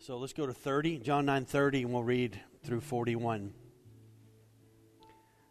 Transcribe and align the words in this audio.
So 0.00 0.16
let's 0.16 0.32
go 0.32 0.46
to 0.46 0.54
30, 0.54 0.98
John 0.98 1.26
9 1.26 1.44
30, 1.44 1.82
and 1.82 1.92
we'll 1.92 2.04
read 2.04 2.40
through 2.62 2.82
41. 2.82 3.52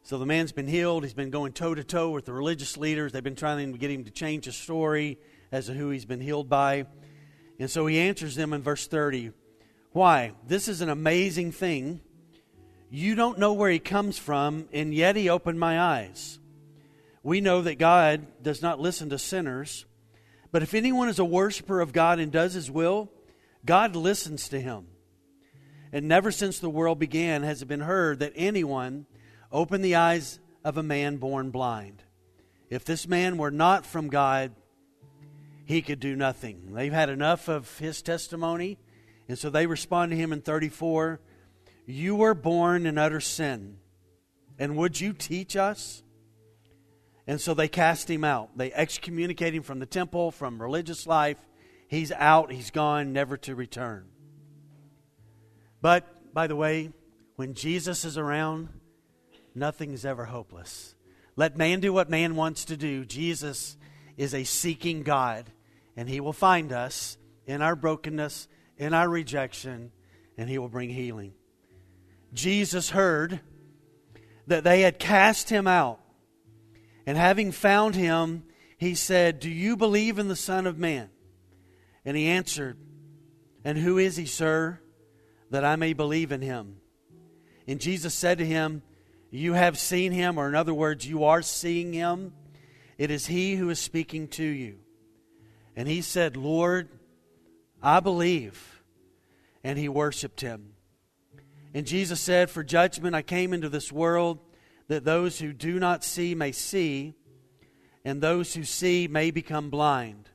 So 0.04 0.18
the 0.18 0.26
man's 0.26 0.54
been 0.54 0.70
healed. 0.70 1.04
He's 1.04 1.14
been 1.14 1.32
going 1.32 1.52
toe 1.52 1.76
to 1.76 1.84
toe 1.84 2.12
with 2.12 2.24
the 2.24 2.32
religious 2.32 2.78
leaders. 2.78 3.12
They've 3.12 3.22
been 3.22 3.36
trying 3.36 3.74
to 3.74 3.78
get 3.78 3.92
him 3.92 4.06
to 4.06 4.10
change 4.10 4.46
his 4.46 4.56
story 4.56 5.20
as 5.52 5.66
to 5.66 5.74
who 5.74 5.90
he's 5.90 6.06
been 6.06 6.22
healed 6.22 6.48
by. 6.48 6.86
And 7.60 7.70
so 7.70 7.86
he 7.88 8.00
answers 8.00 8.36
them 8.36 8.54
in 8.54 8.62
verse 8.62 8.88
30 8.88 9.32
Why? 9.92 10.32
This 10.48 10.70
is 10.70 10.80
an 10.80 10.90
amazing 10.90 11.52
thing. 11.52 12.00
You 12.90 13.16
don't 13.16 13.40
know 13.40 13.52
where 13.52 13.70
he 13.70 13.80
comes 13.80 14.18
from, 14.18 14.70
and 14.72 14.94
yet 14.94 15.18
he 15.18 15.28
opened 15.28 15.60
my 15.60 15.78
eyes. 15.78 16.40
We 17.22 17.42
know 17.42 17.64
that 17.64 17.80
God 17.80 18.26
does 18.42 18.62
not 18.62 18.80
listen 18.80 19.10
to 19.10 19.20
sinners, 19.20 19.86
but 20.54 20.64
if 20.64 20.74
anyone 20.74 21.10
is 21.10 21.20
a 21.20 21.26
worshiper 21.26 21.82
of 21.82 21.92
God 21.92 22.20
and 22.20 22.32
does 22.32 22.54
his 22.54 22.72
will, 22.72 23.12
God 23.68 23.96
listens 23.96 24.50
to 24.50 24.60
him. 24.60 24.88
And 25.94 26.08
never 26.08 26.32
since 26.32 26.58
the 26.58 26.70
world 26.70 27.00
began 27.00 27.44
has 27.44 27.62
it 27.62 27.68
been 27.68 27.82
heard 27.82 28.20
that 28.20 28.34
anyone 28.36 29.06
opened 29.52 29.86
the 29.86 29.96
eyes 29.96 30.40
of 30.64 30.78
a 30.78 30.84
man 30.84 31.18
born 31.18 31.52
blind. 31.52 32.04
If 32.70 32.84
this 32.84 33.08
man 33.08 33.38
were 33.38 33.52
not 33.52 33.86
from 33.86 34.10
God, 34.10 34.54
he 35.66 35.82
could 35.82 36.00
do 36.00 36.16
nothing. 36.16 36.74
They've 36.74 36.92
had 36.92 37.10
enough 37.10 37.48
of 37.48 37.78
his 37.78 38.02
testimony, 38.02 38.78
and 39.28 39.38
so 39.38 39.50
they 39.50 39.68
respond 39.68 40.12
to 40.12 40.18
him 40.18 40.34
in 40.34 40.42
34 40.42 41.20
You 41.86 42.16
were 42.16 42.34
born 42.34 42.86
in 42.86 42.98
utter 42.98 43.22
sin, 43.22 43.78
and 44.58 44.78
would 44.78 45.00
you 45.00 45.14
teach 45.14 45.56
us? 45.56 46.04
And 47.26 47.40
so 47.42 47.54
they 47.54 47.68
cast 47.68 48.10
him 48.10 48.24
out. 48.24 48.58
They 48.58 48.72
excommunicate 48.72 49.54
him 49.54 49.64
from 49.64 49.80
the 49.80 49.86
temple, 49.86 50.32
from 50.32 50.62
religious 50.62 51.06
life. 51.06 51.38
He's 51.88 52.12
out, 52.12 52.52
he's 52.52 52.72
gone, 52.72 53.14
never 53.14 53.38
to 53.38 53.56
return. 53.56 54.06
But, 55.82 56.34
by 56.34 56.48
the 56.48 56.56
way, 56.56 56.92
when 57.36 57.54
Jesus 57.54 58.04
is 58.04 58.18
around, 58.18 58.70
nothing 59.56 59.94
is 59.94 60.06
ever 60.06 60.26
hopeless. 60.26 60.96
Let 61.36 61.56
man 61.56 61.80
do 61.80 61.94
what 61.94 62.10
man 62.10 62.36
wants 62.36 62.66
to 62.66 62.78
do. 62.78 63.06
Jesus 63.06 63.78
is 64.18 64.34
a 64.34 64.44
seeking 64.44 65.04
God, 65.04 65.52
and 65.96 66.10
he 66.10 66.20
will 66.20 66.34
find 66.34 66.74
us 66.74 67.18
in 67.46 67.62
our 67.62 67.76
brokenness, 67.76 68.48
in 68.78 68.94
our 68.94 69.08
rejection, 69.08 69.92
and 70.38 70.50
he 70.50 70.58
will 70.58 70.68
bring 70.68 70.90
healing. 70.90 71.34
Jesus 72.34 72.90
heard 72.90 73.40
that 74.48 74.64
they 74.64 74.82
had 74.82 75.00
cast 75.00 75.50
him 75.50 75.68
out, 75.68 76.00
and 77.06 77.18
having 77.18 77.52
found 77.52 77.96
him, 77.96 78.44
he 78.78 78.96
said, 78.96 79.40
Do 79.40 79.50
you 79.50 79.78
believe 79.78 80.20
in 80.20 80.28
the 80.28 80.36
Son 80.36 80.68
of 80.68 80.78
Man? 80.78 81.10
And 82.08 82.16
he 82.16 82.28
answered, 82.30 82.78
And 83.66 83.78
who 83.78 83.98
is 83.98 84.16
he, 84.16 84.26
sir, 84.26 84.80
that 85.52 85.66
I 85.66 85.76
may 85.76 85.92
believe 85.92 86.32
in 86.32 86.42
him? 86.42 86.78
And 87.68 87.82
Jesus 87.82 88.14
said 88.14 88.38
to 88.38 88.46
him, 88.46 88.82
You 89.30 89.52
have 89.52 89.78
seen 89.78 90.14
him, 90.14 90.38
or 90.38 90.48
in 90.48 90.56
other 90.56 90.74
words, 90.74 91.06
you 91.06 91.26
are 91.26 91.42
seeing 91.42 91.92
him. 91.92 92.32
It 92.98 93.12
is 93.12 93.28
he 93.28 93.56
who 93.56 93.70
is 93.70 93.80
speaking 93.80 94.30
to 94.30 94.44
you. 94.44 94.78
And 95.76 95.86
he 95.86 96.02
said, 96.02 96.38
Lord, 96.38 96.88
I 97.84 98.00
believe. 98.00 98.82
And 99.62 99.78
he 99.78 99.90
worshiped 99.90 100.40
him. 100.40 100.76
And 101.74 101.86
Jesus 101.86 102.22
said, 102.22 102.50
For 102.50 102.64
judgment 102.64 103.18
I 103.18 103.22
came 103.22 103.52
into 103.52 103.68
this 103.68 103.92
world, 103.92 104.40
that 104.88 105.04
those 105.04 105.40
who 105.40 105.52
do 105.52 105.78
not 105.78 106.06
see 106.06 106.36
may 106.36 106.54
see, 106.54 107.16
and 108.06 108.22
those 108.22 108.54
who 108.54 108.64
see 108.64 109.10
may 109.10 109.30
become 109.30 109.70
blind. 109.70 110.30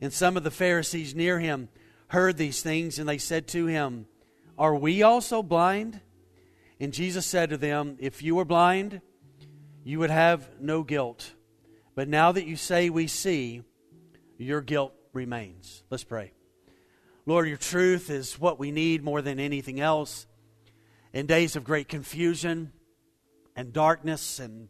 And 0.00 0.12
some 0.12 0.36
of 0.36 0.44
the 0.44 0.50
Pharisees 0.50 1.14
near 1.14 1.38
him 1.38 1.68
heard 2.08 2.36
these 2.36 2.62
things, 2.62 2.98
and 2.98 3.08
they 3.08 3.18
said 3.18 3.46
to 3.48 3.66
him, 3.66 4.06
Are 4.58 4.74
we 4.74 5.02
also 5.02 5.42
blind? 5.42 6.00
And 6.80 6.92
Jesus 6.92 7.26
said 7.26 7.50
to 7.50 7.56
them, 7.56 7.96
If 8.00 8.22
you 8.22 8.34
were 8.34 8.44
blind, 8.44 9.00
you 9.84 9.98
would 9.98 10.10
have 10.10 10.48
no 10.60 10.82
guilt. 10.82 11.32
But 11.94 12.08
now 12.08 12.32
that 12.32 12.46
you 12.46 12.56
say 12.56 12.88
we 12.88 13.06
see, 13.06 13.62
your 14.38 14.62
guilt 14.62 14.94
remains. 15.12 15.82
Let's 15.90 16.04
pray. 16.04 16.32
Lord, 17.26 17.48
your 17.48 17.58
truth 17.58 18.08
is 18.08 18.40
what 18.40 18.58
we 18.58 18.70
need 18.70 19.04
more 19.04 19.20
than 19.20 19.38
anything 19.38 19.80
else. 19.80 20.26
In 21.12 21.26
days 21.26 21.56
of 21.56 21.64
great 21.64 21.88
confusion 21.88 22.72
and 23.54 23.72
darkness 23.72 24.38
and 24.38 24.68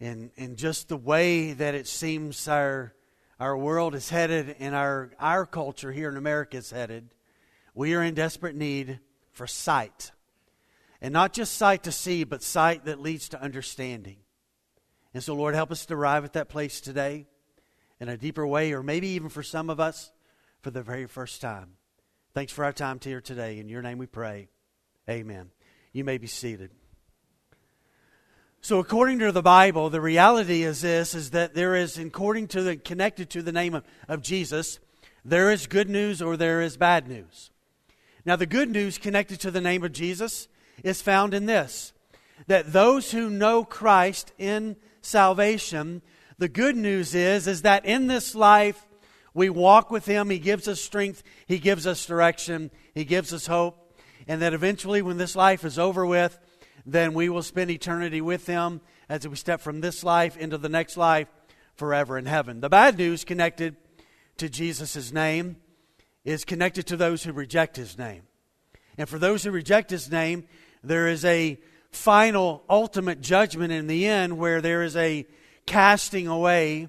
and, 0.00 0.30
and 0.36 0.56
just 0.56 0.88
the 0.88 0.96
way 0.96 1.52
that 1.54 1.74
it 1.74 1.88
seems 1.88 2.46
our 2.46 2.94
our 3.40 3.56
world 3.56 3.94
is 3.94 4.10
headed 4.10 4.56
and 4.58 4.74
our, 4.74 5.10
our 5.18 5.46
culture 5.46 5.92
here 5.92 6.08
in 6.08 6.16
America 6.16 6.56
is 6.56 6.70
headed, 6.70 7.14
we 7.74 7.94
are 7.94 8.02
in 8.02 8.14
desperate 8.14 8.56
need 8.56 8.98
for 9.32 9.46
sight. 9.46 10.10
And 11.00 11.12
not 11.12 11.32
just 11.32 11.54
sight 11.54 11.84
to 11.84 11.92
see, 11.92 12.24
but 12.24 12.42
sight 12.42 12.86
that 12.86 13.00
leads 13.00 13.28
to 13.28 13.40
understanding. 13.40 14.16
And 15.14 15.22
so, 15.22 15.34
Lord, 15.34 15.54
help 15.54 15.70
us 15.70 15.86
to 15.86 15.94
arrive 15.94 16.24
at 16.24 16.32
that 16.32 16.48
place 16.48 16.80
today 16.80 17.26
in 18.00 18.08
a 18.08 18.16
deeper 18.16 18.46
way, 18.46 18.72
or 18.72 18.82
maybe 18.82 19.08
even 19.08 19.28
for 19.28 19.42
some 19.42 19.70
of 19.70 19.78
us 19.80 20.10
for 20.60 20.70
the 20.70 20.82
very 20.82 21.06
first 21.06 21.40
time. 21.40 21.74
Thanks 22.34 22.52
for 22.52 22.64
our 22.64 22.72
time 22.72 22.98
here 23.02 23.20
today. 23.20 23.58
In 23.58 23.68
your 23.68 23.82
name 23.82 23.98
we 23.98 24.06
pray. 24.06 24.48
Amen. 25.08 25.50
You 25.92 26.04
may 26.04 26.18
be 26.18 26.26
seated. 26.26 26.70
So, 28.60 28.80
according 28.80 29.20
to 29.20 29.30
the 29.30 29.40
Bible, 29.40 29.88
the 29.88 30.00
reality 30.00 30.62
is 30.62 30.82
this: 30.82 31.14
is 31.14 31.30
that 31.30 31.54
there 31.54 31.76
is, 31.76 31.96
according 31.96 32.48
to 32.48 32.62
the 32.62 32.76
connected 32.76 33.30
to 33.30 33.42
the 33.42 33.52
name 33.52 33.74
of, 33.74 33.84
of 34.08 34.20
Jesus, 34.20 34.80
there 35.24 35.52
is 35.52 35.66
good 35.66 35.88
news 35.88 36.20
or 36.20 36.36
there 36.36 36.60
is 36.60 36.76
bad 36.76 37.08
news. 37.08 37.50
Now, 38.24 38.36
the 38.36 38.46
good 38.46 38.68
news 38.68 38.98
connected 38.98 39.40
to 39.40 39.50
the 39.50 39.60
name 39.60 39.84
of 39.84 39.92
Jesus 39.92 40.48
is 40.82 41.00
found 41.00 41.34
in 41.34 41.46
this: 41.46 41.92
that 42.48 42.72
those 42.72 43.12
who 43.12 43.30
know 43.30 43.64
Christ 43.64 44.32
in 44.38 44.76
salvation, 45.02 46.02
the 46.38 46.48
good 46.48 46.76
news 46.76 47.14
is 47.14 47.46
is 47.46 47.62
that 47.62 47.86
in 47.86 48.08
this 48.08 48.34
life 48.34 48.86
we 49.34 49.48
walk 49.48 49.90
with 49.90 50.04
Him. 50.04 50.30
He 50.30 50.40
gives 50.40 50.66
us 50.66 50.80
strength. 50.80 51.22
He 51.46 51.58
gives 51.58 51.86
us 51.86 52.04
direction. 52.04 52.72
He 52.92 53.04
gives 53.04 53.32
us 53.32 53.46
hope, 53.46 53.96
and 54.26 54.42
that 54.42 54.52
eventually, 54.52 55.00
when 55.00 55.16
this 55.16 55.36
life 55.36 55.64
is 55.64 55.78
over 55.78 56.04
with 56.04 56.38
then 56.92 57.12
we 57.12 57.28
will 57.28 57.42
spend 57.42 57.70
eternity 57.70 58.20
with 58.20 58.46
them 58.46 58.80
as 59.08 59.28
we 59.28 59.36
step 59.36 59.60
from 59.60 59.80
this 59.80 60.02
life 60.02 60.36
into 60.36 60.56
the 60.56 60.68
next 60.68 60.96
life 60.96 61.28
forever 61.74 62.16
in 62.16 62.26
heaven. 62.26 62.60
The 62.60 62.70
bad 62.70 62.96
news 62.96 63.24
connected 63.24 63.76
to 64.38 64.48
Jesus' 64.48 65.12
name 65.12 65.56
is 66.24 66.44
connected 66.44 66.86
to 66.86 66.96
those 66.96 67.22
who 67.22 67.32
reject 67.32 67.76
His 67.76 67.98
name. 67.98 68.22
And 68.96 69.08
for 69.08 69.18
those 69.18 69.44
who 69.44 69.50
reject 69.50 69.90
His 69.90 70.10
name, 70.10 70.48
there 70.82 71.08
is 71.08 71.24
a 71.24 71.58
final, 71.90 72.64
ultimate 72.70 73.20
judgment 73.20 73.72
in 73.72 73.86
the 73.86 74.06
end 74.06 74.38
where 74.38 74.60
there 74.60 74.82
is 74.82 74.96
a 74.96 75.26
casting 75.66 76.26
away 76.26 76.88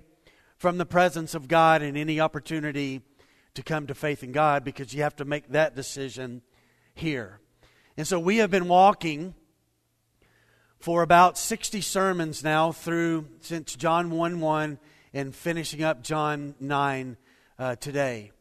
from 0.58 0.78
the 0.78 0.86
presence 0.86 1.36
of 1.36 1.48
God 1.48 1.82
and 1.82 1.98
any 1.98 2.20
opportunity 2.20 3.02
to 3.54 3.64
come 3.64 3.88
to 3.88 3.96
faith 3.96 4.24
in 4.24 4.32
God 4.32 4.64
because 4.64 4.94
you 4.94 5.04
have 5.04 5.16
to 5.18 5.26
make 5.26 5.50
that 5.50 5.76
decision 5.76 6.42
here. 6.94 7.40
And 7.98 8.08
so 8.08 8.20
we 8.20 8.38
have 8.38 8.50
been 8.50 8.68
walking 8.68 9.36
for 10.80 11.04
about 11.04 11.38
60 11.38 11.82
sermons 11.82 12.44
now 12.44 12.72
through 12.72 13.28
since 13.42 13.76
John 13.76 14.12
1 14.12 14.40
1 14.40 14.80
and 15.14 15.36
finishing 15.36 15.84
up 15.84 16.04
John 16.04 16.56
9 16.60 17.18
uh, 17.58 17.76
today. 17.76 18.32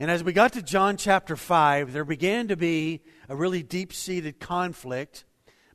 And 0.00 0.10
as 0.10 0.24
we 0.24 0.32
got 0.32 0.52
to 0.54 0.62
John 0.62 0.96
chapter 0.96 1.36
5, 1.36 1.92
there 1.92 2.04
began 2.04 2.48
to 2.48 2.56
be 2.56 3.02
a 3.28 3.36
really 3.36 3.62
deep 3.62 3.92
seated 3.92 4.40
conflict 4.40 5.24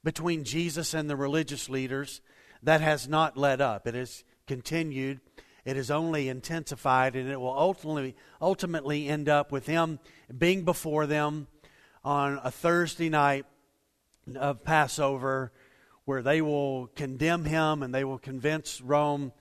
between 0.03 0.43
Jesus 0.43 0.93
and 0.93 1.09
the 1.09 1.15
religious 1.15 1.69
leaders 1.69 2.21
that 2.61 2.81
has 2.81 3.07
not 3.07 3.37
let 3.37 3.61
up. 3.61 3.87
It 3.87 3.95
has 3.95 4.23
continued, 4.47 5.21
it 5.63 5.77
has 5.77 5.89
only 5.89 6.27
intensified, 6.27 7.15
and 7.15 7.29
it 7.29 7.39
will 7.39 7.57
ultimately, 7.57 8.15
ultimately 8.41 9.07
end 9.07 9.29
up 9.29 9.51
with 9.51 9.65
him 9.65 9.99
being 10.37 10.65
before 10.65 11.07
them 11.07 11.47
on 12.03 12.39
a 12.43 12.51
Thursday 12.51 13.09
night 13.09 13.45
of 14.35 14.63
Passover 14.63 15.51
where 16.05 16.21
they 16.21 16.41
will 16.41 16.87
condemn 16.95 17.45
him 17.45 17.83
and 17.83 17.93
they 17.93 18.03
will 18.03 18.17
convince 18.17 18.81
Rome 18.81 19.31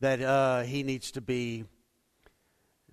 that 0.00 0.20
uh, 0.20 0.62
he 0.62 0.82
needs 0.82 1.12
to 1.12 1.20
be 1.20 1.64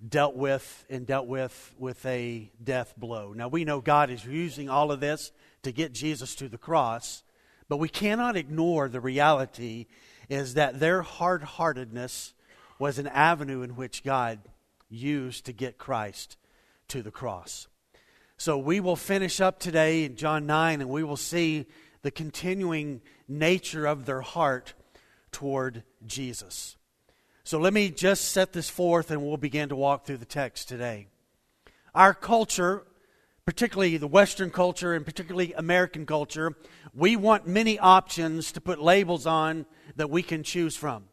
dealt 0.06 0.34
with 0.34 0.84
and 0.90 1.06
dealt 1.06 1.26
with 1.26 1.74
with 1.78 2.04
a 2.06 2.50
death 2.62 2.94
blow. 2.96 3.32
Now, 3.32 3.48
we 3.48 3.64
know 3.64 3.80
God 3.80 4.10
is 4.10 4.24
using 4.24 4.68
all 4.68 4.90
of 4.90 5.00
this 5.00 5.30
to 5.62 5.72
get 5.72 5.92
Jesus 5.92 6.34
to 6.36 6.48
the 6.48 6.58
cross, 6.58 7.22
but 7.68 7.76
we 7.76 7.88
cannot 7.88 8.36
ignore 8.36 8.88
the 8.88 9.00
reality 9.00 9.86
is 10.28 10.54
that 10.54 10.80
their 10.80 11.02
hard 11.02 11.42
heartedness 11.42 12.34
was 12.78 12.98
an 12.98 13.06
avenue 13.06 13.62
in 13.62 13.76
which 13.76 14.02
God 14.02 14.40
used 14.88 15.46
to 15.46 15.52
get 15.52 15.78
Christ 15.78 16.36
to 16.88 17.02
the 17.02 17.10
cross. 17.10 17.68
So 18.36 18.58
we 18.58 18.80
will 18.80 18.96
finish 18.96 19.40
up 19.40 19.60
today 19.60 20.04
in 20.04 20.16
John 20.16 20.46
9 20.46 20.80
and 20.80 20.90
we 20.90 21.04
will 21.04 21.16
see 21.16 21.66
the 22.02 22.10
continuing 22.10 23.00
nature 23.28 23.86
of 23.86 24.06
their 24.06 24.20
heart 24.20 24.74
toward 25.30 25.82
Jesus. 26.06 26.76
So 27.44 27.58
let 27.58 27.72
me 27.72 27.90
just 27.90 28.26
set 28.26 28.52
this 28.52 28.68
forth 28.68 29.10
and 29.10 29.22
we'll 29.22 29.36
begin 29.36 29.68
to 29.70 29.76
walk 29.76 30.04
through 30.06 30.18
the 30.18 30.24
text 30.24 30.68
today. 30.68 31.08
Our 31.94 32.14
culture 32.14 32.84
particularly 33.44 33.96
the 33.96 34.06
Western 34.06 34.50
culture 34.50 34.94
and 34.94 35.04
particularly 35.04 35.52
American 35.54 36.06
culture, 36.06 36.54
we 36.94 37.16
want 37.16 37.46
many 37.46 37.78
options 37.78 38.52
to 38.52 38.60
put 38.60 38.80
labels 38.80 39.26
on 39.26 39.66
that 39.96 40.10
we 40.10 40.22
can 40.22 40.42
choose 40.42 40.76
from. 40.76 41.04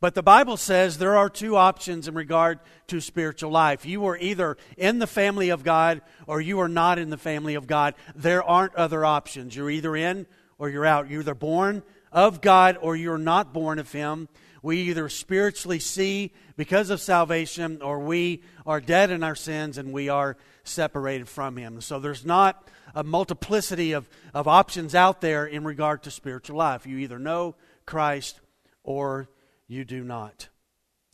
But 0.00 0.14
the 0.14 0.22
Bible 0.22 0.56
says 0.56 0.98
there 0.98 1.16
are 1.16 1.28
two 1.28 1.56
options 1.56 2.08
in 2.08 2.14
regard 2.14 2.60
to 2.88 3.00
spiritual 3.00 3.50
life. 3.50 3.86
You 3.86 4.04
are 4.06 4.18
either 4.18 4.56
in 4.76 4.98
the 4.98 5.06
family 5.06 5.50
of 5.50 5.64
God 5.64 6.02
or 6.26 6.40
you 6.40 6.60
are 6.60 6.68
not 6.68 6.98
in 6.98 7.10
the 7.10 7.16
family 7.16 7.54
of 7.54 7.66
God. 7.66 7.94
There 8.14 8.42
aren't 8.42 8.74
other 8.74 9.04
options. 9.04 9.56
You're 9.56 9.70
either 9.70 9.96
in 9.96 10.26
or 10.58 10.68
you're 10.68 10.86
out. 10.86 11.08
You're 11.08 11.20
either 11.20 11.34
born 11.34 11.82
of 12.12 12.40
God 12.40 12.78
or 12.80 12.96
you're 12.96 13.18
not 13.18 13.52
born 13.52 13.78
of 13.78 13.90
Him. 13.92 14.28
We 14.62 14.78
either 14.82 15.08
spiritually 15.08 15.78
see 15.78 16.32
because 16.56 16.90
of 16.90 17.00
salvation 17.00 17.82
or 17.82 17.98
we 17.98 18.42
are 18.66 18.80
dead 18.80 19.10
in 19.10 19.22
our 19.22 19.34
sins 19.34 19.76
and 19.78 19.92
we 19.92 20.08
are 20.08 20.36
separated 20.62 21.28
from 21.28 21.56
Him. 21.56 21.80
So 21.80 21.98
there's 21.98 22.24
not 22.24 22.66
a 22.94 23.04
multiplicity 23.04 23.92
of, 23.92 24.08
of 24.32 24.48
options 24.48 24.94
out 24.94 25.20
there 25.20 25.44
in 25.44 25.64
regard 25.64 26.04
to 26.04 26.10
spiritual 26.10 26.56
life. 26.56 26.86
You 26.86 26.98
either 26.98 27.18
know 27.18 27.56
Christ 27.84 28.40
or 28.82 29.28
you 29.68 29.84
do 29.84 30.04
not. 30.04 30.48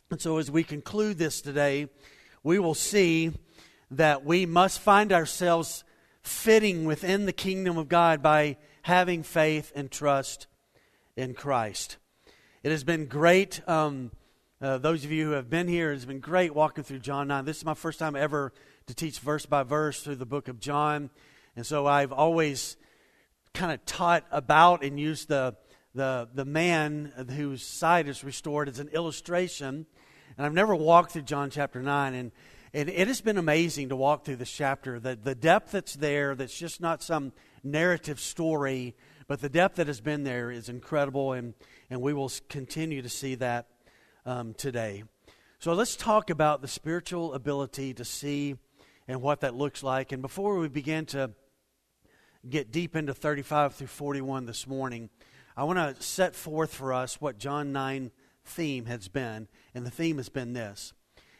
And 0.09 0.21
so 0.21 0.37
as 0.37 0.51
we 0.51 0.63
conclude 0.63 1.17
this 1.17 1.41
today, 1.41 1.87
we 2.43 2.59
will 2.59 2.73
see 2.73 3.31
that 3.91 4.25
we 4.25 4.45
must 4.45 4.79
find 4.79 5.11
ourselves 5.11 5.83
fitting 6.21 6.85
within 6.85 7.25
the 7.25 7.33
kingdom 7.33 7.77
of 7.77 7.87
God 7.87 8.21
by 8.21 8.57
having 8.83 9.23
faith 9.23 9.71
and 9.75 9.89
trust 9.89 10.47
in 11.15 11.33
Christ. 11.33 11.97
It 12.63 12.71
has 12.71 12.83
been 12.83 13.05
great. 13.05 13.67
Um, 13.67 14.11
uh, 14.61 14.77
those 14.77 15.03
of 15.03 15.11
you 15.11 15.25
who 15.25 15.31
have 15.31 15.49
been 15.49 15.67
here, 15.67 15.91
it's 15.91 16.05
been 16.05 16.19
great 16.19 16.53
walking 16.53 16.83
through 16.83 16.99
John 16.99 17.27
9. 17.27 17.45
This 17.45 17.57
is 17.57 17.65
my 17.65 17.73
first 17.73 17.99
time 17.99 18.15
ever 18.15 18.53
to 18.87 18.93
teach 18.93 19.19
verse 19.19 19.45
by 19.45 19.63
verse 19.63 20.03
through 20.03 20.17
the 20.17 20.25
book 20.25 20.47
of 20.47 20.59
John. 20.59 21.09
And 21.55 21.65
so 21.65 21.87
I've 21.87 22.11
always 22.11 22.77
kind 23.53 23.71
of 23.71 23.83
taught 23.85 24.25
about 24.31 24.83
and 24.83 24.99
used 24.99 25.27
the, 25.27 25.55
the, 25.93 26.29
the 26.33 26.45
man 26.45 27.11
whose 27.35 27.65
sight 27.65 28.07
is 28.07 28.23
restored 28.23 28.69
as 28.69 28.79
an 28.79 28.89
illustration. 28.89 29.85
And 30.37 30.45
I've 30.45 30.53
never 30.53 30.75
walked 30.75 31.11
through 31.11 31.23
John 31.23 31.49
chapter 31.49 31.81
9. 31.81 32.13
And, 32.13 32.31
and 32.73 32.89
it 32.89 33.07
has 33.07 33.21
been 33.21 33.37
amazing 33.37 33.89
to 33.89 33.95
walk 33.95 34.23
through 34.23 34.37
this 34.37 34.51
chapter. 34.51 34.99
The, 34.99 35.17
the 35.21 35.35
depth 35.35 35.71
that's 35.71 35.95
there, 35.95 36.35
that's 36.35 36.57
just 36.57 36.79
not 36.79 37.03
some 37.03 37.33
narrative 37.63 38.19
story, 38.19 38.95
but 39.27 39.41
the 39.41 39.49
depth 39.49 39.75
that 39.75 39.87
has 39.87 40.01
been 40.01 40.23
there 40.23 40.49
is 40.49 40.69
incredible. 40.69 41.33
And, 41.33 41.53
and 41.89 42.01
we 42.01 42.13
will 42.13 42.31
continue 42.47 43.01
to 43.01 43.09
see 43.09 43.35
that 43.35 43.67
um, 44.25 44.53
today. 44.53 45.03
So 45.59 45.73
let's 45.73 45.95
talk 45.95 46.29
about 46.29 46.61
the 46.61 46.67
spiritual 46.67 47.33
ability 47.33 47.93
to 47.95 48.05
see 48.05 48.55
and 49.07 49.21
what 49.21 49.41
that 49.41 49.55
looks 49.55 49.83
like. 49.83 50.11
And 50.11 50.21
before 50.21 50.57
we 50.57 50.69
begin 50.69 51.05
to 51.07 51.31
get 52.49 52.71
deep 52.71 52.95
into 52.95 53.13
35 53.13 53.75
through 53.75 53.87
41 53.87 54.45
this 54.45 54.65
morning, 54.65 55.09
I 55.55 55.63
want 55.63 55.77
to 55.79 56.01
set 56.01 56.35
forth 56.35 56.73
for 56.73 56.93
us 56.93 57.19
what 57.19 57.37
John 57.37 57.71
9 57.71 58.11
theme 58.45 58.85
has 58.85 59.07
been. 59.07 59.47
And 59.73 59.85
the 59.85 59.91
theme 59.91 60.17
has 60.17 60.29
been 60.29 60.53
this 60.53 60.93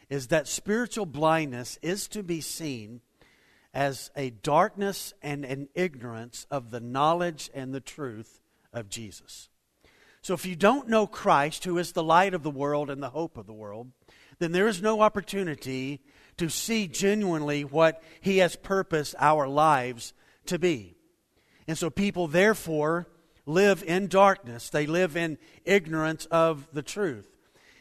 is 0.10 0.28
that 0.28 0.48
spiritual 0.48 1.06
blindness 1.06 1.80
is 1.82 2.10
to 2.10 2.22
be 2.22 2.42
seen 2.42 3.00
as 3.74 4.12
a 4.16 4.30
darkness 4.30 5.14
and 5.22 5.46
an 5.46 5.70
ignorance 5.74 6.46
of 6.52 6.70
the 6.70 6.82
knowledge 6.82 7.50
and 7.54 7.74
the 7.74 7.80
truth 7.80 8.42
of 8.74 8.90
Jesus. 8.90 9.48
So 10.22 10.34
if 10.34 10.46
you 10.46 10.58
don't 10.58 10.90
know 10.90 11.08
Christ, 11.08 11.64
who 11.64 11.78
is 11.78 11.94
the 11.94 12.04
light 12.04 12.34
of 12.34 12.44
the 12.44 12.52
world 12.52 12.90
and 12.90 13.02
the 13.02 13.10
hope 13.10 13.38
of 13.38 13.48
the 13.48 13.54
world, 13.54 13.92
then 14.40 14.52
there 14.52 14.68
is 14.68 14.82
no 14.82 15.02
opportunity 15.02 16.02
to 16.38 16.50
see 16.50 16.88
genuinely 16.88 17.64
what 17.64 18.04
He 18.20 18.40
has 18.40 18.56
purposed 18.56 19.16
our 19.18 19.48
lives 19.48 20.14
to 20.48 20.60
be. 20.60 20.98
And 21.68 21.78
so 21.78 21.90
people, 21.90 22.28
therefore, 22.28 23.08
live 23.46 23.84
in 23.84 24.08
darkness. 24.08 24.70
They 24.70 24.86
live 24.88 25.16
in 25.16 25.38
ignorance 25.66 26.26
of 26.28 26.68
the 26.74 26.84
truth. 26.84 27.28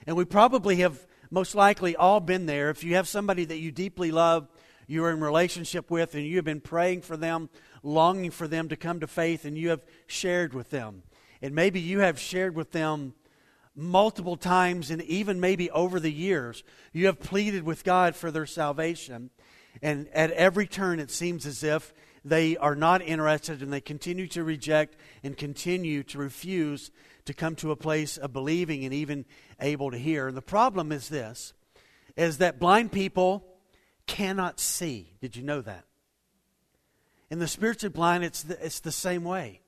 And 0.06 0.16
we 0.16 0.24
probably 0.24 0.76
have 0.76 1.06
most 1.30 1.54
likely 1.54 1.94
all 1.94 2.20
been 2.20 2.46
there. 2.46 2.70
If 2.70 2.82
you 2.82 2.96
have 2.96 3.06
somebody 3.06 3.44
that 3.44 3.58
you 3.58 3.70
deeply 3.70 4.10
love, 4.10 4.48
you're 4.86 5.10
in 5.10 5.20
relationship 5.20 5.90
with, 5.90 6.14
and 6.14 6.26
you 6.26 6.36
have 6.36 6.44
been 6.44 6.60
praying 6.60 7.02
for 7.02 7.16
them, 7.16 7.48
longing 7.82 8.32
for 8.32 8.48
them 8.48 8.68
to 8.68 8.76
come 8.76 9.00
to 9.00 9.06
faith, 9.06 9.44
and 9.44 9.56
you 9.56 9.68
have 9.68 9.84
shared 10.06 10.52
with 10.52 10.70
them. 10.70 11.04
And 11.40 11.54
maybe 11.54 11.80
you 11.80 12.00
have 12.00 12.18
shared 12.18 12.56
with 12.56 12.72
them 12.72 13.14
multiple 13.76 14.36
times 14.36 14.90
and 14.90 15.00
even 15.02 15.40
maybe 15.40 15.70
over 15.70 16.00
the 16.00 16.12
years. 16.12 16.64
You 16.92 17.06
have 17.06 17.20
pleaded 17.20 17.62
with 17.62 17.84
God 17.84 18.16
for 18.16 18.30
their 18.30 18.46
salvation. 18.46 19.30
And 19.80 20.08
at 20.08 20.32
every 20.32 20.66
turn, 20.66 20.98
it 20.98 21.10
seems 21.10 21.46
as 21.46 21.62
if 21.62 21.94
they 22.24 22.56
are 22.56 22.74
not 22.74 23.02
interested 23.02 23.62
and 23.62 23.72
they 23.72 23.80
continue 23.80 24.26
to 24.28 24.44
reject 24.44 24.96
and 25.22 25.36
continue 25.36 26.02
to 26.04 26.18
refuse 26.18 26.90
to 27.24 27.34
come 27.34 27.54
to 27.56 27.70
a 27.70 27.76
place 27.76 28.16
of 28.16 28.32
believing 28.32 28.84
and 28.84 28.94
even 28.94 29.24
able 29.60 29.90
to 29.90 29.98
hear. 29.98 30.28
And 30.28 30.36
the 30.36 30.42
problem 30.42 30.92
is 30.92 31.08
this 31.08 31.52
is 32.16 32.38
that 32.38 32.58
blind 32.58 32.92
people 32.92 33.44
cannot 34.06 34.58
see. 34.60 35.12
Did 35.20 35.36
you 35.36 35.42
know 35.42 35.60
that? 35.62 35.84
In 37.30 37.38
the 37.38 37.46
spiritually 37.46 37.92
blind, 37.92 38.24
it's 38.24 38.42
the, 38.42 38.64
it's 38.64 38.80
the 38.80 38.92
same 38.92 39.24
way. 39.24 39.60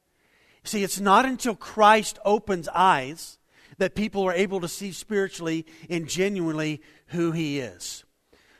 See, 0.64 0.82
it's 0.82 1.00
not 1.00 1.24
until 1.24 1.54
Christ 1.54 2.18
opens 2.24 2.68
eyes 2.68 3.38
that 3.78 3.94
people 3.94 4.24
are 4.24 4.32
able 4.32 4.60
to 4.60 4.68
see 4.68 4.92
spiritually 4.92 5.66
and 5.88 6.08
genuinely 6.08 6.82
who 7.08 7.32
he 7.32 7.60
is. 7.60 8.04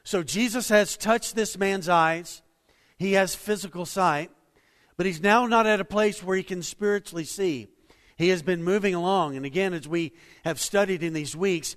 So 0.05 0.23
Jesus 0.23 0.69
has 0.69 0.97
touched 0.97 1.35
this 1.35 1.57
man's 1.57 1.89
eyes. 1.89 2.42
He 3.03 3.15
has 3.15 3.35
physical 3.35 3.85
sight, 3.85 4.31
but 4.97 5.07
he's 5.07 5.21
now 5.21 5.47
not 5.47 5.67
at 5.67 5.81
a 5.81 5.85
place 5.85 6.23
where 6.23 6.37
he 6.37 6.45
can 6.45 6.63
spiritually 6.63 7.25
see. 7.25 7.67
He 8.17 8.29
has 8.29 8.43
been 8.43 8.63
moving 8.63 8.95
along. 8.95 9.37
And 9.37 9.45
again, 9.45 9.75
as 9.75 9.89
we 9.89 10.13
have 10.45 10.61
studied 10.61 11.03
in 11.03 11.13
these 11.13 11.35
weeks, 11.35 11.75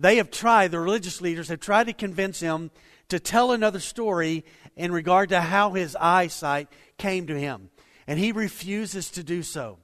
they 0.00 0.16
have 0.16 0.32
tried, 0.32 0.72
the 0.72 0.80
religious 0.80 1.20
leaders 1.20 1.46
have 1.46 1.60
tried 1.60 1.86
to 1.86 1.92
convince 1.92 2.40
him 2.40 2.72
to 3.08 3.20
tell 3.20 3.52
another 3.52 3.78
story 3.78 4.44
in 4.74 4.90
regard 4.90 5.28
to 5.28 5.40
how 5.40 5.74
his 5.74 5.96
eyesight 6.00 6.66
came 6.98 7.28
to 7.28 7.38
him. 7.38 7.70
And 8.08 8.18
he 8.18 8.32
refuses 8.32 9.10
to 9.12 9.22
do 9.22 9.44
so. 9.44 9.78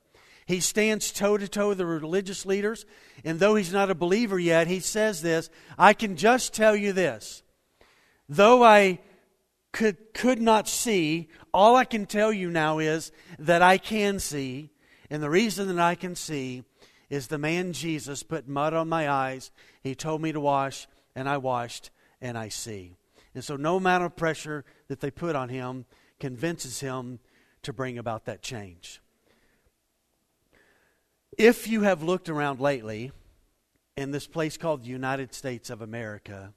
He 0.44 0.58
stands 0.58 1.12
toe 1.12 1.38
to 1.38 1.46
toe 1.46 1.68
with 1.68 1.78
the 1.78 1.86
religious 1.86 2.44
leaders, 2.44 2.84
and 3.24 3.38
though 3.38 3.54
he's 3.54 3.72
not 3.72 3.90
a 3.90 3.94
believer 3.94 4.40
yet, 4.40 4.66
he 4.66 4.80
says 4.80 5.22
this 5.22 5.48
I 5.78 5.92
can 5.92 6.16
just 6.16 6.52
tell 6.52 6.74
you 6.74 6.92
this. 6.92 7.44
Though 8.28 8.64
I 8.64 8.98
could, 9.72 10.12
could 10.14 10.40
not 10.40 10.68
see, 10.68 11.28
all 11.54 11.76
I 11.76 11.84
can 11.84 12.06
tell 12.06 12.32
you 12.32 12.50
now 12.50 12.78
is 12.78 13.12
that 13.38 13.62
I 13.62 13.78
can 13.78 14.18
see, 14.18 14.70
and 15.08 15.22
the 15.22 15.30
reason 15.30 15.68
that 15.68 15.82
I 15.82 15.94
can 15.94 16.16
see 16.16 16.64
is 17.08 17.26
the 17.26 17.38
man 17.38 17.72
Jesus 17.72 18.22
put 18.22 18.48
mud 18.48 18.74
on 18.74 18.88
my 18.88 19.08
eyes. 19.08 19.50
He 19.82 19.94
told 19.94 20.22
me 20.22 20.32
to 20.32 20.40
wash, 20.40 20.86
and 21.14 21.28
I 21.28 21.36
washed, 21.38 21.90
and 22.20 22.38
I 22.38 22.48
see. 22.48 22.96
And 23.34 23.44
so, 23.44 23.56
no 23.56 23.76
amount 23.76 24.04
of 24.04 24.16
pressure 24.16 24.64
that 24.88 25.00
they 25.00 25.10
put 25.10 25.36
on 25.36 25.48
him 25.48 25.84
convinces 26.18 26.80
him 26.80 27.20
to 27.62 27.72
bring 27.72 27.98
about 27.98 28.24
that 28.24 28.42
change. 28.42 29.00
If 31.38 31.68
you 31.68 31.82
have 31.82 32.02
looked 32.02 32.28
around 32.28 32.60
lately 32.60 33.12
in 33.96 34.10
this 34.10 34.26
place 34.26 34.56
called 34.56 34.82
the 34.82 34.88
United 34.88 35.32
States 35.32 35.70
of 35.70 35.80
America, 35.80 36.54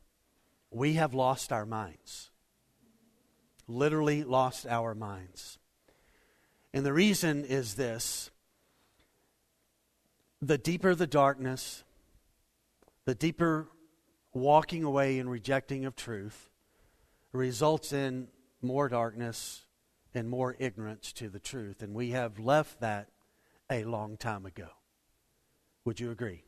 we 0.71 0.93
have 0.93 1.13
lost 1.13 1.51
our 1.51 1.65
minds. 1.65 2.31
Literally 3.67 4.23
lost 4.23 4.67
our 4.67 4.93
minds. 4.93 5.57
And 6.73 6.85
the 6.85 6.93
reason 6.93 7.45
is 7.45 7.75
this 7.75 8.31
the 10.41 10.57
deeper 10.57 10.93
the 10.93 11.07
darkness, 11.07 11.83
the 13.05 13.15
deeper 13.15 13.69
walking 14.33 14.83
away 14.83 15.19
and 15.19 15.29
rejecting 15.29 15.85
of 15.85 15.95
truth 15.95 16.49
results 17.31 17.93
in 17.93 18.27
more 18.61 18.89
darkness 18.89 19.65
and 20.13 20.29
more 20.29 20.55
ignorance 20.59 21.13
to 21.13 21.29
the 21.29 21.39
truth. 21.39 21.81
And 21.81 21.93
we 21.93 22.11
have 22.11 22.39
left 22.39 22.79
that 22.81 23.09
a 23.69 23.83
long 23.83 24.17
time 24.17 24.45
ago. 24.45 24.67
Would 25.85 25.99
you 25.99 26.11
agree? 26.11 26.43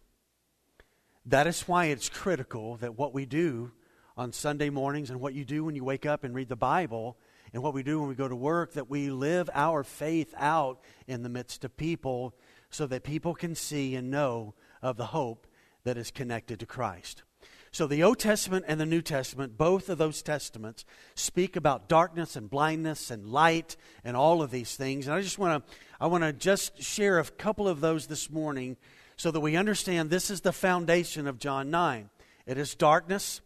That 1.25 1.47
is 1.47 1.67
why 1.67 1.85
it's 1.85 2.09
critical 2.09 2.75
that 2.77 2.97
what 2.97 3.13
we 3.13 3.25
do 3.25 3.71
on 4.17 4.31
Sunday 4.31 4.69
mornings 4.69 5.09
and 5.09 5.19
what 5.19 5.33
you 5.33 5.45
do 5.45 5.63
when 5.63 5.75
you 5.75 5.83
wake 5.83 6.05
up 6.05 6.23
and 6.23 6.33
read 6.33 6.49
the 6.49 6.55
Bible 6.55 7.17
and 7.53 7.61
what 7.61 7.73
we 7.73 7.83
do 7.83 7.99
when 7.99 8.09
we 8.09 8.15
go 8.15 8.27
to 8.27 8.35
work, 8.35 8.73
that 8.73 8.89
we 8.89 9.09
live 9.09 9.49
our 9.53 9.83
faith 9.83 10.33
out 10.37 10.81
in 11.07 11.23
the 11.23 11.29
midst 11.29 11.63
of 11.63 11.77
people 11.77 12.35
so 12.69 12.87
that 12.87 13.03
people 13.03 13.33
can 13.33 13.55
see 13.55 13.95
and 13.95 14.11
know 14.11 14.53
of 14.81 14.97
the 14.97 15.07
hope 15.07 15.47
that 15.83 15.97
is 15.97 16.11
connected 16.11 16.59
to 16.59 16.65
Christ. 16.65 17.23
So 17.71 17.87
the 17.87 18.03
Old 18.03 18.19
Testament 18.19 18.63
and 18.69 18.79
the 18.79 18.85
New 18.85 19.01
Testament, 19.01 19.57
both 19.57 19.89
of 19.89 19.97
those 19.97 20.21
testaments, 20.21 20.85
speak 21.13 21.57
about 21.57 21.89
darkness 21.89 22.37
and 22.37 22.49
blindness 22.49 23.11
and 23.11 23.27
light 23.27 23.75
and 24.05 24.15
all 24.15 24.41
of 24.41 24.49
these 24.49 24.75
things. 24.75 25.07
And 25.07 25.13
I 25.13 25.21
just 25.21 25.37
want 25.37 25.67
to 25.67 25.75
I 25.99 26.07
want 26.07 26.23
to 26.23 26.31
just 26.31 26.81
share 26.81 27.19
a 27.19 27.25
couple 27.25 27.67
of 27.67 27.81
those 27.81 28.07
this 28.07 28.29
morning 28.29 28.77
so 29.17 29.29
that 29.31 29.41
we 29.41 29.57
understand 29.57 30.09
this 30.09 30.29
is 30.29 30.39
the 30.39 30.53
foundation 30.53 31.27
of 31.27 31.37
John 31.37 31.69
9. 31.69 32.09
It 32.45 32.57
is 32.57 32.75
darkness, 32.75 33.41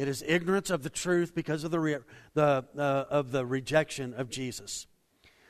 It 0.00 0.08
is 0.08 0.24
ignorance 0.26 0.70
of 0.70 0.82
the 0.82 0.88
truth 0.88 1.34
because 1.34 1.62
of 1.62 1.70
the, 1.70 1.78
re- 1.78 1.98
the, 2.32 2.64
uh, 2.74 2.80
of 2.80 3.32
the 3.32 3.44
rejection 3.44 4.14
of 4.14 4.30
Jesus. 4.30 4.86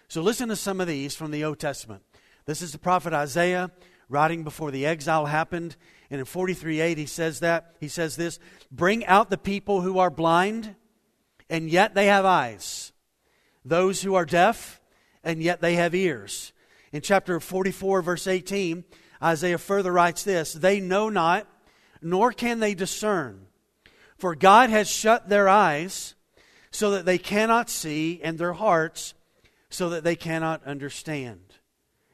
So 0.08 0.22
listen 0.22 0.48
to 0.48 0.56
some 0.56 0.80
of 0.80 0.88
these 0.88 1.14
from 1.14 1.30
the 1.30 1.44
Old 1.44 1.60
Testament. 1.60 2.02
This 2.46 2.60
is 2.60 2.72
the 2.72 2.78
prophet 2.78 3.12
Isaiah 3.12 3.70
writing 4.08 4.42
before 4.42 4.72
the 4.72 4.86
exile 4.86 5.26
happened. 5.26 5.76
And 6.10 6.18
in 6.18 6.26
43:8 6.26 6.98
he 6.98 7.06
says 7.06 7.38
that. 7.38 7.76
He 7.78 7.86
says 7.86 8.16
this, 8.16 8.40
"Bring 8.72 9.06
out 9.06 9.30
the 9.30 9.38
people 9.38 9.82
who 9.82 10.00
are 10.00 10.10
blind, 10.10 10.74
and 11.48 11.70
yet 11.70 11.94
they 11.94 12.06
have 12.06 12.24
eyes. 12.24 12.90
Those 13.64 14.02
who 14.02 14.16
are 14.16 14.24
deaf, 14.24 14.80
and 15.22 15.40
yet 15.40 15.60
they 15.60 15.76
have 15.76 15.94
ears." 15.94 16.52
In 16.90 17.02
chapter 17.02 17.38
44 17.38 18.02
verse 18.02 18.26
18, 18.26 18.82
Isaiah 19.22 19.58
further 19.58 19.92
writes 19.92 20.24
this, 20.24 20.54
"They 20.54 20.80
know 20.80 21.08
not, 21.08 21.46
nor 22.02 22.32
can 22.32 22.58
they 22.58 22.74
discern, 22.74 23.46
for 24.20 24.34
God 24.34 24.70
has 24.70 24.88
shut 24.88 25.28
their 25.28 25.48
eyes 25.48 26.14
so 26.70 26.92
that 26.92 27.04
they 27.04 27.18
cannot 27.18 27.68
see, 27.68 28.20
and 28.22 28.38
their 28.38 28.52
hearts 28.52 29.14
so 29.70 29.88
that 29.90 30.04
they 30.04 30.16
cannot 30.16 30.62
understand." 30.64 31.40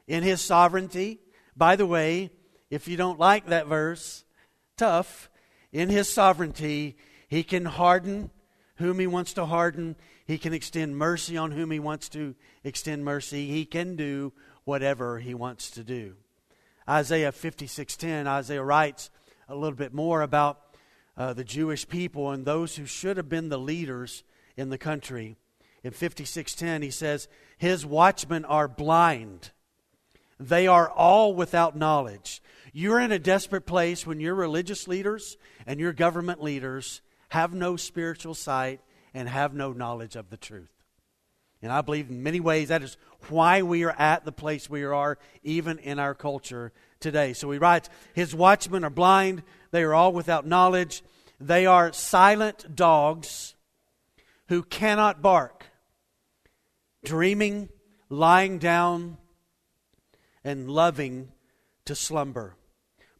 In 0.07 0.23
his 0.23 0.41
sovereignty, 0.41 1.19
by 1.55 1.75
the 1.75 1.85
way, 1.85 2.31
if 2.69 2.87
you 2.87 2.97
don't 2.97 3.19
like 3.19 3.47
that 3.47 3.67
verse, 3.67 4.23
tough. 4.77 5.29
In 5.71 5.89
his 5.89 6.11
sovereignty, 6.11 6.97
he 7.27 7.43
can 7.43 7.65
harden 7.65 8.31
whom 8.75 8.99
he 8.99 9.07
wants 9.07 9.33
to 9.33 9.45
harden. 9.45 9.95
He 10.25 10.37
can 10.37 10.53
extend 10.53 10.97
mercy 10.97 11.37
on 11.37 11.51
whom 11.51 11.71
he 11.71 11.79
wants 11.79 12.09
to 12.09 12.35
extend 12.63 13.03
mercy. 13.03 13.47
He 13.47 13.65
can 13.65 13.95
do 13.95 14.33
whatever 14.63 15.19
he 15.19 15.33
wants 15.33 15.71
to 15.71 15.83
do. 15.83 16.15
Isaiah 16.87 17.31
56:10, 17.31 18.27
Isaiah 18.27 18.63
writes 18.63 19.09
a 19.47 19.55
little 19.55 19.77
bit 19.77 19.93
more 19.93 20.21
about 20.21 20.66
uh, 21.17 21.33
the 21.33 21.43
Jewish 21.43 21.87
people 21.87 22.31
and 22.31 22.45
those 22.45 22.75
who 22.75 22.85
should 22.85 23.17
have 23.17 23.29
been 23.29 23.49
the 23.49 23.59
leaders 23.59 24.23
in 24.55 24.69
the 24.69 24.77
country. 24.77 25.35
In 25.83 25.91
56:10, 25.91 26.81
he 26.81 26.91
says, 26.91 27.27
"His 27.57 27.85
watchmen 27.85 28.45
are 28.45 28.67
blind." 28.67 29.51
They 30.39 30.67
are 30.67 30.89
all 30.89 31.33
without 31.33 31.75
knowledge. 31.75 32.43
You're 32.71 32.99
in 32.99 33.11
a 33.11 33.17
desperate 33.17 33.65
place 33.65 34.05
when 34.05 34.19
your 34.19 34.35
religious 34.35 34.87
leaders 34.87 35.35
and 35.65 35.79
your 35.79 35.93
government 35.93 36.43
leaders 36.43 37.01
have 37.29 37.53
no 37.53 37.75
spiritual 37.75 38.35
sight 38.35 38.81
and 39.13 39.27
have 39.27 39.55
no 39.55 39.73
knowledge 39.73 40.15
of 40.15 40.29
the 40.29 40.37
truth. 40.37 40.69
And 41.61 41.71
I 41.71 41.81
believe 41.81 42.09
in 42.09 42.21
many 42.21 42.39
ways 42.39 42.67
that 42.67 42.83
is 42.83 42.97
why 43.29 43.63
we 43.63 43.83
are 43.83 43.95
at 43.97 44.25
the 44.25 44.31
place 44.31 44.69
we 44.69 44.83
are, 44.83 45.17
even 45.41 45.79
in 45.79 45.97
our 45.97 46.13
culture 46.13 46.71
today. 46.99 47.33
So 47.33 47.49
he 47.49 47.57
writes 47.57 47.89
His 48.13 48.35
watchmen 48.35 48.83
are 48.83 48.91
blind, 48.91 49.41
they 49.77 49.83
are 49.83 49.93
all 49.93 50.11
without 50.11 50.47
knowledge, 50.47 51.03
they 51.39 51.67
are 51.67 51.93
silent 51.93 52.75
dogs 52.75 53.53
who 54.47 54.63
cannot 54.63 55.21
bark, 55.21 55.67
dreaming, 57.05 57.69
lying 58.09 58.57
down, 58.57 59.19
and 60.43 60.67
loving 60.67 61.27
to 61.85 61.93
slumber. 61.93 62.55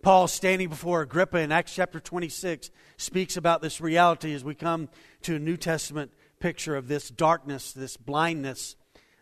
Paul, 0.02 0.28
standing 0.28 0.68
before 0.68 1.04
Agrippa 1.04 1.38
in 1.38 1.52
Acts 1.52 1.76
chapter 1.76 2.00
26, 2.00 2.72
speaks 2.98 3.38
about 3.38 3.62
this 3.62 3.80
reality 3.80 4.34
as 4.34 4.44
we 4.44 4.56
come 4.56 4.90
to 5.22 5.36
a 5.36 5.40
New 5.40 5.58
Testament 5.58 6.12
picture 6.40 6.76
of 6.76 6.88
this 6.88 7.12
darkness, 7.12 7.72
this 7.72 7.98
blindness 7.98 8.76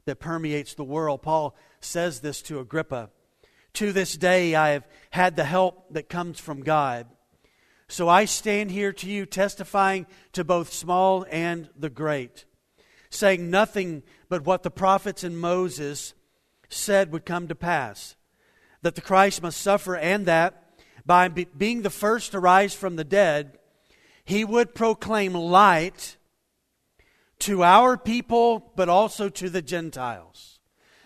that 0.06 0.22
permeates 0.22 0.74
the 0.74 0.86
world. 0.86 1.22
Paul 1.22 1.54
says 1.82 2.22
this 2.22 2.42
to 2.44 2.62
Agrippa 2.62 3.10
To 3.74 3.92
this 3.92 4.16
day, 4.16 4.56
I 4.56 4.70
have 4.70 4.88
had 5.10 5.36
the 5.36 5.44
help 5.44 5.94
that 5.96 6.08
comes 6.08 6.40
from 6.40 6.62
God. 6.62 7.08
So 7.88 8.10
I 8.10 8.26
stand 8.26 8.72
here 8.72 8.92
to 8.94 9.08
you, 9.08 9.26
testifying 9.26 10.08
to 10.34 10.44
both 10.44 10.74
small 10.74 11.26
and 11.30 11.70
the 11.78 11.90
great, 11.90 12.46
saying 13.10 13.50
nothing 13.50 14.04
but 14.28 14.46
what 14.46 14.64
the 14.64 14.72
prophets 14.72 15.24
and 15.24 15.40
Moses 15.40 16.14
said 16.70 17.12
would 17.12 17.26
come 17.26 17.48
to 17.48 17.56
pass 17.56 18.16
that 18.86 18.94
the 18.94 19.02
Christ 19.02 19.42
must 19.42 19.60
suffer, 19.60 19.96
and 19.96 20.28
that 20.28 20.78
by 21.08 21.28
be, 21.28 21.46
being 21.46 21.82
the 21.82 21.90
first 21.90 22.34
to 22.34 22.40
rise 22.40 22.76
from 22.76 22.98
the 22.98 23.04
dead, 23.04 23.58
he 24.24 24.46
would 24.46 24.76
proclaim 24.76 25.34
light 25.34 26.18
to 27.40 27.64
our 27.64 27.98
people, 27.98 28.72
but 28.76 28.88
also 28.88 29.28
to 29.30 29.50
the 29.50 29.64
Gentiles. 29.64 30.60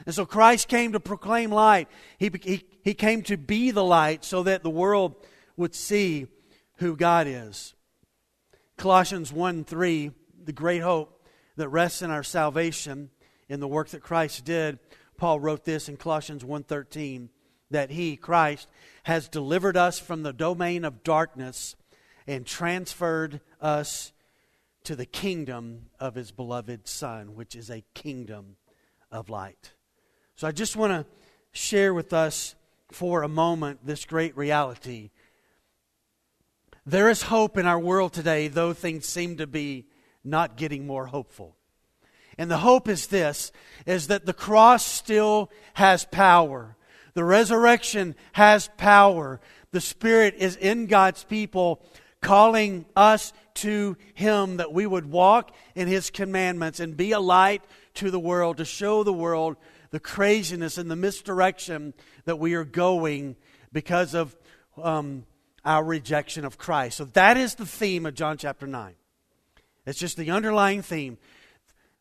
And 0.06 0.14
so 0.14 0.26
Christ 0.26 0.68
came 0.68 0.92
to 0.92 1.00
proclaim 1.00 1.52
light. 1.52 1.88
He, 2.18 2.30
he, 2.44 2.66
he 2.84 2.94
came 2.94 3.22
to 3.24 3.38
be 3.38 3.72
the 3.72 3.84
light 3.84 4.26
so 4.26 4.44
that 4.44 4.62
the 4.62 4.70
world 4.70 5.16
would 5.56 5.74
see 5.74 6.28
who 6.80 6.96
God 6.96 7.28
is. 7.28 7.76
Colossians 8.78 9.32
1 9.32 9.64
3, 9.64 10.12
the 10.44 10.54
great 10.54 10.82
hope 10.82 11.26
that 11.56 11.70
rests 11.70 12.02
in 12.02 12.12
our 12.12 12.24
salvation 12.24 13.10
in 13.48 13.60
the 13.60 13.68
work 13.68 13.90
that 13.90 14.02
Christ 14.02 14.46
did 14.46 14.80
Paul 15.20 15.42
wrote 15.42 15.66
this 15.66 15.90
in 15.90 15.98
Colossians 15.98 16.46
1:13 16.46 17.30
that 17.72 17.92
he 17.92 18.16
Christ 18.16 18.68
has 19.04 19.28
delivered 19.28 19.76
us 19.76 20.00
from 20.00 20.24
the 20.24 20.34
domain 20.34 20.86
of 20.86 21.04
darkness 21.04 21.76
and 22.26 22.48
transferred 22.48 23.42
us 23.60 24.14
to 24.86 24.96
the 24.96 25.06
kingdom 25.06 25.90
of 26.00 26.16
his 26.16 26.32
beloved 26.32 26.88
son 26.88 27.36
which 27.36 27.54
is 27.54 27.70
a 27.70 27.84
kingdom 27.94 28.56
of 29.12 29.30
light. 29.30 29.74
So 30.36 30.48
I 30.48 30.52
just 30.52 30.78
want 30.78 30.94
to 30.94 31.06
share 31.52 31.94
with 31.94 32.14
us 32.14 32.56
for 32.90 33.22
a 33.22 33.28
moment 33.28 33.86
this 33.86 34.06
great 34.06 34.38
reality. 34.38 35.12
There 36.86 37.10
is 37.10 37.24
hope 37.24 37.58
in 37.58 37.66
our 37.66 37.80
world 37.80 38.14
today 38.14 38.48
though 38.48 38.74
things 38.74 39.06
seem 39.06 39.38
to 39.38 39.48
be 39.48 39.88
not 40.24 40.58
getting 40.58 40.88
more 40.88 41.06
hopeful. 41.06 41.56
And 42.38 42.50
the 42.50 42.58
hope 42.58 42.88
is 42.88 43.08
this 43.08 43.52
is 43.86 44.08
that 44.08 44.26
the 44.26 44.34
cross 44.34 44.86
still 44.86 45.52
has 45.74 46.06
power. 46.06 46.78
The 47.14 47.24
resurrection 47.24 48.16
has 48.34 48.70
power. 48.78 49.42
The 49.72 49.82
Spirit 49.82 50.36
is 50.38 50.56
in 50.56 50.86
God's 50.86 51.24
people 51.24 51.84
calling 52.22 52.86
us 52.96 53.34
to 53.56 53.98
Him 54.14 54.58
that 54.58 54.72
we 54.72 54.86
would 54.86 55.06
walk 55.06 55.54
in 55.76 55.88
His 55.88 56.10
commandments 56.10 56.80
and 56.80 56.96
be 56.96 57.12
a 57.12 57.20
light 57.20 57.62
to 57.96 58.10
the 58.12 58.20
world, 58.20 58.58
to 58.58 58.66
show 58.66 59.04
the 59.04 59.14
world 59.14 59.58
the 59.92 60.00
craziness 60.00 60.78
and 60.78 60.90
the 60.90 60.96
misdirection 60.96 61.94
that 62.26 62.40
we 62.40 62.54
are 62.54 62.64
going 62.64 63.36
because 63.74 64.14
of 64.14 64.36
um, 64.82 65.26
our 65.66 65.84
rejection 65.84 66.46
of 66.46 66.58
Christ. 66.58 66.98
So 66.98 67.06
that 67.06 67.38
is 67.38 67.56
the 67.56 67.66
theme 67.66 68.06
of 68.06 68.14
John 68.14 68.38
chapter 68.38 68.68
9. 68.68 68.96
It's 69.86 70.00
just 70.00 70.18
the 70.18 70.32
underlying 70.32 70.82
theme 70.82 71.18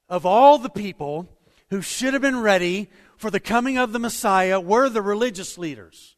of 0.08 0.26
all 0.26 0.58
the 0.58 0.68
people 0.68 1.28
who 1.70 1.82
should 1.82 2.12
have 2.12 2.22
been 2.22 2.40
ready 2.40 2.88
for 3.16 3.30
the 3.30 3.40
coming 3.40 3.78
of 3.78 3.92
the 3.92 3.98
Messiah 3.98 4.60
were 4.60 4.88
the 4.88 5.02
religious 5.02 5.58
leaders. 5.58 6.16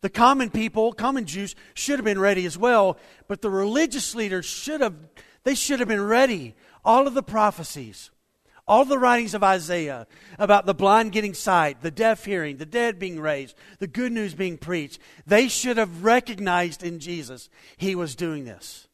The 0.00 0.10
common 0.10 0.50
people, 0.50 0.92
common 0.92 1.26
Jews, 1.26 1.54
should 1.74 1.98
have 1.98 2.04
been 2.04 2.18
ready 2.18 2.44
as 2.44 2.58
well, 2.58 2.98
but 3.28 3.40
the 3.40 3.50
religious 3.50 4.14
leaders 4.14 4.44
should 4.44 4.80
have, 4.80 4.94
they 5.44 5.54
should 5.54 5.78
have 5.78 5.88
been 5.88 6.04
ready. 6.04 6.54
All 6.84 7.06
of 7.06 7.14
the 7.14 7.22
prophecies, 7.22 8.10
all 8.66 8.84
the 8.84 8.98
writings 8.98 9.34
of 9.34 9.42
Isaiah 9.42 10.06
about 10.38 10.66
the 10.66 10.74
blind 10.74 11.12
getting 11.12 11.34
sight, 11.34 11.82
the 11.82 11.90
deaf 11.90 12.24
hearing, 12.24 12.56
the 12.56 12.66
dead 12.66 12.98
being 12.98 13.20
raised, 13.20 13.56
the 13.78 13.86
good 13.86 14.12
news 14.12 14.34
being 14.34 14.56
preached, 14.56 15.00
they 15.26 15.48
should 15.48 15.76
have 15.76 16.04
recognized 16.04 16.82
in 16.82 17.00
Jesus 17.00 17.50
he 17.76 17.94
was 17.94 18.14
doing 18.14 18.44
this. 18.44 18.88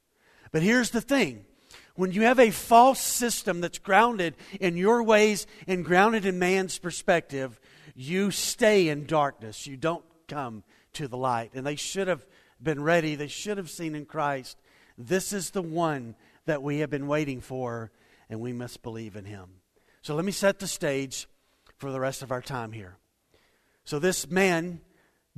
But 0.52 0.62
here's 0.62 0.90
the 0.90 1.00
thing 1.00 1.44
when 1.94 2.12
you 2.12 2.22
have 2.22 2.38
a 2.38 2.50
false 2.50 3.00
system 3.00 3.60
that's 3.60 3.80
grounded 3.80 4.36
in 4.60 4.76
your 4.76 5.02
ways 5.02 5.46
and 5.66 5.84
grounded 5.84 6.24
in 6.24 6.38
man's 6.38 6.78
perspective, 6.78 7.60
you 7.96 8.30
stay 8.30 8.88
in 8.88 9.04
darkness. 9.04 9.66
You 9.66 9.76
don't 9.76 10.04
come 10.28 10.62
to 10.92 11.08
the 11.08 11.16
light. 11.16 11.50
And 11.54 11.66
they 11.66 11.74
should 11.74 12.06
have 12.06 12.24
been 12.62 12.82
ready, 12.82 13.16
they 13.16 13.26
should 13.26 13.58
have 13.58 13.68
seen 13.68 13.96
in 13.96 14.06
Christ. 14.06 14.56
This 14.96 15.32
is 15.32 15.50
the 15.50 15.62
one 15.62 16.14
that 16.46 16.62
we 16.62 16.78
have 16.78 16.90
been 16.90 17.08
waiting 17.08 17.40
for, 17.40 17.90
and 18.30 18.40
we 18.40 18.52
must 18.52 18.82
believe 18.82 19.16
in 19.16 19.24
him. 19.24 19.57
So 20.02 20.14
let 20.14 20.24
me 20.24 20.32
set 20.32 20.58
the 20.58 20.66
stage 20.66 21.28
for 21.76 21.92
the 21.92 22.00
rest 22.00 22.22
of 22.22 22.32
our 22.32 22.42
time 22.42 22.72
here. 22.72 22.96
So 23.84 23.98
this 23.98 24.30
man 24.30 24.80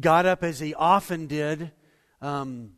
got 0.01 0.27
up 0.27 0.43
as 0.43 0.61
he 0.61 0.75
often 0.75 1.27
did. 1.27 1.73
Um, 2.21 2.73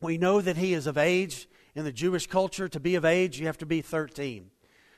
we 0.00 0.18
know 0.18 0.40
that 0.40 0.56
he 0.56 0.74
is 0.74 0.86
of 0.86 0.98
age 0.98 1.48
in 1.74 1.84
the 1.84 1.92
Jewish 1.92 2.26
culture, 2.26 2.68
to 2.68 2.80
be 2.80 2.96
of 2.96 3.04
age, 3.04 3.38
you 3.38 3.46
have 3.46 3.58
to 3.58 3.66
be 3.66 3.82
13. 3.82 4.50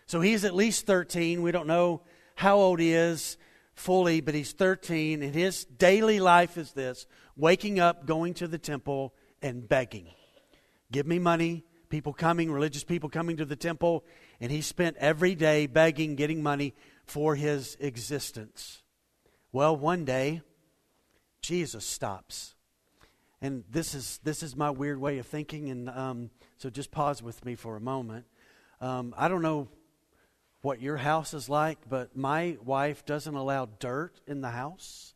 So 0.06 0.22
he's 0.22 0.44
at 0.44 0.54
least 0.54 0.86
13. 0.86 1.42
We 1.42 1.52
don't 1.52 1.66
know 1.66 2.00
how 2.34 2.56
old 2.56 2.80
he 2.80 2.94
is 2.94 3.36
fully, 3.74 4.22
but 4.22 4.34
he's 4.34 4.52
13. 4.52 5.22
And 5.22 5.34
his 5.34 5.66
daily 5.66 6.20
life 6.20 6.56
is 6.56 6.72
this 6.72 7.06
waking 7.36 7.80
up, 7.80 8.06
going 8.06 8.32
to 8.34 8.48
the 8.48 8.58
temple, 8.58 9.14
and 9.42 9.68
begging. 9.68 10.08
Give 10.90 11.06
me 11.06 11.18
money. 11.18 11.64
People 11.90 12.14
coming, 12.14 12.50
religious 12.50 12.84
people 12.84 13.10
coming 13.10 13.36
to 13.36 13.44
the 13.44 13.56
temple. 13.56 14.04
And 14.40 14.50
he 14.50 14.62
spent 14.62 14.96
every 14.98 15.34
day 15.34 15.66
begging, 15.66 16.16
getting 16.16 16.42
money 16.42 16.74
for 17.04 17.34
his 17.34 17.76
existence. 17.80 18.82
Well, 19.52 19.76
one 19.76 20.04
day, 20.04 20.42
Jesus 21.42 21.84
stops. 21.84 22.54
and 23.42 23.64
this 23.70 23.94
is 23.94 24.20
this 24.22 24.42
is 24.42 24.54
my 24.54 24.70
weird 24.70 25.00
way 25.00 25.18
of 25.18 25.26
thinking, 25.26 25.70
and 25.70 25.88
um, 25.88 26.30
so 26.58 26.68
just 26.68 26.90
pause 26.90 27.22
with 27.22 27.44
me 27.44 27.54
for 27.54 27.76
a 27.76 27.80
moment. 27.80 28.26
Um, 28.80 29.14
I 29.16 29.28
don't 29.28 29.42
know 29.42 29.68
what 30.62 30.80
your 30.82 30.98
house 30.98 31.32
is 31.32 31.48
like, 31.48 31.78
but 31.88 32.16
my 32.16 32.58
wife 32.62 33.06
doesn't 33.06 33.34
allow 33.34 33.66
dirt 33.78 34.20
in 34.26 34.42
the 34.42 34.50
house, 34.50 35.14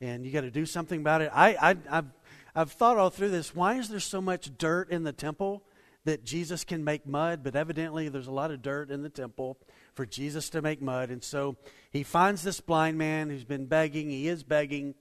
and 0.00 0.26
you 0.26 0.32
got 0.32 0.40
to 0.40 0.50
do 0.50 0.66
something 0.66 1.00
about 1.00 1.22
it. 1.22 1.30
I, 1.32 1.50
I 1.54 1.76
I've 1.90 2.10
I've 2.54 2.72
thought 2.72 2.98
all 2.98 3.10
through 3.10 3.30
this. 3.30 3.54
Why 3.54 3.74
is 3.74 3.88
there 3.88 4.00
so 4.00 4.20
much 4.20 4.50
dirt 4.58 4.90
in 4.90 5.04
the 5.04 5.12
temple 5.12 5.62
that 6.04 6.24
Jesus 6.24 6.64
can 6.64 6.84
make 6.84 7.06
mud? 7.06 7.42
But 7.42 7.56
evidently, 7.56 8.08
there's 8.08 8.26
a 8.26 8.32
lot 8.32 8.50
of 8.50 8.62
dirt 8.62 8.90
in 8.90 9.02
the 9.02 9.08
temple 9.08 9.58
for 9.94 10.06
Jesus 10.06 10.50
to 10.50 10.62
make 10.62 10.80
mud, 10.80 11.10
and 11.10 11.22
so 11.22 11.56
he 11.90 12.02
finds 12.02 12.42
this 12.42 12.60
blind 12.60 12.98
man 12.98 13.30
who's 13.30 13.44
been 13.44 13.66
begging. 13.66 14.10
He 14.10 14.28
is 14.28 14.42
begging 14.42 14.94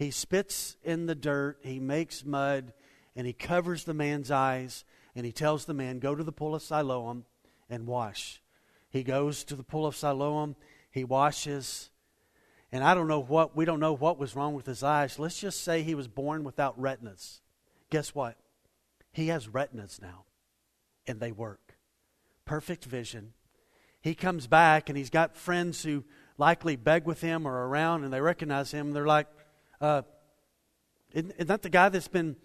he 0.00 0.10
spits 0.10 0.78
in 0.82 1.04
the 1.04 1.14
dirt, 1.14 1.58
he 1.62 1.78
makes 1.78 2.24
mud, 2.24 2.72
and 3.14 3.26
he 3.26 3.34
covers 3.34 3.84
the 3.84 3.92
man's 3.92 4.30
eyes, 4.30 4.86
and 5.14 5.26
he 5.26 5.30
tells 5.30 5.66
the 5.66 5.74
man, 5.74 5.98
Go 5.98 6.14
to 6.14 6.24
the 6.24 6.32
pool 6.32 6.54
of 6.54 6.62
Siloam 6.62 7.26
and 7.68 7.86
wash. 7.86 8.40
He 8.88 9.02
goes 9.02 9.44
to 9.44 9.54
the 9.54 9.62
pool 9.62 9.84
of 9.84 9.94
Siloam, 9.94 10.56
he 10.90 11.04
washes, 11.04 11.90
and 12.72 12.82
I 12.82 12.94
don't 12.94 13.08
know 13.08 13.20
what, 13.20 13.54
we 13.54 13.66
don't 13.66 13.78
know 13.78 13.92
what 13.92 14.18
was 14.18 14.34
wrong 14.34 14.54
with 14.54 14.64
his 14.64 14.82
eyes. 14.82 15.18
Let's 15.18 15.38
just 15.38 15.62
say 15.62 15.82
he 15.82 15.94
was 15.94 16.08
born 16.08 16.44
without 16.44 16.80
retinas. 16.80 17.42
Guess 17.90 18.14
what? 18.14 18.38
He 19.12 19.26
has 19.26 19.48
retinas 19.48 20.00
now, 20.00 20.24
and 21.06 21.20
they 21.20 21.32
work. 21.32 21.76
Perfect 22.44 22.84
vision. 22.84 23.32
He 24.00 24.14
comes 24.14 24.46
back, 24.46 24.88
and 24.88 24.96
he's 24.96 25.10
got 25.10 25.36
friends 25.36 25.82
who 25.82 26.04
likely 26.38 26.76
beg 26.76 27.04
with 27.04 27.20
him 27.20 27.46
or 27.46 27.66
around, 27.68 28.04
and 28.04 28.12
they 28.12 28.20
recognize 28.20 28.70
him. 28.70 28.92
They're 28.92 29.06
like, 29.06 29.26
uh, 29.80 30.02
isn't, 31.12 31.32
isn't 31.32 31.46
that 31.48 31.62
the 31.62 31.70
guy 31.70 31.88
that's 31.90 32.08
been, 32.08 32.36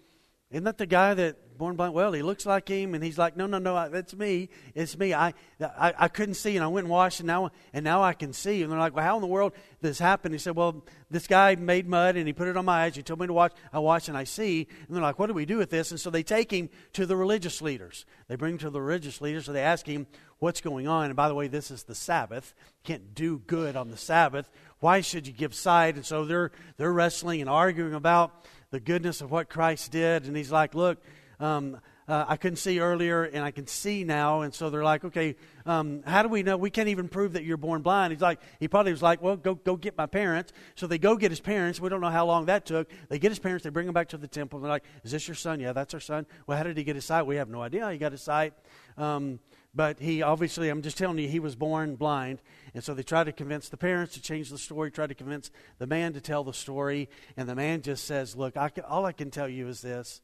isn't 0.50 0.64
that 0.64 0.78
the 0.78 0.86
guy 0.86 1.14
that 1.14 1.36
born 1.58 1.76
blind? 1.76 1.94
Well, 1.94 2.12
he 2.12 2.22
looks 2.22 2.46
like 2.46 2.68
him, 2.68 2.94
and 2.94 3.02
he's 3.02 3.18
like, 3.18 3.36
no, 3.36 3.46
no, 3.46 3.58
no, 3.58 3.88
that's 3.88 4.14
me, 4.14 4.48
it's 4.74 4.96
me. 4.98 5.14
I, 5.14 5.34
I, 5.60 5.94
I 5.98 6.08
couldn't 6.08 6.34
see, 6.34 6.56
and 6.56 6.64
I 6.64 6.68
went 6.68 6.84
and 6.84 6.90
washed, 6.90 7.20
and 7.20 7.26
now, 7.26 7.50
and 7.72 7.84
now 7.84 8.02
I 8.02 8.12
can 8.12 8.32
see. 8.32 8.62
And 8.62 8.70
they're 8.70 8.78
like, 8.78 8.94
well, 8.94 9.04
how 9.04 9.16
in 9.16 9.22
the 9.22 9.26
world 9.26 9.52
this 9.80 9.98
happened? 9.98 10.34
He 10.34 10.38
said, 10.38 10.56
well, 10.56 10.84
this 11.10 11.26
guy 11.26 11.54
made 11.54 11.88
mud, 11.88 12.16
and 12.16 12.26
he 12.26 12.32
put 12.32 12.48
it 12.48 12.56
on 12.56 12.64
my 12.64 12.84
eyes. 12.84 12.96
He 12.96 13.02
told 13.02 13.20
me 13.20 13.26
to 13.26 13.32
watch. 13.32 13.52
I 13.72 13.78
watch, 13.78 14.08
and 14.08 14.16
I 14.16 14.24
see. 14.24 14.68
And 14.86 14.96
they're 14.96 15.02
like, 15.02 15.18
what 15.18 15.26
do 15.26 15.34
we 15.34 15.46
do 15.46 15.58
with 15.58 15.70
this? 15.70 15.90
And 15.90 16.00
so 16.00 16.10
they 16.10 16.22
take 16.22 16.52
him 16.52 16.68
to 16.94 17.06
the 17.06 17.16
religious 17.16 17.62
leaders. 17.62 18.06
They 18.28 18.36
bring 18.36 18.54
him 18.54 18.58
to 18.58 18.70
the 18.70 18.80
religious 18.80 19.20
leaders, 19.20 19.46
so 19.46 19.52
they 19.52 19.62
ask 19.62 19.86
him 19.86 20.06
what's 20.38 20.60
going 20.60 20.86
on. 20.86 21.06
And 21.06 21.16
by 21.16 21.28
the 21.28 21.34
way, 21.34 21.48
this 21.48 21.70
is 21.70 21.84
the 21.84 21.94
Sabbath. 21.94 22.54
You 22.58 22.94
can't 22.94 23.14
do 23.14 23.38
good 23.46 23.76
on 23.76 23.90
the 23.90 23.96
Sabbath. 23.96 24.48
Why 24.80 25.00
should 25.00 25.26
you 25.26 25.32
give 25.32 25.54
sight? 25.54 25.96
And 25.96 26.04
so 26.04 26.24
they're, 26.24 26.52
they're 26.76 26.92
wrestling 26.92 27.40
and 27.40 27.48
arguing 27.48 27.94
about 27.94 28.44
the 28.70 28.80
goodness 28.80 29.20
of 29.20 29.30
what 29.30 29.48
Christ 29.48 29.90
did. 29.92 30.26
And 30.26 30.36
he's 30.36 30.52
like, 30.52 30.74
Look, 30.74 31.02
um, 31.40 31.78
uh, 32.08 32.24
I 32.28 32.36
couldn't 32.36 32.56
see 32.56 32.78
earlier 32.78 33.24
and 33.24 33.44
I 33.44 33.50
can 33.50 33.66
see 33.66 34.04
now. 34.04 34.42
And 34.42 34.54
so 34.54 34.70
they're 34.70 34.84
like, 34.84 35.04
okay, 35.04 35.34
um, 35.64 36.02
how 36.06 36.22
do 36.22 36.28
we 36.28 36.42
know? 36.44 36.56
We 36.56 36.70
can't 36.70 36.88
even 36.88 37.08
prove 37.08 37.32
that 37.32 37.44
you're 37.44 37.56
born 37.56 37.82
blind. 37.82 38.12
He's 38.12 38.22
like, 38.22 38.40
he 38.60 38.68
probably 38.68 38.92
was 38.92 39.02
like, 39.02 39.20
well, 39.20 39.36
go, 39.36 39.56
go 39.56 39.76
get 39.76 39.96
my 39.96 40.06
parents. 40.06 40.52
So 40.76 40.86
they 40.86 40.98
go 40.98 41.16
get 41.16 41.32
his 41.32 41.40
parents. 41.40 41.80
We 41.80 41.88
don't 41.88 42.00
know 42.00 42.10
how 42.10 42.26
long 42.26 42.46
that 42.46 42.64
took. 42.64 42.90
They 43.08 43.18
get 43.18 43.32
his 43.32 43.40
parents. 43.40 43.64
They 43.64 43.70
bring 43.70 43.88
him 43.88 43.94
back 43.94 44.08
to 44.10 44.16
the 44.16 44.28
temple. 44.28 44.60
They're 44.60 44.70
like, 44.70 44.84
is 45.02 45.10
this 45.10 45.26
your 45.26 45.34
son? 45.34 45.58
Yeah, 45.58 45.72
that's 45.72 45.94
our 45.94 46.00
son. 46.00 46.26
Well, 46.46 46.56
how 46.56 46.62
did 46.62 46.76
he 46.76 46.84
get 46.84 46.94
his 46.94 47.04
sight? 47.04 47.26
We 47.26 47.36
have 47.36 47.48
no 47.48 47.60
idea 47.60 47.84
how 47.84 47.90
he 47.90 47.98
got 47.98 48.12
his 48.12 48.22
sight. 48.22 48.54
Um, 48.96 49.40
but 49.74 49.98
he 49.98 50.22
obviously, 50.22 50.68
I'm 50.68 50.82
just 50.82 50.96
telling 50.96 51.18
you, 51.18 51.28
he 51.28 51.40
was 51.40 51.56
born 51.56 51.96
blind. 51.96 52.40
And 52.72 52.84
so 52.84 52.94
they 52.94 53.02
tried 53.02 53.24
to 53.24 53.32
convince 53.32 53.68
the 53.68 53.76
parents 53.76 54.14
to 54.14 54.22
change 54.22 54.48
the 54.48 54.58
story, 54.58 54.92
tried 54.92 55.08
to 55.08 55.14
convince 55.14 55.50
the 55.78 55.86
man 55.88 56.12
to 56.12 56.20
tell 56.20 56.44
the 56.44 56.54
story. 56.54 57.10
And 57.36 57.48
the 57.48 57.56
man 57.56 57.82
just 57.82 58.04
says, 58.04 58.36
Look, 58.36 58.56
I 58.56 58.68
can, 58.68 58.84
all 58.84 59.04
I 59.04 59.12
can 59.12 59.30
tell 59.30 59.48
you 59.48 59.66
is 59.68 59.82
this 59.82 60.20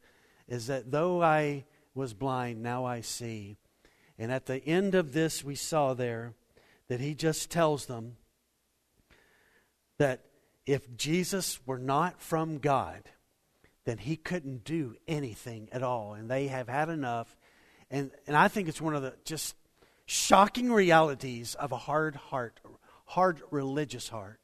is 0.48 0.66
that 0.66 0.90
though 0.90 1.22
I 1.22 1.64
was 1.94 2.14
blind, 2.14 2.62
now 2.62 2.84
I 2.84 3.00
see. 3.00 3.56
And 4.18 4.30
at 4.32 4.46
the 4.46 4.64
end 4.64 4.94
of 4.94 5.12
this, 5.12 5.42
we 5.42 5.54
saw 5.54 5.94
there 5.94 6.34
that 6.88 7.00
he 7.00 7.14
just 7.14 7.50
tells 7.50 7.86
them 7.86 8.16
that 9.98 10.24
if 10.66 10.96
Jesus 10.96 11.60
were 11.66 11.78
not 11.78 12.20
from 12.20 12.58
God, 12.58 13.02
then 13.84 13.98
he 13.98 14.16
couldn't 14.16 14.64
do 14.64 14.94
anything 15.08 15.68
at 15.72 15.82
all. 15.82 16.14
And 16.14 16.30
they 16.30 16.48
have 16.48 16.68
had 16.68 16.88
enough 16.88 17.36
and, 17.92 18.10
and 18.26 18.34
I 18.34 18.48
think 18.48 18.68
it's 18.68 18.80
one 18.80 18.96
of 18.96 19.02
the 19.02 19.14
just 19.24 19.54
shocking 20.06 20.72
realities 20.72 21.54
of 21.54 21.72
a 21.72 21.76
hard 21.76 22.16
heart, 22.16 22.58
hard 23.04 23.42
religious 23.50 24.08
heart. 24.08 24.40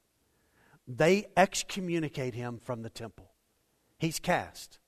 They 0.86 1.26
excommunicate 1.34 2.34
him 2.34 2.60
from 2.62 2.82
the 2.82 2.90
temple. 2.90 3.32
He's 3.98 4.20
cast. 4.20 4.78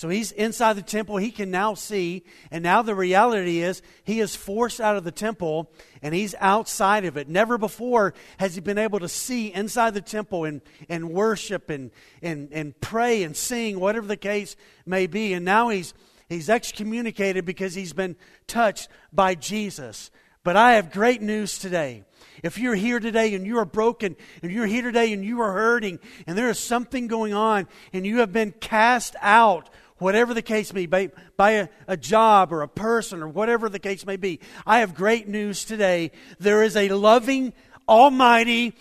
So 0.00 0.08
he's 0.08 0.32
inside 0.32 0.76
the 0.76 0.82
temple. 0.82 1.18
He 1.18 1.30
can 1.30 1.50
now 1.50 1.74
see. 1.74 2.24
And 2.50 2.62
now 2.62 2.80
the 2.80 2.94
reality 2.94 3.60
is 3.60 3.82
he 4.02 4.20
is 4.20 4.34
forced 4.34 4.80
out 4.80 4.96
of 4.96 5.04
the 5.04 5.12
temple 5.12 5.70
and 6.00 6.14
he's 6.14 6.34
outside 6.40 7.04
of 7.04 7.18
it. 7.18 7.28
Never 7.28 7.58
before 7.58 8.14
has 8.38 8.54
he 8.54 8.62
been 8.62 8.78
able 8.78 9.00
to 9.00 9.10
see 9.10 9.52
inside 9.52 9.92
the 9.92 10.00
temple 10.00 10.46
and, 10.46 10.62
and 10.88 11.10
worship 11.10 11.68
and, 11.68 11.90
and, 12.22 12.48
and 12.50 12.80
pray 12.80 13.24
and 13.24 13.36
sing, 13.36 13.78
whatever 13.78 14.06
the 14.06 14.16
case 14.16 14.56
may 14.86 15.06
be. 15.06 15.34
And 15.34 15.44
now 15.44 15.68
he's 15.68 15.92
He's 16.30 16.48
excommunicated 16.48 17.44
because 17.44 17.74
he's 17.74 17.92
been 17.92 18.14
touched 18.46 18.88
by 19.12 19.34
Jesus. 19.34 20.12
But 20.44 20.56
I 20.56 20.74
have 20.74 20.92
great 20.92 21.20
news 21.20 21.58
today. 21.58 22.04
If 22.42 22.56
you're 22.56 22.76
here 22.76 23.00
today 23.00 23.34
and 23.34 23.44
you 23.44 23.58
are 23.58 23.64
broken, 23.64 24.14
and 24.40 24.52
you're 24.52 24.66
here 24.66 24.82
today 24.82 25.12
and 25.12 25.24
you 25.24 25.40
are 25.40 25.52
hurting, 25.52 25.98
and 26.28 26.38
there 26.38 26.48
is 26.48 26.60
something 26.60 27.08
going 27.08 27.34
on, 27.34 27.66
and 27.92 28.06
you 28.06 28.18
have 28.18 28.32
been 28.32 28.52
cast 28.52 29.16
out, 29.20 29.68
whatever 30.00 30.34
the 30.34 30.42
case 30.42 30.72
may 30.72 30.86
be, 30.86 31.10
by 31.36 31.50
a, 31.52 31.68
a 31.86 31.96
job 31.96 32.52
or 32.52 32.62
a 32.62 32.68
person 32.68 33.22
or 33.22 33.28
whatever 33.28 33.68
the 33.68 33.78
case 33.78 34.04
may 34.04 34.16
be, 34.16 34.40
I 34.66 34.80
have 34.80 34.94
great 34.94 35.28
news 35.28 35.64
today. 35.64 36.10
There 36.38 36.62
is 36.62 36.76
a 36.76 36.88
loving, 36.88 37.52
almighty, 37.88 38.74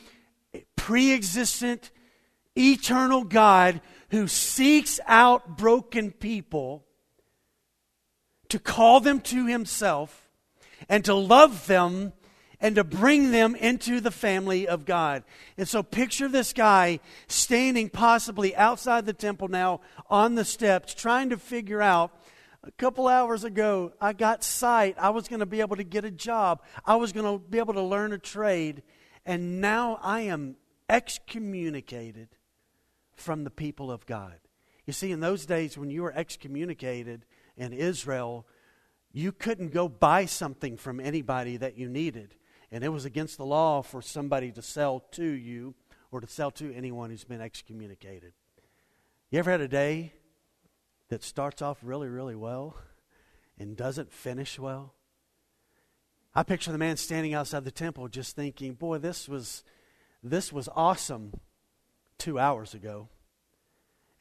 pre 0.75 1.13
existent, 1.13 1.91
eternal 2.57 3.23
God 3.23 3.81
who 4.09 4.27
seeks 4.27 4.99
out 5.05 5.57
broken 5.57 6.11
people 6.11 6.85
to 8.49 8.59
call 8.59 8.99
them 8.99 9.19
to 9.21 9.45
himself 9.45 10.27
and 10.87 11.05
to 11.05 11.13
love 11.13 11.67
them 11.67 12.13
and 12.61 12.75
to 12.75 12.83
bring 12.83 13.31
them 13.31 13.55
into 13.55 13.99
the 13.99 14.11
family 14.11 14.67
of 14.67 14.85
God. 14.85 15.23
And 15.57 15.67
so 15.67 15.83
picture 15.83 16.27
this 16.27 16.53
guy 16.53 16.99
standing 17.27 17.89
possibly 17.89 18.55
outside 18.55 19.05
the 19.05 19.13
temple 19.13 19.47
now 19.47 19.81
on 20.09 20.35
the 20.35 20.45
steps 20.45 20.93
trying 20.93 21.29
to 21.29 21.37
figure 21.37 21.81
out 21.81 22.11
a 22.63 22.71
couple 22.71 23.07
hours 23.07 23.43
ago 23.43 23.93
I 24.01 24.13
got 24.13 24.43
sight. 24.43 24.95
I 24.99 25.09
was 25.11 25.27
going 25.27 25.39
to 25.39 25.45
be 25.45 25.61
able 25.61 25.77
to 25.77 25.83
get 25.83 26.05
a 26.05 26.11
job. 26.11 26.61
I 26.85 26.97
was 26.97 27.13
going 27.13 27.25
to 27.25 27.43
be 27.43 27.59
able 27.59 27.75
to 27.75 27.81
learn 27.81 28.13
a 28.13 28.17
trade. 28.17 28.83
And 29.25 29.61
now 29.61 29.99
I 30.01 30.21
am 30.21 30.55
excommunicated 30.89 32.29
from 33.15 33.43
the 33.43 33.51
people 33.51 33.91
of 33.91 34.05
God. 34.05 34.35
You 34.85 34.93
see, 34.93 35.11
in 35.11 35.19
those 35.19 35.45
days 35.45 35.77
when 35.77 35.91
you 35.91 36.01
were 36.01 36.13
excommunicated, 36.13 37.25
in 37.59 37.73
Israel, 37.73 38.47
you 39.11 39.31
couldn't 39.31 39.73
go 39.73 39.89
buy 39.89 40.25
something 40.25 40.77
from 40.77 40.99
anybody 40.99 41.57
that 41.57 41.77
you 41.77 41.89
needed. 41.89 42.33
And 42.71 42.83
it 42.83 42.89
was 42.89 43.05
against 43.05 43.37
the 43.37 43.45
law 43.45 43.81
for 43.81 44.01
somebody 44.01 44.51
to 44.51 44.61
sell 44.61 44.99
to 45.11 45.23
you 45.23 45.73
or 46.11 46.21
to 46.21 46.27
sell 46.27 46.51
to 46.51 46.73
anyone 46.73 47.09
who's 47.09 47.23
been 47.23 47.41
excommunicated. 47.41 48.33
You 49.31 49.39
ever 49.39 49.51
had 49.51 49.61
a 49.61 49.67
day 49.67 50.13
that 51.09 51.23
starts 51.23 51.61
off 51.61 51.77
really, 51.81 52.07
really 52.07 52.35
well 52.35 52.77
and 53.57 53.75
doesn't 53.75 54.11
finish 54.11 54.59
well? 54.59 54.93
I 56.33 56.43
picture 56.43 56.71
the 56.71 56.77
man 56.77 56.97
standing 56.97 57.33
outside 57.33 57.63
the 57.63 57.71
temple 57.71 58.07
just 58.07 58.35
thinking, 58.35 58.73
boy, 58.73 58.99
this 58.99 59.27
was, 59.27 59.63
this 60.23 60.53
was 60.53 60.69
awesome 60.75 61.33
two 62.17 62.37
hours 62.37 62.73
ago. 62.73 63.09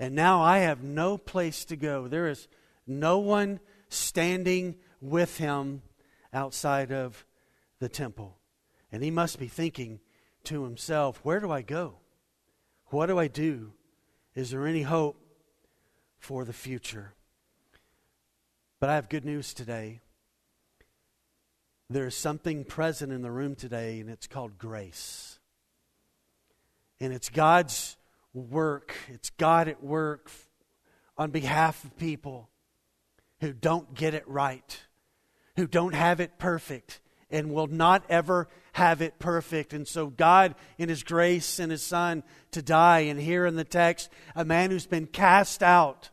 And 0.00 0.14
now 0.14 0.40
I 0.40 0.58
have 0.58 0.82
no 0.82 1.18
place 1.18 1.64
to 1.66 1.76
go. 1.76 2.08
There 2.08 2.28
is 2.28 2.48
no 2.86 3.18
one 3.18 3.60
standing 3.88 4.76
with 5.00 5.38
him 5.38 5.82
outside 6.32 6.92
of 6.92 7.26
the 7.78 7.88
temple. 7.88 8.37
And 8.90 9.02
he 9.02 9.10
must 9.10 9.38
be 9.38 9.48
thinking 9.48 10.00
to 10.44 10.64
himself, 10.64 11.20
Where 11.22 11.40
do 11.40 11.50
I 11.50 11.62
go? 11.62 11.96
What 12.86 13.06
do 13.06 13.18
I 13.18 13.28
do? 13.28 13.72
Is 14.34 14.50
there 14.50 14.66
any 14.66 14.82
hope 14.82 15.20
for 16.18 16.44
the 16.44 16.52
future? 16.52 17.12
But 18.80 18.90
I 18.90 18.94
have 18.94 19.08
good 19.08 19.24
news 19.24 19.52
today. 19.52 20.00
There 21.90 22.06
is 22.06 22.14
something 22.14 22.64
present 22.64 23.12
in 23.12 23.22
the 23.22 23.30
room 23.30 23.54
today, 23.54 24.00
and 24.00 24.10
it's 24.10 24.26
called 24.26 24.58
grace. 24.58 25.38
And 27.00 27.12
it's 27.12 27.28
God's 27.28 27.96
work, 28.34 28.94
it's 29.08 29.30
God 29.30 29.68
at 29.68 29.82
work 29.82 30.30
on 31.16 31.30
behalf 31.30 31.84
of 31.84 31.96
people 31.98 32.48
who 33.40 33.52
don't 33.52 33.94
get 33.94 34.14
it 34.14 34.26
right, 34.28 34.82
who 35.56 35.66
don't 35.66 35.94
have 35.94 36.20
it 36.20 36.38
perfect, 36.38 37.00
and 37.30 37.52
will 37.52 37.66
not 37.66 38.04
ever 38.08 38.48
have 38.72 39.02
it 39.02 39.18
perfect. 39.18 39.72
And 39.72 39.86
so, 39.86 40.06
God, 40.06 40.54
in 40.78 40.88
His 40.88 41.02
grace, 41.02 41.46
sent 41.46 41.70
His 41.70 41.82
Son 41.82 42.22
to 42.52 42.62
die. 42.62 43.00
And 43.00 43.20
here 43.20 43.46
in 43.46 43.56
the 43.56 43.64
text, 43.64 44.08
a 44.34 44.44
man 44.44 44.70
who's 44.70 44.86
been 44.86 45.06
cast 45.06 45.62
out 45.62 46.10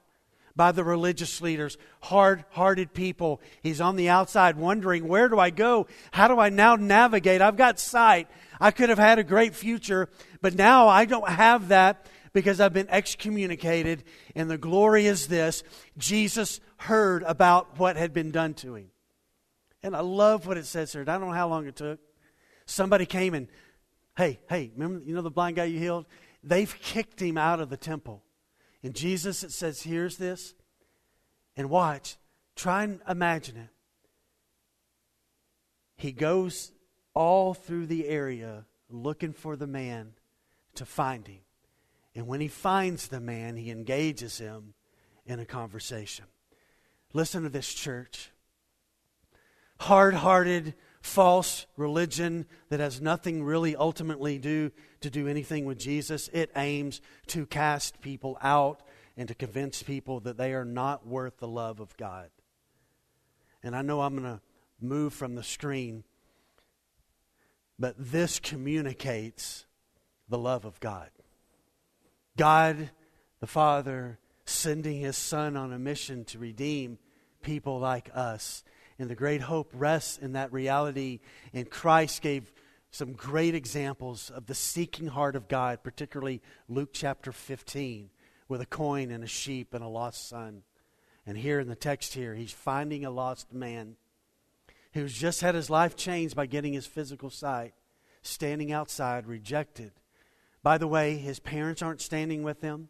by 0.56 0.71
the 0.71 0.84
religious 0.84 1.41
leaders, 1.41 1.78
hard 2.01 2.45
hearted 2.51 2.93
people. 2.93 3.41
He's 3.62 3.82
on 3.82 3.97
the 3.97 4.10
outside 4.10 4.58
wondering, 4.58 5.08
where 5.08 5.28
do 5.28 5.38
I 5.38 5.49
go? 5.49 5.88
How 6.12 6.28
do 6.28 6.39
I 6.39 6.49
now 6.49 6.75
navigate? 6.75 7.41
I've 7.41 7.58
got 7.58 7.80
sight. 7.80 8.28
I 8.60 8.71
could 8.71 8.89
have 8.89 8.99
had 8.99 9.19
a 9.19 9.23
great 9.23 9.54
future, 9.54 10.10
but 10.41 10.56
now 10.56 10.88
I 10.88 11.06
don't 11.06 11.28
have 11.28 11.67
that 11.69 12.08
because 12.32 12.62
I've 12.62 12.73
been 12.73 12.89
excommunicated. 12.89 14.04
And 14.34 14.49
the 14.49 14.58
glory 14.58 15.08
is 15.08 15.28
this 15.28 15.63
Jesus 15.97 16.62
heard 16.78 17.23
about 17.23 17.78
what 17.78 17.97
had 17.97 18.13
been 18.13 18.32
done 18.32 18.54
to 18.56 18.75
him. 18.75 18.88
And 19.86 19.95
I 19.95 20.00
love 20.00 20.48
what 20.48 20.58
it 20.58 20.65
says 20.65 20.91
here. 20.91 21.04
I 21.04 21.06
don't 21.06 21.21
know 21.21 21.32
how 21.32 21.48
long 21.48 21.67
it 21.67 21.76
took. 21.76 22.00
Somebody 22.65 23.06
came 23.06 23.36
and, 23.36 23.48
hey, 24.17 24.39
hey, 24.50 24.71
remember, 24.76 25.06
you 25.06 25.13
know 25.13 25.21
the 25.21 25.30
blind 25.30 25.58
guy 25.58 25.65
you 25.65 25.78
healed? 25.78 26.08
They've 26.43 26.76
kicked 26.80 27.21
him 27.21 27.38
out 27.38 27.60
of 27.60 27.69
the 27.69 27.78
temple. 27.78 28.24
And 28.82 28.95
Jesus, 28.95 29.43
it 29.43 29.52
says, 29.52 29.84
hears 29.84 30.17
this. 30.17 30.56
And 31.56 31.69
watch. 31.69 32.17
Try 32.56 32.84
and 32.86 33.00
imagine 33.08 33.58
it. 33.58 33.69
He 35.98 36.12
goes 36.12 36.71
all 37.13 37.54
through 37.54 37.86
the 37.86 38.08
area 38.08 38.65
looking 38.89 39.34
for 39.34 39.56
the 39.56 39.67
man 39.67 40.13
to 40.74 40.86
find 40.86 41.28
him. 41.28 41.41
And 42.15 42.26
when 42.26 42.41
he 42.41 42.48
finds 42.48 43.10
the 43.10 43.19
man, 43.19 43.56
he 43.56 43.69
engages 43.69 44.39
him 44.39 44.74
in 45.28 45.39
a 45.39 45.45
conversation. 45.45 46.26
Listen 47.13 47.43
to 47.43 47.50
this, 47.50 47.71
church. 47.71 48.32
Hard 49.79 50.13
hearted, 50.13 50.73
false 51.01 51.65
religion 51.77 52.45
that 52.69 52.79
has 52.79 53.01
nothing 53.01 53.43
really 53.43 53.75
ultimately 53.75 54.39
do 54.39 54.71
to 55.01 55.09
do 55.09 55.27
anything 55.27 55.65
with 55.65 55.77
Jesus. 55.77 56.29
It 56.33 56.51
aims 56.55 57.01
to 57.27 57.45
cast 57.45 58.01
people 58.01 58.38
out 58.41 58.81
and 59.17 59.27
to 59.27 59.35
convince 59.35 59.83
people 59.83 60.19
that 60.21 60.38
they 60.38 60.53
are 60.53 60.65
not 60.65 61.05
worth 61.05 61.38
the 61.38 61.47
love 61.47 61.79
of 61.79 61.95
God. 61.97 62.29
And 63.63 63.75
I 63.75 63.81
know 63.81 64.01
I'm 64.01 64.15
going 64.15 64.38
to 64.38 64.41
move 64.81 65.13
from 65.13 65.35
the 65.35 65.43
screen, 65.43 66.03
but 67.77 67.95
this 67.97 68.39
communicates 68.39 69.65
the 70.27 70.38
love 70.38 70.65
of 70.65 70.79
God. 70.79 71.09
God 72.38 72.89
the 73.39 73.47
Father 73.47 74.19
sending 74.45 74.99
his 74.99 75.17
Son 75.17 75.55
on 75.55 75.71
a 75.71 75.79
mission 75.79 76.25
to 76.25 76.39
redeem 76.39 76.97
people 77.41 77.79
like 77.79 78.09
us 78.13 78.63
and 78.97 79.10
the 79.10 79.15
great 79.15 79.41
hope 79.41 79.71
rests 79.73 80.17
in 80.17 80.34
that 80.34 80.53
reality. 80.53 81.19
And 81.53 81.69
Christ 81.69 82.21
gave 82.21 82.51
some 82.91 83.13
great 83.13 83.55
examples 83.55 84.29
of 84.29 84.45
the 84.45 84.55
seeking 84.55 85.08
heart 85.08 85.36
of 85.36 85.47
God, 85.47 85.84
particularly 85.84 86.41
Luke 86.69 86.91
chapter 86.93 87.31
15, 87.31 88.10
with 88.47 88.62
a 88.62 88.65
coin 88.65 89.12
and 89.12 89.23
a 89.23 89.27
sheep 89.27 89.73
and 89.73 89.84
a 89.84 89.88
lost 89.88 90.29
son. 90.29 90.63
And 91.25 91.38
here 91.38 91.60
in 91.60 91.67
the 91.67 91.75
text 91.75 92.13
here, 92.13 92.36
he's 92.36 92.53
finding 92.53 93.03
a 93.03 93.10
lost 93.10 93.53
man 93.53 93.97
who's 94.93 95.13
just 95.13 95.41
had 95.41 95.55
his 95.55 95.69
life 95.69 95.97
changed 95.97 96.36
by 96.36 96.45
getting 96.45 96.71
his 96.71 96.86
physical 96.86 97.29
sight, 97.29 97.73
standing 98.21 98.71
outside, 98.71 99.27
rejected. 99.27 99.91
By 100.63 100.77
the 100.77 100.88
way, 100.88 101.17
his 101.17 101.39
parents 101.39 101.81
aren't 101.81 102.01
standing 102.01 102.43
with 102.43 102.62
him. 102.62 102.88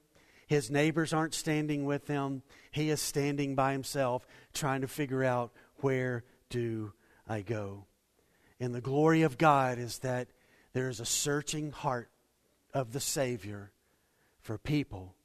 His 0.47 0.69
neighbors 0.69 1.13
aren't 1.13 1.33
standing 1.33 1.85
with 1.85 2.07
him. 2.07 2.43
He 2.69 2.91
is 2.91 3.01
standing 3.01 3.55
by 3.55 3.71
himself, 3.71 4.27
trying 4.53 4.81
to 4.81 4.87
figure 4.87 5.23
out 5.23 5.51
where 5.77 6.23
do 6.49 6.93
I 7.27 7.41
go? 7.41 7.85
And 8.59 8.73
the 8.73 8.81
glory 8.81 9.23
of 9.23 9.37
God 9.37 9.77
is 9.77 9.99
that 9.99 10.27
there 10.73 10.89
is 10.89 10.99
a 10.99 11.05
searching 11.05 11.71
heart 11.71 12.09
of 12.73 12.91
the 12.91 12.99
Savior 12.99 13.71
for 14.41 14.57
people 14.57 15.15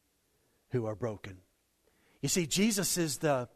who 0.71 0.87
are 0.87 0.95
broken. 0.95 1.39
You 2.21 2.29
see, 2.29 2.47
Jesus 2.47 2.97
is 2.97 3.19
the 3.19 3.49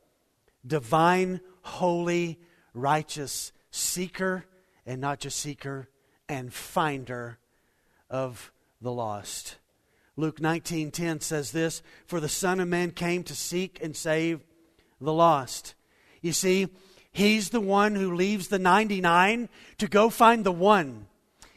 divine, 0.66 1.40
holy, 1.62 2.40
righteous 2.72 3.52
seeker, 3.70 4.44
and 4.86 5.00
not 5.00 5.20
just 5.20 5.38
seeker, 5.38 5.88
and 6.28 6.52
finder 6.52 7.38
of 8.10 8.52
the 8.80 8.92
lost. 8.92 9.56
Luke 10.16 10.40
19:10 10.40 11.20
says 11.20 11.52
this, 11.52 11.82
"For 12.06 12.20
the 12.20 12.28
Son 12.28 12.60
of 12.60 12.68
Man 12.68 12.92
came 12.92 13.24
to 13.24 13.34
seek 13.34 13.82
and 13.82 13.96
save 13.96 14.44
the 15.00 15.12
lost." 15.12 15.74
You 16.24 16.32
see, 16.32 16.68
he's 17.12 17.50
the 17.50 17.60
one 17.60 17.94
who 17.94 18.14
leaves 18.14 18.48
the 18.48 18.58
99 18.58 19.50
to 19.76 19.86
go 19.86 20.08
find 20.08 20.42
the 20.42 20.50
one. 20.50 21.06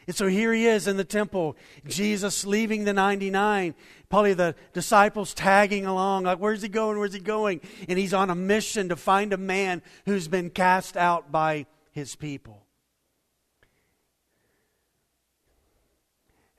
And 0.06 0.14
so 0.14 0.26
here 0.26 0.52
he 0.52 0.66
is 0.66 0.86
in 0.86 0.98
the 0.98 1.04
temple, 1.04 1.56
Jesus 1.86 2.44
leaving 2.44 2.84
the 2.84 2.92
99. 2.92 3.74
Probably 4.10 4.34
the 4.34 4.54
disciples 4.74 5.32
tagging 5.32 5.86
along, 5.86 6.24
like, 6.24 6.36
where's 6.36 6.60
he 6.60 6.68
going? 6.68 6.98
Where's 6.98 7.14
he 7.14 7.18
going? 7.20 7.62
And 7.88 7.98
he's 7.98 8.12
on 8.12 8.28
a 8.28 8.34
mission 8.34 8.90
to 8.90 8.96
find 8.96 9.32
a 9.32 9.38
man 9.38 9.80
who's 10.04 10.28
been 10.28 10.50
cast 10.50 10.98
out 10.98 11.32
by 11.32 11.64
his 11.92 12.14
people. 12.14 12.66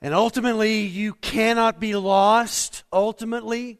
And 0.02 0.12
ultimately, 0.12 0.80
you 0.80 1.14
cannot 1.14 1.78
be 1.78 1.94
lost, 1.94 2.82
ultimately, 2.92 3.78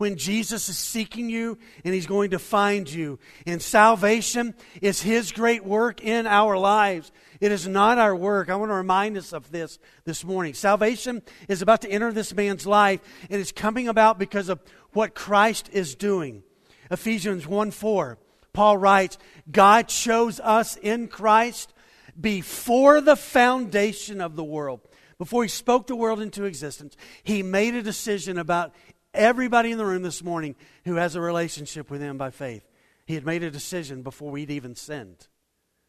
when 0.00 0.16
Jesus 0.16 0.70
is 0.70 0.78
seeking 0.78 1.28
you 1.28 1.58
and 1.84 1.92
he's 1.92 2.06
going 2.06 2.30
to 2.30 2.38
find 2.38 2.90
you. 2.90 3.18
And 3.46 3.60
salvation 3.60 4.54
is 4.80 5.02
his 5.02 5.30
great 5.30 5.62
work 5.62 6.02
in 6.02 6.26
our 6.26 6.56
lives. 6.56 7.12
It 7.38 7.52
is 7.52 7.68
not 7.68 7.98
our 7.98 8.16
work. 8.16 8.48
I 8.48 8.56
want 8.56 8.70
to 8.70 8.76
remind 8.76 9.18
us 9.18 9.34
of 9.34 9.50
this 9.50 9.78
this 10.06 10.24
morning. 10.24 10.54
Salvation 10.54 11.20
is 11.48 11.60
about 11.60 11.82
to 11.82 11.90
enter 11.90 12.12
this 12.12 12.34
man's 12.34 12.66
life 12.66 13.00
and 13.28 13.42
it's 13.42 13.52
coming 13.52 13.88
about 13.88 14.18
because 14.18 14.48
of 14.48 14.58
what 14.94 15.14
Christ 15.14 15.68
is 15.70 15.94
doing. 15.96 16.44
Ephesians 16.90 17.46
1 17.46 17.70
4, 17.70 18.16
Paul 18.54 18.78
writes, 18.78 19.18
God 19.50 19.88
chose 19.88 20.40
us 20.40 20.76
in 20.76 21.08
Christ 21.08 21.74
before 22.18 23.02
the 23.02 23.16
foundation 23.16 24.22
of 24.22 24.34
the 24.34 24.44
world. 24.44 24.80
Before 25.20 25.42
he 25.42 25.50
spoke 25.50 25.86
the 25.86 25.94
world 25.94 26.22
into 26.22 26.44
existence, 26.44 26.96
he 27.22 27.42
made 27.42 27.74
a 27.74 27.82
decision 27.82 28.38
about 28.38 28.74
Everybody 29.12 29.72
in 29.72 29.78
the 29.78 29.86
room 29.86 30.02
this 30.02 30.22
morning 30.22 30.54
who 30.84 30.94
has 30.94 31.14
a 31.14 31.20
relationship 31.20 31.90
with 31.90 32.00
Him 32.00 32.16
by 32.16 32.30
faith, 32.30 32.68
He 33.06 33.14
had 33.14 33.26
made 33.26 33.42
a 33.42 33.50
decision 33.50 34.02
before 34.02 34.30
we'd 34.30 34.50
even 34.50 34.76
sinned. 34.76 35.28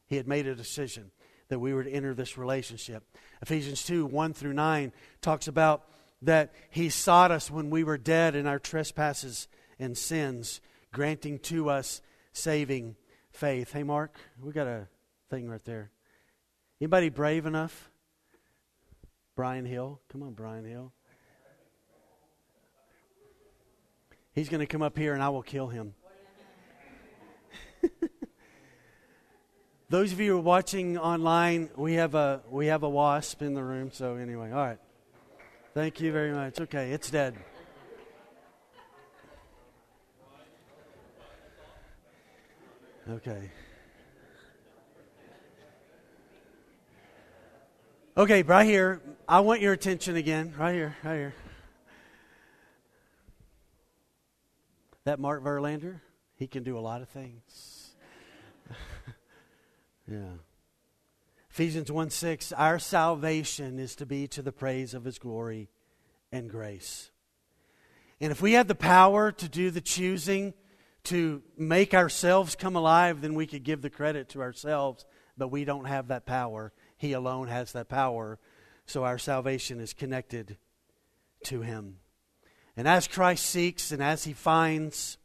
He 0.08 0.18
had 0.18 0.28
made 0.28 0.48
a 0.48 0.56
decision 0.56 1.12
that 1.50 1.60
we 1.60 1.74
were 1.74 1.84
to 1.84 1.92
enter 1.92 2.14
this 2.14 2.38
relationship. 2.38 3.04
Ephesians 3.42 3.84
2 3.86 4.06
1 4.06 4.34
through 4.34 4.54
9 4.54 4.92
talks 5.22 5.48
about 5.48 5.86
that 6.22 6.54
He 6.70 6.90
sought 6.90 7.32
us 7.32 7.52
when 7.52 7.70
we 7.70 7.84
were 7.84 7.98
dead 7.98 8.36
in 8.36 8.48
our 8.48 8.60
trespasses 8.60 9.48
and 9.80 9.98
sins, 9.98 10.62
granting 10.92 11.40
to 11.40 11.70
us 11.70 12.02
saving 12.34 12.96
faith. 13.32 13.72
Hey, 13.72 13.84
Mark, 13.84 14.18
we 14.42 14.52
got 14.52 14.68
a 14.68 14.88
thing 15.30 15.48
right 15.48 15.64
there. 15.66 15.92
Anybody 16.80 17.10
brave 17.10 17.46
enough? 17.46 17.92
Brian 19.36 19.66
Hill. 19.66 20.02
Come 20.10 20.24
on, 20.24 20.34
Brian 20.34 20.66
Hill. 20.66 20.94
He's 24.34 24.50
going 24.50 24.62
to 24.62 24.66
come 24.66 24.82
up 24.82 24.98
here 24.98 25.14
and 25.14 25.22
I 25.22 25.30
will 25.30 25.44
kill 25.44 25.68
him. 25.68 25.94
Those 29.90 30.14
of 30.14 30.20
you 30.22 30.32
who 30.32 30.38
are 30.38 30.42
watching 30.42 30.98
online, 30.98 31.70
we 31.76 31.96
have 31.96 32.16
a 32.16 32.42
we 32.50 32.68
have 32.68 32.84
a 32.84 32.90
wasp 32.90 33.42
in 33.42 33.54
the 33.54 33.64
room. 33.64 33.92
So 33.92 34.16
anyway, 34.16 34.52
all 34.52 34.66
right. 34.66 34.80
Thank 35.74 36.00
you 36.00 36.14
very 36.14 36.32
much. 36.32 36.62
Okay, 36.62 36.92
it's 36.92 37.10
dead. 37.10 37.36
Okay. 43.10 43.52
Okay, 48.16 48.44
right 48.44 48.66
here. 48.66 49.02
I 49.28 49.40
want 49.42 49.60
your 49.60 49.74
attention 49.74 50.16
again. 50.16 50.54
Right 50.58 50.74
here, 50.74 50.96
right 51.04 51.16
here. 51.16 51.34
That 55.04 55.20
Mark 55.20 55.44
Verlander, 55.44 56.02
he 56.36 56.48
can 56.48 56.64
do 56.64 56.78
a 56.78 56.80
lot 56.80 57.02
of 57.02 57.10
things. 57.10 57.96
yeah. 60.08 60.34
Ephesians 61.50 61.92
1 61.92 62.10
6, 62.10 62.54
our 62.54 62.80
salvation 62.80 63.80
is 63.80 63.96
to 63.96 64.06
be 64.06 64.28
to 64.30 64.42
the 64.42 64.52
praise 64.52 64.94
of 64.94 65.04
his 65.04 65.20
glory 65.20 65.70
and 66.32 66.50
grace. 66.50 67.12
And 68.22 68.32
if 68.32 68.42
we 68.42 68.54
had 68.54 68.68
the 68.68 68.76
power 68.76 69.32
to 69.32 69.50
do 69.50 69.72
the 69.72 69.82
choosing 69.82 70.54
to 71.06 71.42
make 71.58 71.94
ourselves 71.94 72.56
come 72.56 72.76
alive, 72.76 73.22
then 73.22 73.34
we 73.34 73.48
could 73.48 73.64
give 73.64 73.82
the 73.82 73.90
credit 73.90 74.30
to 74.30 74.42
ourselves, 74.42 75.06
but 75.38 75.48
we 75.50 75.66
don't 75.66 75.86
have 75.86 76.10
that 76.10 76.26
power. 76.28 76.72
He 76.98 77.14
alone 77.14 77.48
has 77.48 77.72
that 77.72 77.90
power. 77.90 78.40
So 78.86 79.04
our 79.04 79.18
salvation 79.18 79.80
is 79.80 79.94
connected 79.94 80.58
to 81.46 81.62
him. 81.62 81.98
And 82.78 82.88
as 82.88 83.08
Christ 83.08 83.46
seeks 83.46 83.92
and 83.92 84.02
as 84.02 84.24
he 84.24 84.34
finds, 84.34 85.18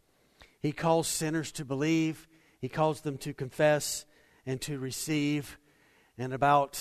he 0.61 0.73
calls 0.73 1.07
sinners 1.09 1.53
to 1.53 1.65
believe, 1.65 2.27
he 2.61 2.69
calls 2.69 3.03
them 3.03 3.19
to 3.19 3.33
confess 3.33 4.05
and 4.45 4.61
to 4.63 4.79
receive. 4.79 5.59
And 6.19 6.33
about 6.33 6.81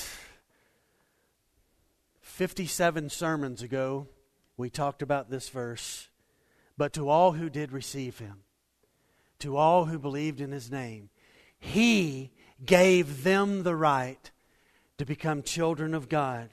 57 2.22 3.10
sermons 3.10 3.62
ago, 3.62 4.08
we 4.58 4.70
talked 4.70 5.02
about 5.02 5.30
this 5.30 5.50
verse. 5.50 6.10
But 6.78 6.94
to 6.94 7.10
all 7.10 7.34
who 7.34 7.50
did 7.50 7.72
receive 7.72 8.20
him, 8.20 8.44
to 9.40 9.58
all 9.58 9.86
who 9.86 10.00
believed 10.00 10.42
in 10.42 10.52
his 10.52 10.72
name, 10.72 11.10
he 11.60 12.32
gave 12.66 13.24
them 13.24 13.64
the 13.64 13.76
right 13.76 14.32
to 14.98 15.06
become 15.06 15.44
children 15.44 15.94
of 15.94 16.10
God, 16.10 16.50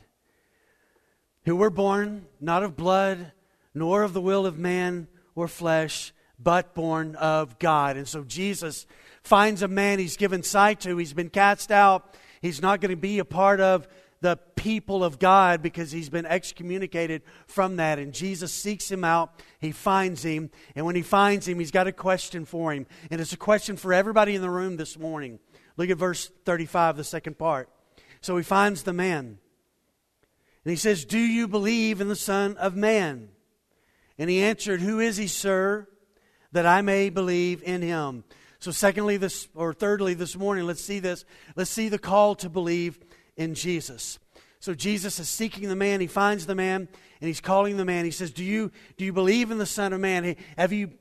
who 1.45 1.57
were 1.57 1.71
born 1.71 2.27
not 2.41 2.63
of 2.63 2.77
blood, 2.77 3.33
nor 3.75 4.03
of 4.03 4.13
the 4.13 4.21
will 4.21 4.47
of 4.47 4.59
man 4.59 5.09
or 5.35 5.49
flesh, 5.49 6.13
but 6.39 6.75
born 6.75 7.15
of 7.17 7.59
God. 7.59 7.97
And 7.97 8.07
so 8.07 8.25
Jesus 8.25 8.87
finds 9.23 9.63
a 9.63 9.69
man 9.69 9.99
he's 9.99 10.17
given 10.17 10.43
sight 10.43 10.81
to, 10.81 10.97
he's 10.97 11.13
been 11.13 11.31
cast 11.31 11.71
out, 11.71 12.15
he's 12.41 12.61
not 12.61 12.81
going 12.81 12.91
to 12.91 12.97
be 12.97 13.19
a 13.19 13.25
part 13.25 13.61
of 13.61 13.89
the 14.23 14.39
people 14.55 15.03
of 15.03 15.19
God 15.19 15.63
because 15.63 15.91
he's 15.91 16.09
been 16.09 16.27
excommunicated 16.27 17.23
from 17.49 17.77
that. 17.77 17.99
And 17.99 18.15
Jesus 18.15 18.53
seeks 18.53 18.91
him 18.91 19.03
out. 19.03 19.33
He 19.59 19.73
finds 19.73 20.23
him. 20.23 20.51
And 20.77 20.87
when 20.87 20.95
he 20.95 21.03
finds 21.03 21.47
him, 21.47 21.59
he's 21.59 21.73
got 21.73 21.89
a 21.89 21.93
question 21.93 22.45
for 22.45 22.73
him. 22.73 22.87
And 23.11 23.21
it's 23.21 23.33
a 23.33 23.37
question 23.37 23.77
for 23.77 23.93
everybody 23.93 24.37
in 24.37 24.41
the 24.41 24.49
room 24.49 24.77
this 24.77 24.97
morning. 24.97 25.41
Look 25.77 25.91
at 25.91 25.99
verse 25.99 26.31
35, 26.45 26.97
the 26.97 27.05
second 27.05 27.37
part. 27.37 27.69
So 28.21 28.37
he 28.37 28.45
finds 28.45 28.85
the 28.85 28.93
man. 28.93 29.39
And 30.65 30.71
he 30.71 30.77
says, 30.77 31.05
Do 31.05 31.19
you 31.19 31.49
believe 31.49 32.01
in 32.01 32.09
the 32.09 32.15
Son 32.15 32.57
of 32.57 32.77
Man? 32.77 33.29
And 34.19 34.29
he 34.29 34.43
answered, 34.43 34.81
Who 34.81 35.01
is 35.01 35.17
he, 35.17 35.27
sir, 35.27 35.89
that 36.53 36.67
I 36.67 36.83
may 36.83 37.11
believe 37.11 37.63
in 37.63 37.83
him? 37.83 38.25
So, 38.59 38.71
secondly, 38.71 39.17
this, 39.17 39.49
or 39.55 39.75
thirdly, 39.75 40.15
this 40.15 40.37
morning, 40.37 40.67
let's 40.67 40.85
see 40.85 41.01
this. 41.01 41.25
Let's 41.57 41.71
see 41.71 41.89
the 41.89 41.99
call 41.99 42.35
to 42.37 42.49
believe 42.49 42.99
in 43.37 43.55
Jesus. 43.55 44.19
So 44.63 44.75
Jesus 44.75 45.19
is 45.19 45.29
seeking 45.29 45.69
the 45.69 45.75
man. 45.75 46.01
He 46.01 46.07
finds 46.07 46.47
the 46.47 46.55
man 46.55 46.87
and 47.21 47.29
he's 47.29 47.41
calling 47.41 47.77
the 47.77 47.85
man. 47.85 48.05
He 48.05 48.13
says, 48.13 48.31
Do 48.31 48.45
you, 48.45 48.71
do 48.97 49.05
you 49.05 49.13
believe 49.13 49.51
in 49.51 49.59
the 49.59 49.67
Son 49.67 49.93
of 49.93 50.01
Man? 50.01 50.37
Have 50.57 50.73
you, 50.73 50.93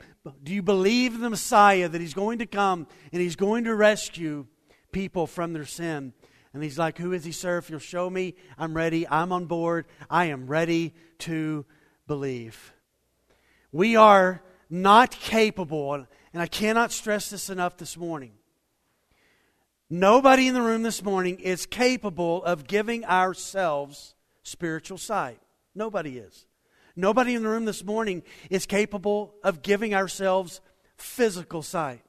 do 0.41 0.51
you 0.51 0.63
believe 0.63 1.13
in 1.13 1.21
the 1.21 1.29
Messiah 1.29 1.87
that 1.87 2.01
he's 2.01 2.15
going 2.15 2.39
to 2.39 2.47
come 2.47 2.87
and 3.11 3.21
he's 3.21 3.35
going 3.35 3.65
to 3.65 3.75
rescue 3.75 4.47
people 4.91 5.27
from 5.27 5.53
their 5.53 5.65
sin? 5.65 6.13
And 6.55 6.63
he's 6.63 6.79
like, 6.79 6.97
Who 6.97 7.13
is 7.13 7.23
he, 7.23 7.31
sir? 7.31 7.59
If 7.59 7.69
you'll 7.69 7.77
show 7.77 8.09
me, 8.09 8.33
I'm 8.57 8.75
ready. 8.75 9.07
I'm 9.07 9.31
on 9.31 9.45
board. 9.45 9.85
I 10.09 10.25
am 10.25 10.47
ready 10.47 10.95
to 11.19 11.63
believe. 12.07 12.73
We 13.71 13.95
are 13.95 14.41
not 14.69 15.11
capable, 15.11 15.93
and 15.93 16.07
I 16.41 16.47
cannot 16.47 16.91
stress 16.91 17.29
this 17.29 17.49
enough 17.49 17.77
this 17.77 17.97
morning. 17.97 18.33
Nobody 19.89 20.47
in 20.47 20.53
the 20.53 20.61
room 20.61 20.83
this 20.83 21.03
morning 21.03 21.39
is 21.39 21.65
capable 21.65 22.43
of 22.43 22.67
giving 22.67 23.03
ourselves 23.05 24.15
spiritual 24.43 24.97
sight. 24.97 25.39
Nobody 25.75 26.17
is. 26.17 26.45
Nobody 26.95 27.35
in 27.35 27.43
the 27.43 27.49
room 27.49 27.65
this 27.65 27.83
morning 27.83 28.23
is 28.49 28.65
capable 28.65 29.35
of 29.43 29.61
giving 29.61 29.93
ourselves 29.93 30.61
physical 30.97 31.61
sight. 31.61 32.01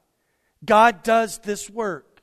God 0.64 1.02
does 1.02 1.38
this 1.38 1.68
work. 1.68 2.22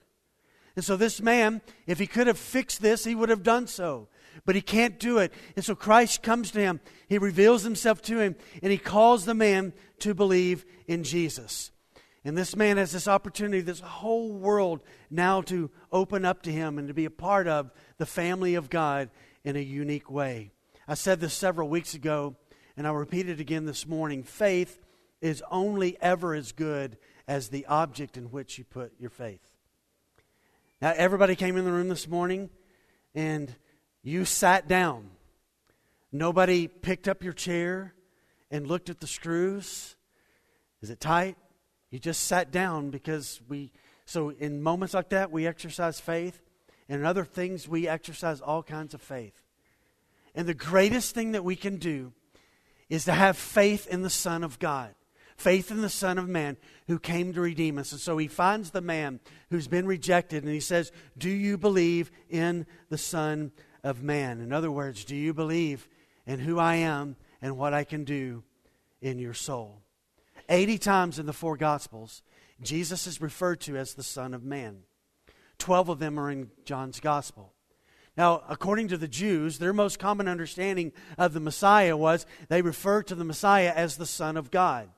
And 0.75 0.85
so, 0.85 0.95
this 0.95 1.21
man, 1.21 1.61
if 1.87 1.99
he 1.99 2.07
could 2.07 2.27
have 2.27 2.37
fixed 2.37 2.81
this, 2.81 3.03
he 3.03 3.15
would 3.15 3.29
have 3.29 3.43
done 3.43 3.67
so. 3.67 4.07
But 4.45 4.55
he 4.55 4.61
can't 4.61 4.99
do 4.99 5.17
it. 5.17 5.33
And 5.55 5.63
so, 5.63 5.75
Christ 5.75 6.23
comes 6.23 6.51
to 6.51 6.59
him, 6.59 6.79
he 7.07 7.17
reveals 7.17 7.63
himself 7.63 8.01
to 8.03 8.19
him, 8.19 8.35
and 8.61 8.71
he 8.71 8.77
calls 8.77 9.25
the 9.25 9.33
man 9.33 9.73
to 9.99 10.13
believe 10.13 10.65
in 10.87 11.03
Jesus. 11.03 11.71
And 12.25 12.37
this 12.37 12.55
man 12.55 12.77
has 12.77 12.91
this 12.91 13.07
opportunity, 13.07 13.61
this 13.61 13.79
whole 13.79 14.33
world 14.33 14.81
now 15.09 15.41
to 15.43 15.71
open 15.91 16.25
up 16.25 16.43
to 16.43 16.51
him 16.51 16.77
and 16.77 16.87
to 16.87 16.93
be 16.93 17.05
a 17.05 17.11
part 17.11 17.47
of 17.47 17.71
the 17.97 18.05
family 18.05 18.55
of 18.55 18.69
God 18.69 19.09
in 19.43 19.55
a 19.55 19.59
unique 19.59 20.11
way. 20.11 20.51
I 20.87 20.95
said 20.95 21.19
this 21.19 21.33
several 21.33 21.69
weeks 21.69 21.93
ago, 21.93 22.35
and 22.75 22.85
I'll 22.85 22.95
repeat 22.95 23.29
it 23.29 23.39
again 23.39 23.65
this 23.65 23.87
morning. 23.87 24.23
Faith 24.23 24.79
is 25.21 25.43
only 25.49 25.97
ever 26.01 26.33
as 26.33 26.51
good 26.51 26.97
as 27.27 27.49
the 27.49 27.65
object 27.67 28.17
in 28.17 28.25
which 28.25 28.57
you 28.57 28.63
put 28.63 28.93
your 28.99 29.09
faith. 29.09 29.41
Now, 30.81 30.93
everybody 30.95 31.35
came 31.35 31.57
in 31.57 31.65
the 31.65 31.71
room 31.71 31.89
this 31.89 32.07
morning 32.07 32.49
and 33.13 33.53
you 34.03 34.25
sat 34.25 34.67
down. 34.67 35.09
Nobody 36.11 36.67
picked 36.67 37.07
up 37.07 37.23
your 37.23 37.33
chair 37.33 37.93
and 38.49 38.67
looked 38.67 38.89
at 38.89 38.99
the 38.99 39.07
screws. 39.07 39.95
Is 40.81 40.89
it 40.89 40.99
tight? 40.99 41.37
You 41.91 41.99
just 41.99 42.23
sat 42.25 42.51
down 42.51 42.89
because 42.89 43.41
we, 43.47 43.71
so 44.05 44.29
in 44.29 44.61
moments 44.61 44.93
like 44.93 45.09
that, 45.09 45.31
we 45.31 45.47
exercise 45.47 45.99
faith. 45.99 46.41
And 46.87 47.01
in 47.01 47.05
other 47.05 47.25
things, 47.25 47.67
we 47.67 47.87
exercise 47.87 48.41
all 48.41 48.63
kinds 48.63 48.93
of 48.93 49.01
faith. 49.01 49.43
And 50.33 50.47
the 50.47 50.53
greatest 50.53 51.13
thing 51.13 51.33
that 51.33 51.43
we 51.43 51.55
can 51.55 51.77
do 51.77 52.13
is 52.89 53.05
to 53.05 53.13
have 53.13 53.37
faith 53.37 53.87
in 53.87 54.01
the 54.01 54.09
Son 54.09 54.43
of 54.43 54.57
God, 54.57 54.95
faith 55.37 55.69
in 55.69 55.81
the 55.81 55.89
Son 55.89 56.17
of 56.17 56.27
Man 56.27 56.57
who 56.87 56.97
came 56.97 57.33
to 57.33 57.41
redeem 57.41 57.77
us. 57.77 57.91
And 57.91 58.01
so 58.01 58.17
he 58.17 58.27
finds 58.27 58.71
the 58.71 58.81
man 58.81 59.19
who's 59.51 59.67
been 59.67 59.85
rejected 59.85 60.43
and 60.43 60.51
he 60.51 60.59
says, 60.59 60.91
Do 61.17 61.29
you 61.29 61.57
believe 61.57 62.11
in 62.29 62.65
the 62.89 62.97
Son 62.97 63.51
of 63.83 64.03
Man? 64.03 64.41
In 64.41 64.51
other 64.53 64.71
words, 64.71 65.05
do 65.05 65.15
you 65.15 65.33
believe 65.33 65.87
in 66.25 66.39
who 66.39 66.59
I 66.59 66.75
am 66.75 67.15
and 67.41 67.57
what 67.57 67.73
I 67.73 67.83
can 67.83 68.03
do 68.03 68.43
in 69.01 69.19
your 69.19 69.33
soul? 69.33 69.81
80 70.49 70.77
times 70.77 71.19
in 71.19 71.25
the 71.25 71.33
four 71.33 71.57
Gospels, 71.57 72.21
Jesus 72.61 73.07
is 73.07 73.21
referred 73.21 73.61
to 73.61 73.77
as 73.77 73.93
the 73.93 74.03
Son 74.03 74.33
of 74.33 74.43
Man. 74.43 74.79
12 75.59 75.89
of 75.89 75.99
them 75.99 76.19
are 76.19 76.31
in 76.31 76.51
John's 76.65 76.99
Gospel. 76.99 77.53
Now, 78.17 78.43
according 78.49 78.89
to 78.89 78.97
the 78.97 79.07
Jews, 79.07 79.59
their 79.59 79.73
most 79.73 79.99
common 79.99 80.27
understanding 80.27 80.91
of 81.17 81.33
the 81.33 81.39
Messiah 81.39 81.95
was 81.95 82.25
they 82.49 82.61
referred 82.61 83.07
to 83.07 83.15
the 83.15 83.23
Messiah 83.23 83.71
as 83.73 83.95
the 83.95 84.05
Son 84.05 84.35
of 84.35 84.51
God. 84.51 84.89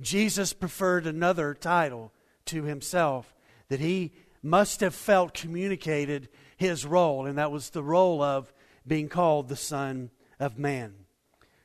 Jesus 0.00 0.52
preferred 0.52 1.06
another 1.06 1.54
title 1.54 2.12
to 2.46 2.64
himself 2.64 3.34
that 3.68 3.80
he 3.80 4.12
must 4.42 4.80
have 4.80 4.94
felt 4.94 5.34
communicated 5.34 6.28
his 6.60 6.84
role, 6.84 7.24
and 7.24 7.38
that 7.38 7.50
was 7.50 7.70
the 7.70 7.82
role 7.82 8.20
of 8.20 8.52
being 8.86 9.08
called 9.08 9.48
the 9.48 9.56
Son 9.56 10.10
of 10.38 10.58
Man. 10.58 10.94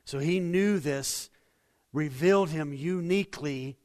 So 0.06 0.18
he 0.18 0.40
knew 0.40 0.78
this 0.78 1.28
revealed 1.92 2.48
him 2.48 2.72
uniquely 2.72 3.76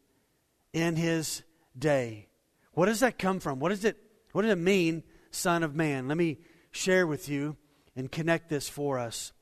in 0.72 0.96
his 0.96 1.44
day. 1.78 2.30
What 2.72 2.86
does 2.86 3.02
that 3.02 3.20
come 3.20 3.42
from? 3.42 3.60
What, 3.60 3.74
is 3.74 3.84
it, 3.84 3.98
what 4.32 4.44
does 4.44 4.52
it 4.52 4.58
mean, 4.58 5.04
Son 5.32 5.64
of 5.64 5.76
Man? 5.76 6.08
Let 6.08 6.16
me 6.16 6.38
share 6.72 7.06
with 7.06 7.28
you 7.28 7.58
and 7.94 8.10
connect 8.10 8.48
this 8.48 8.70
for 8.70 8.98
us. 8.98 9.34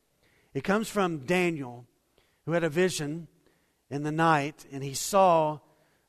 It 0.55 0.63
comes 0.63 0.89
from 0.89 1.19
Daniel, 1.19 1.85
who 2.47 2.53
had 2.53 2.63
a 2.63 2.69
vision 2.69 3.27
in 3.91 4.01
the 4.01 4.11
night, 4.11 4.65
and 4.71 4.83
he 4.83 4.95
saw 4.95 5.59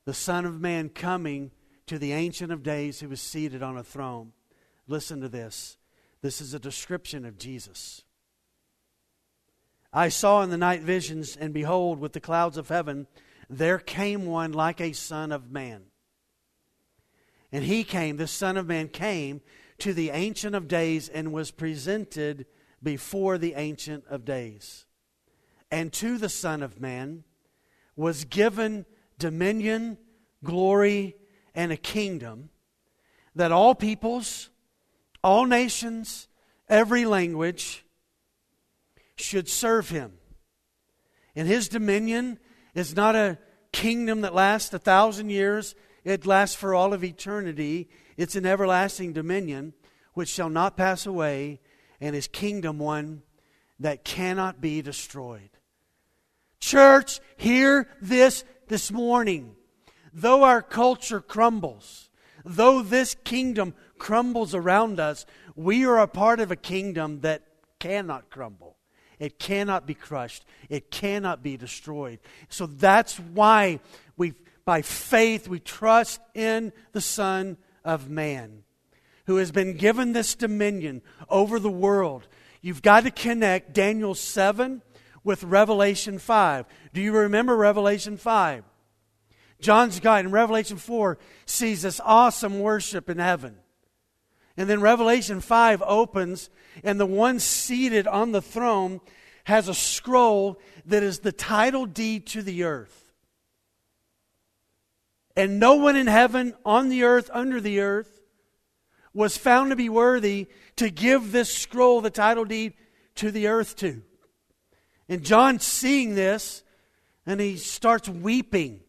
the 0.05 0.13
Son 0.15 0.47
of 0.47 0.59
Man 0.59 0.89
coming 0.89 1.51
to 1.85 1.99
the 1.99 2.13
Ancient 2.13 2.51
of 2.51 2.63
Days 2.63 2.99
who 2.99 3.09
was 3.09 3.21
seated 3.21 3.61
on 3.61 3.77
a 3.77 3.83
throne. 3.83 4.31
Listen 4.91 5.21
to 5.21 5.29
this. 5.29 5.77
This 6.21 6.41
is 6.41 6.53
a 6.53 6.59
description 6.59 7.25
of 7.25 7.37
Jesus. 7.37 8.03
I 9.93 10.09
saw 10.09 10.41
in 10.41 10.49
the 10.49 10.57
night 10.57 10.81
visions, 10.81 11.37
and 11.37 11.53
behold, 11.53 11.99
with 11.99 12.11
the 12.11 12.19
clouds 12.19 12.57
of 12.57 12.67
heaven, 12.67 13.07
there 13.49 13.79
came 13.79 14.25
one 14.25 14.51
like 14.51 14.81
a 14.81 14.91
son 14.91 15.31
of 15.31 15.49
man. 15.49 15.83
And 17.53 17.63
he 17.63 17.85
came, 17.85 18.17
the 18.17 18.27
Son 18.27 18.57
of 18.57 18.67
Man 18.67 18.87
came 18.89 19.41
to 19.79 19.93
the 19.93 20.09
Ancient 20.09 20.55
of 20.55 20.67
Days 20.67 21.09
and 21.09 21.33
was 21.33 21.51
presented 21.51 22.45
before 22.83 23.37
the 23.37 23.55
Ancient 23.55 24.05
of 24.09 24.25
Days. 24.25 24.85
And 25.69 25.91
to 25.93 26.17
the 26.17 26.29
Son 26.29 26.61
of 26.61 26.79
Man 26.79 27.23
was 27.95 28.25
given 28.25 28.85
dominion, 29.17 29.97
glory, 30.43 31.15
and 31.55 31.71
a 31.71 31.77
kingdom 31.77 32.49
that 33.35 33.51
all 33.51 33.75
peoples, 33.75 34.49
all 35.23 35.45
nations, 35.45 36.27
every 36.69 37.05
language, 37.05 37.85
should 39.15 39.47
serve 39.47 39.89
him. 39.89 40.13
And 41.35 41.47
his 41.47 41.69
dominion 41.69 42.39
is 42.73 42.95
not 42.95 43.15
a 43.15 43.37
kingdom 43.71 44.21
that 44.21 44.33
lasts 44.33 44.73
a 44.73 44.79
thousand 44.79 45.29
years, 45.29 45.75
it 46.03 46.25
lasts 46.25 46.55
for 46.55 46.73
all 46.73 46.93
of 46.93 47.03
eternity. 47.03 47.89
It's 48.17 48.35
an 48.35 48.45
everlasting 48.45 49.13
dominion 49.13 49.73
which 50.13 50.29
shall 50.29 50.49
not 50.49 50.75
pass 50.75 51.05
away, 51.05 51.61
and 51.99 52.15
his 52.15 52.27
kingdom 52.27 52.79
one 52.79 53.21
that 53.79 54.03
cannot 54.03 54.59
be 54.59 54.81
destroyed. 54.81 55.49
Church, 56.59 57.19
hear 57.37 57.87
this 58.01 58.43
this 58.67 58.91
morning. 58.91 59.55
Though 60.13 60.43
our 60.43 60.61
culture 60.61 61.21
crumbles, 61.21 62.09
though 62.45 62.81
this 62.81 63.15
kingdom 63.23 63.73
crumbles 63.97 64.55
around 64.55 64.99
us, 64.99 65.25
we 65.55 65.85
are 65.85 65.99
a 65.99 66.07
part 66.07 66.39
of 66.39 66.51
a 66.51 66.55
kingdom 66.55 67.21
that 67.21 67.43
cannot 67.79 68.29
crumble. 68.29 68.77
It 69.19 69.37
cannot 69.37 69.85
be 69.85 69.93
crushed. 69.93 70.45
It 70.69 70.89
cannot 70.89 71.43
be 71.43 71.55
destroyed. 71.57 72.19
So 72.49 72.65
that's 72.65 73.19
why 73.19 73.79
we, 74.17 74.33
by 74.65 74.81
faith, 74.81 75.47
we 75.47 75.59
trust 75.59 76.19
in 76.33 76.73
the 76.91 77.01
Son 77.01 77.57
of 77.85 78.09
Man 78.09 78.63
who 79.25 79.37
has 79.37 79.51
been 79.51 79.77
given 79.77 80.13
this 80.13 80.35
dominion 80.35 81.01
over 81.29 81.59
the 81.59 81.69
world. 81.69 82.27
You've 82.61 82.81
got 82.81 83.03
to 83.03 83.11
connect 83.11 83.73
Daniel 83.73 84.15
7 84.15 84.81
with 85.23 85.43
Revelation 85.43 86.19
5. 86.19 86.65
Do 86.93 87.01
you 87.01 87.13
remember 87.13 87.55
Revelation 87.55 88.17
5? 88.17 88.63
John's 89.61 89.99
guide 89.99 90.25
in 90.25 90.31
Revelation 90.31 90.77
4 90.77 91.17
sees 91.45 91.83
this 91.83 92.01
awesome 92.03 92.59
worship 92.59 93.09
in 93.09 93.19
heaven. 93.19 93.57
And 94.57 94.69
then 94.69 94.81
Revelation 94.81 95.39
5 95.39 95.81
opens, 95.85 96.49
and 96.83 96.99
the 96.99 97.05
one 97.05 97.39
seated 97.39 98.07
on 98.07 98.31
the 98.31 98.41
throne 98.41 98.99
has 99.45 99.67
a 99.67 99.73
scroll 99.73 100.59
that 100.85 101.03
is 101.03 101.19
the 101.19 101.31
title 101.31 101.85
deed 101.85 102.27
to 102.27 102.41
the 102.41 102.63
earth. 102.63 103.11
And 105.35 105.59
no 105.59 105.75
one 105.75 105.95
in 105.95 106.07
heaven, 106.07 106.53
on 106.65 106.89
the 106.89 107.03
earth, 107.03 107.29
under 107.33 107.61
the 107.61 107.79
earth, 107.79 108.21
was 109.13 109.37
found 109.37 109.69
to 109.69 109.75
be 109.75 109.89
worthy 109.89 110.47
to 110.75 110.89
give 110.89 111.31
this 111.31 111.53
scroll, 111.55 112.01
the 112.01 112.09
title 112.09 112.45
deed, 112.45 112.73
to 113.15 113.31
the 113.31 113.47
earth 113.47 113.75
to. 113.77 114.01
And 115.07 115.23
John 115.23 115.59
seeing 115.59 116.15
this, 116.15 116.63
and 117.25 117.39
he 117.39 117.57
starts 117.57 118.07
weeping. 118.09 118.81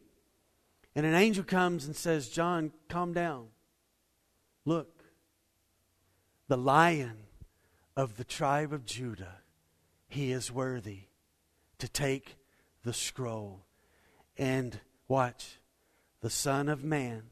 And 0.94 1.06
an 1.06 1.14
angel 1.14 1.44
comes 1.44 1.86
and 1.86 1.96
says, 1.96 2.28
John, 2.28 2.72
calm 2.88 3.12
down. 3.12 3.48
Look, 4.64 5.04
the 6.48 6.56
lion 6.56 7.16
of 7.96 8.16
the 8.16 8.24
tribe 8.24 8.72
of 8.72 8.84
Judah, 8.84 9.36
he 10.08 10.32
is 10.32 10.52
worthy 10.52 11.04
to 11.78 11.88
take 11.88 12.36
the 12.84 12.92
scroll. 12.92 13.64
And 14.36 14.78
watch, 15.08 15.58
the 16.20 16.30
Son 16.30 16.68
of 16.68 16.84
Man 16.84 17.24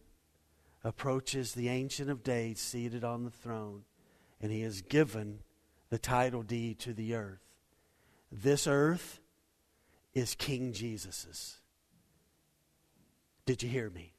approaches 0.83 1.53
the 1.53 1.68
Ancient 1.68 2.11
of 2.11 2.23
Days 2.23 2.59
seated 2.59 3.05
on 3.05 3.25
the 3.25 3.31
throne, 3.31 3.85
and 4.40 4.51
he 4.51 4.62
is 4.62 4.81
given 4.81 5.40
the 5.90 5.99
title 5.99 6.42
deed 6.42 6.79
to 6.81 6.94
the 6.94 7.14
earth. 7.14 7.44
This 8.33 8.66
earth 8.66 9.20
is 10.14 10.35
King 10.35 10.73
Jesus's. 10.73 11.60
Did 13.50 13.64
you 13.64 13.68
hear 13.68 13.90
me? 13.90 14.12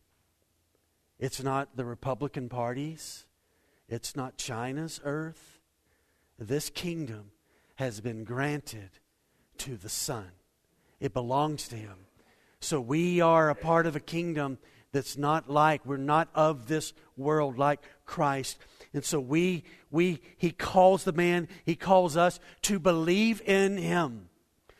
It's 1.18 1.42
not 1.42 1.78
the 1.78 1.86
Republican 1.86 2.50
parties. 2.50 3.26
It's 3.88 4.14
not 4.14 4.36
China's 4.36 5.00
earth. 5.06 5.62
This 6.38 6.70
kingdom 6.70 7.32
has 7.76 8.02
been 8.02 8.26
granted 8.26 8.90
to 9.60 9.78
the 9.78 9.88
Son, 9.88 10.32
it 11.00 11.14
belongs 11.14 11.70
to 11.70 11.78
Him. 11.78 11.96
So 12.60 12.82
we 12.82 13.22
are 13.22 13.50
a 13.50 13.56
part 13.56 13.86
of 13.86 13.96
a 13.96 14.02
kingdom 14.02 14.58
that's 14.92 15.18
not 15.18 15.50
like, 15.50 15.86
we're 15.86 15.96
not 15.96 16.28
of 16.36 16.68
this 16.68 16.92
world 17.16 17.58
like 17.58 17.80
Christ. 18.06 18.58
And 18.94 19.06
so 19.06 19.22
we, 19.22 19.64
we, 19.92 20.20
he 20.36 20.52
calls 20.52 21.06
the 21.06 21.14
man, 21.14 21.48
he 21.64 21.78
calls 21.78 22.18
us 22.18 22.42
to 22.64 22.80
believe 22.80 23.42
in 23.46 23.78
him. 23.78 24.28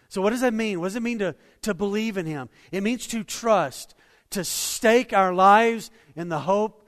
So 0.10 0.22
what 0.22 0.32
does 0.32 0.42
that 0.42 0.54
mean? 0.54 0.82
What 0.82 0.88
does 0.88 0.98
it 0.98 1.04
mean 1.04 1.20
to, 1.20 1.36
to 1.62 1.74
believe 1.74 2.18
in 2.18 2.26
him? 2.26 2.50
It 2.74 2.84
means 2.84 3.08
to 3.08 3.24
trust, 3.24 3.96
to 4.32 4.44
stake 4.44 5.14
our 5.14 5.34
lives 5.34 5.92
in 6.16 6.30
the 6.30 6.40
hope 6.40 6.88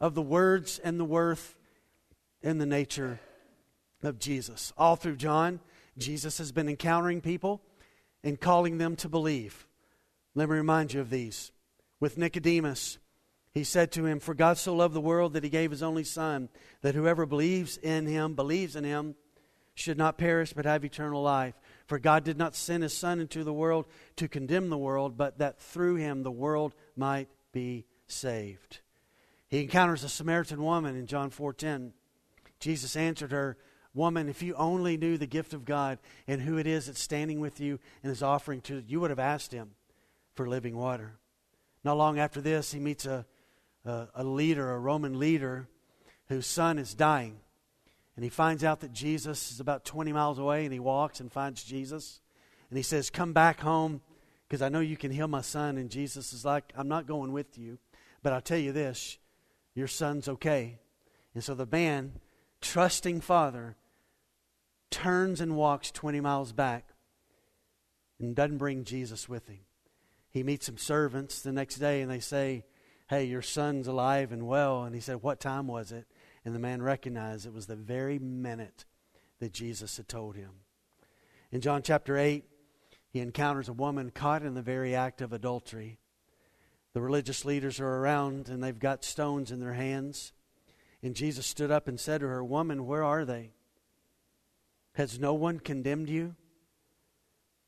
of 0.00 0.14
the 0.14 0.22
words 0.22 0.80
and 0.82 0.98
the 0.98 1.04
worth 1.04 1.56
and 2.42 2.60
the 2.60 2.66
nature 2.66 3.20
of 4.02 4.18
Jesus. 4.18 4.72
All 4.76 4.96
through 4.96 5.16
John, 5.16 5.60
Jesus 5.96 6.38
has 6.38 6.52
been 6.52 6.68
encountering 6.68 7.20
people 7.20 7.62
and 8.22 8.40
calling 8.40 8.78
them 8.78 8.96
to 8.96 9.08
believe. 9.08 9.66
Let 10.34 10.48
me 10.48 10.56
remind 10.56 10.92
you 10.92 11.00
of 11.00 11.10
these. 11.10 11.52
With 12.00 12.18
Nicodemus, 12.18 12.98
he 13.52 13.64
said 13.64 13.92
to 13.92 14.04
him, 14.04 14.18
For 14.18 14.34
God 14.34 14.58
so 14.58 14.74
loved 14.74 14.94
the 14.94 15.00
world 15.00 15.34
that 15.34 15.44
he 15.44 15.50
gave 15.50 15.70
his 15.70 15.82
only 15.82 16.04
Son, 16.04 16.48
that 16.82 16.94
whoever 16.94 17.24
believes 17.24 17.76
in 17.76 18.06
him, 18.06 18.34
believes 18.34 18.74
in 18.74 18.84
him, 18.84 19.14
should 19.74 19.98
not 19.98 20.18
perish 20.18 20.52
but 20.52 20.64
have 20.64 20.84
eternal 20.84 21.22
life. 21.22 21.54
For 21.86 21.98
God 21.98 22.24
did 22.24 22.38
not 22.38 22.54
send 22.54 22.82
his 22.82 22.96
Son 22.96 23.20
into 23.20 23.44
the 23.44 23.52
world 23.52 23.86
to 24.16 24.28
condemn 24.28 24.70
the 24.70 24.78
world, 24.78 25.16
but 25.16 25.38
that 25.38 25.60
through 25.60 25.96
him 25.96 26.22
the 26.22 26.30
world 26.30 26.74
might 26.96 27.28
be 27.52 27.86
saved. 28.06 28.80
He 29.48 29.62
encounters 29.62 30.02
a 30.02 30.08
Samaritan 30.08 30.62
woman 30.62 30.96
in 30.96 31.06
John 31.06 31.30
4:10. 31.30 31.92
Jesus 32.58 32.96
answered 32.96 33.32
her, 33.32 33.58
Woman, 33.92 34.28
if 34.28 34.42
you 34.42 34.54
only 34.54 34.96
knew 34.96 35.18
the 35.18 35.26
gift 35.26 35.54
of 35.54 35.64
God 35.64 35.98
and 36.26 36.40
who 36.40 36.58
it 36.58 36.66
is 36.66 36.86
that's 36.86 37.00
standing 37.00 37.38
with 37.38 37.60
you 37.60 37.78
and 38.02 38.10
is 38.10 38.22
offering 38.22 38.60
to 38.62 38.82
you, 38.86 39.00
would 39.00 39.10
have 39.10 39.20
asked 39.20 39.52
him 39.52 39.76
for 40.34 40.48
living 40.48 40.76
water. 40.76 41.18
Not 41.84 41.96
long 41.96 42.18
after 42.18 42.40
this, 42.40 42.72
he 42.72 42.80
meets 42.80 43.06
a 43.06 43.24
a, 43.84 44.08
a 44.14 44.24
leader, 44.24 44.72
a 44.72 44.78
Roman 44.78 45.18
leader, 45.18 45.68
whose 46.28 46.46
son 46.46 46.78
is 46.78 46.94
dying. 46.94 47.40
And 48.16 48.22
he 48.24 48.30
finds 48.30 48.62
out 48.62 48.80
that 48.80 48.92
Jesus 48.92 49.50
is 49.50 49.60
about 49.60 49.84
20 49.84 50.12
miles 50.12 50.38
away, 50.38 50.64
and 50.64 50.72
he 50.72 50.78
walks 50.78 51.20
and 51.20 51.32
finds 51.32 51.64
Jesus. 51.64 52.20
And 52.70 52.76
he 52.76 52.82
says, 52.82 53.10
Come 53.10 53.32
back 53.32 53.60
home 53.60 54.02
because 54.48 54.62
I 54.62 54.68
know 54.68 54.80
you 54.80 54.96
can 54.96 55.10
heal 55.10 55.28
my 55.28 55.40
son. 55.40 55.78
And 55.78 55.90
Jesus 55.90 56.32
is 56.32 56.44
like, 56.44 56.72
I'm 56.76 56.88
not 56.88 57.06
going 57.06 57.32
with 57.32 57.58
you, 57.58 57.78
but 58.22 58.32
I'll 58.32 58.40
tell 58.40 58.58
you 58.58 58.72
this 58.72 59.18
your 59.74 59.88
son's 59.88 60.28
okay. 60.28 60.78
And 61.34 61.42
so 61.42 61.54
the 61.54 61.66
man, 61.66 62.12
trusting 62.60 63.20
father, 63.20 63.76
turns 64.90 65.40
and 65.40 65.56
walks 65.56 65.90
20 65.90 66.20
miles 66.20 66.52
back 66.52 66.90
and 68.20 68.36
doesn't 68.36 68.58
bring 68.58 68.84
Jesus 68.84 69.28
with 69.28 69.48
him. 69.48 69.58
He 70.30 70.44
meets 70.44 70.66
some 70.66 70.78
servants 70.78 71.42
the 71.42 71.52
next 71.52 71.76
day, 71.76 72.00
and 72.00 72.10
they 72.10 72.20
say, 72.20 72.64
Hey, 73.08 73.24
your 73.24 73.42
son's 73.42 73.86
alive 73.86 74.32
and 74.32 74.46
well. 74.46 74.84
And 74.84 74.94
he 74.94 75.00
said, 75.00 75.22
What 75.22 75.40
time 75.40 75.66
was 75.66 75.92
it? 75.92 76.06
And 76.44 76.54
the 76.54 76.58
man 76.60 76.82
recognized 76.82 77.46
it 77.46 77.52
was 77.52 77.66
the 77.66 77.76
very 77.76 78.18
minute 78.18 78.84
that 79.40 79.52
Jesus 79.52 79.96
had 79.96 80.08
told 80.08 80.36
him. 80.36 80.50
In 81.50 81.60
John 81.60 81.82
chapter 81.82 82.16
8, 82.18 82.44
he 83.10 83.20
encounters 83.20 83.68
a 83.68 83.72
woman 83.72 84.10
caught 84.10 84.42
in 84.42 84.54
the 84.54 84.62
very 84.62 84.94
act 84.94 85.20
of 85.20 85.32
adultery. 85.32 85.98
The 86.92 87.00
religious 87.00 87.44
leaders 87.44 87.80
are 87.80 87.96
around 87.96 88.48
and 88.48 88.62
they've 88.62 88.78
got 88.78 89.04
stones 89.04 89.50
in 89.50 89.60
their 89.60 89.74
hands. 89.74 90.32
And 91.02 91.14
Jesus 91.14 91.46
stood 91.46 91.70
up 91.70 91.86
and 91.86 91.98
said 91.98 92.20
to 92.20 92.26
her, 92.26 92.42
Woman, 92.42 92.86
where 92.86 93.04
are 93.04 93.24
they? 93.24 93.52
Has 94.94 95.18
no 95.18 95.34
one 95.34 95.60
condemned 95.60 96.08
you? 96.08 96.34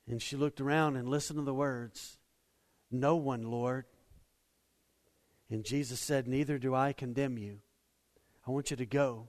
And 0.09 0.21
she 0.21 0.37
looked 0.37 0.61
around 0.61 0.95
and 0.95 1.09
listened 1.09 1.39
to 1.39 1.45
the 1.45 1.53
words, 1.53 2.17
No 2.89 3.15
one, 3.15 3.43
Lord. 3.43 3.85
And 5.49 5.63
Jesus 5.63 5.99
said, 5.99 6.27
Neither 6.27 6.57
do 6.57 6.73
I 6.73 6.93
condemn 6.93 7.37
you. 7.37 7.59
I 8.47 8.51
want 8.51 8.71
you 8.71 8.77
to 8.77 8.85
go. 8.85 9.27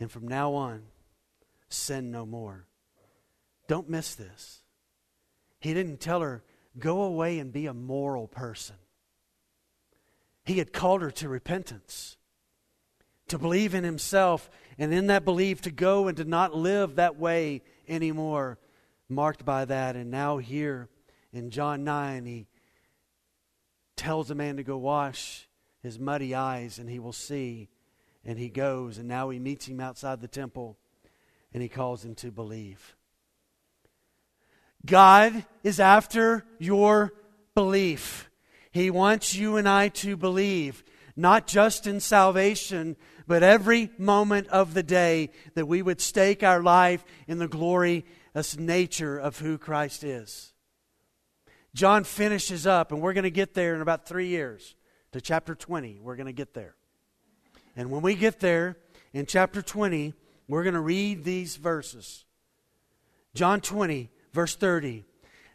And 0.00 0.10
from 0.10 0.26
now 0.26 0.54
on, 0.54 0.82
sin 1.68 2.10
no 2.10 2.24
more. 2.24 2.66
Don't 3.68 3.90
miss 3.90 4.14
this. 4.14 4.62
He 5.60 5.74
didn't 5.74 6.00
tell 6.00 6.20
her, 6.20 6.42
Go 6.78 7.02
away 7.02 7.38
and 7.38 7.52
be 7.52 7.66
a 7.66 7.74
moral 7.74 8.28
person. 8.28 8.76
He 10.44 10.58
had 10.58 10.74
called 10.74 11.00
her 11.00 11.10
to 11.12 11.28
repentance, 11.28 12.18
to 13.28 13.38
believe 13.38 13.74
in 13.74 13.82
himself, 13.82 14.50
and 14.78 14.92
in 14.92 15.06
that 15.06 15.24
belief 15.24 15.62
to 15.62 15.70
go 15.70 16.06
and 16.06 16.16
to 16.18 16.24
not 16.24 16.54
live 16.54 16.96
that 16.96 17.18
way 17.18 17.62
anymore, 17.88 18.58
marked 19.08 19.44
by 19.44 19.64
that. 19.64 19.96
And 19.96 20.10
now, 20.10 20.36
here 20.36 20.90
in 21.32 21.50
John 21.50 21.82
9, 21.82 22.26
he 22.26 22.46
tells 23.96 24.30
a 24.30 24.34
man 24.34 24.58
to 24.58 24.62
go 24.62 24.76
wash 24.76 25.45
his 25.86 25.98
muddy 25.98 26.34
eyes 26.34 26.78
and 26.78 26.90
he 26.90 26.98
will 26.98 27.12
see. 27.12 27.68
And 28.24 28.38
he 28.38 28.48
goes, 28.48 28.98
and 28.98 29.08
now 29.08 29.30
he 29.30 29.38
meets 29.38 29.66
him 29.66 29.80
outside 29.80 30.20
the 30.20 30.28
temple 30.28 30.76
and 31.54 31.62
he 31.62 31.68
calls 31.68 32.04
him 32.04 32.14
to 32.16 32.30
believe. 32.30 32.96
God 34.84 35.46
is 35.62 35.80
after 35.80 36.44
your 36.58 37.14
belief. 37.54 38.28
He 38.70 38.90
wants 38.90 39.34
you 39.34 39.56
and 39.56 39.68
I 39.68 39.88
to 39.88 40.16
believe, 40.16 40.84
not 41.16 41.46
just 41.46 41.86
in 41.86 42.00
salvation, 42.00 42.96
but 43.26 43.42
every 43.42 43.90
moment 43.96 44.48
of 44.48 44.74
the 44.74 44.82
day 44.82 45.30
that 45.54 45.66
we 45.66 45.82
would 45.82 46.00
stake 46.00 46.42
our 46.42 46.62
life 46.62 47.04
in 47.26 47.38
the 47.38 47.48
glorious 47.48 48.58
nature 48.58 49.18
of 49.18 49.38
who 49.38 49.56
Christ 49.56 50.04
is. 50.04 50.52
John 51.74 52.04
finishes 52.04 52.66
up, 52.66 52.92
and 52.92 53.00
we're 53.00 53.12
going 53.12 53.24
to 53.24 53.30
get 53.30 53.54
there 53.54 53.74
in 53.74 53.80
about 53.80 54.06
three 54.06 54.28
years 54.28 54.74
to 55.12 55.20
chapter 55.20 55.54
20. 55.54 56.00
We're 56.02 56.16
going 56.16 56.26
to 56.26 56.32
get 56.32 56.54
there. 56.54 56.74
And 57.76 57.90
when 57.90 58.02
we 58.02 58.14
get 58.14 58.40
there 58.40 58.76
in 59.12 59.26
chapter 59.26 59.62
20, 59.62 60.14
we're 60.48 60.62
going 60.62 60.74
to 60.74 60.80
read 60.80 61.24
these 61.24 61.56
verses. 61.56 62.24
John 63.34 63.60
20, 63.60 64.10
verse 64.32 64.56
30. 64.56 65.04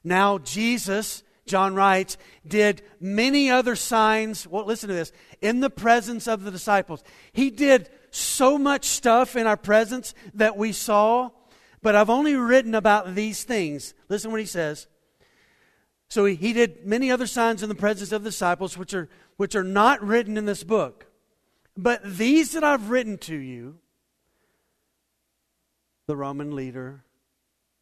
Now, 0.04 0.38
Jesus, 0.38 1.24
John 1.46 1.76
writes, 1.76 2.18
did 2.48 2.82
many 3.00 3.50
other 3.50 3.76
signs. 3.76 4.48
Well, 4.48 4.66
listen 4.66 4.90
to 4.90 4.96
this 4.96 5.12
in 5.42 5.60
the 5.60 5.70
presence 5.70 6.28
of 6.28 6.44
the 6.44 6.52
disciples. 6.52 7.04
He 7.34 7.50
did 7.50 7.90
so 8.12 8.58
much 8.58 8.86
stuff 8.86 9.36
in 9.36 9.48
our 9.48 9.58
presence 9.58 10.14
that 10.34 10.58
we 10.58 10.72
saw, 10.74 11.30
but 11.82 11.96
I've 11.96 12.10
only 12.10 12.36
written 12.36 12.76
about 12.76 13.16
these 13.16 13.44
things. 13.44 13.94
Listen 14.10 14.32
what 14.32 14.40
he 14.40 14.46
says. 14.46 14.88
So 16.12 16.26
he, 16.26 16.36
he 16.36 16.52
did 16.52 16.86
many 16.86 17.10
other 17.10 17.26
signs 17.26 17.64
in 17.64 17.70
the 17.70 17.74
presence 17.74 18.12
of 18.12 18.22
the 18.22 18.32
disciples, 18.32 18.78
which 18.78 18.94
are, 18.94 19.08
which 19.38 19.56
are 19.56 19.64
not 19.64 20.06
written 20.06 20.36
in 20.36 20.44
this 20.44 20.62
book. 20.62 21.06
But 21.78 22.02
these 22.04 22.52
that 22.52 22.66
I've 22.66 22.90
written 22.90 23.18
to 23.20 23.34
you, 23.34 23.78
the 26.08 26.18
Roman 26.18 26.54
leader 26.54 27.06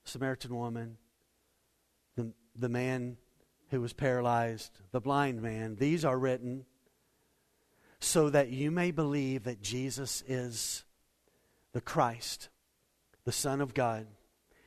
Samaritan 0.03 0.55
woman, 0.55 0.97
the, 2.17 2.31
the 2.55 2.69
man 2.69 3.17
who 3.71 3.81
was 3.81 3.93
paralyzed, 3.93 4.79
the 4.91 5.01
blind 5.01 5.41
man. 5.41 5.77
These 5.79 6.05
are 6.05 6.19
written 6.19 6.65
so 7.99 8.29
that 8.29 8.49
you 8.49 8.69
may 8.69 8.91
believe 8.91 9.45
that 9.45 9.63
Jesus 9.63 10.23
is 10.27 10.83
the 11.73 11.81
Christ, 11.81 12.49
the 13.25 13.31
Son 13.31 13.59
of 13.59 13.73
God, 13.73 14.05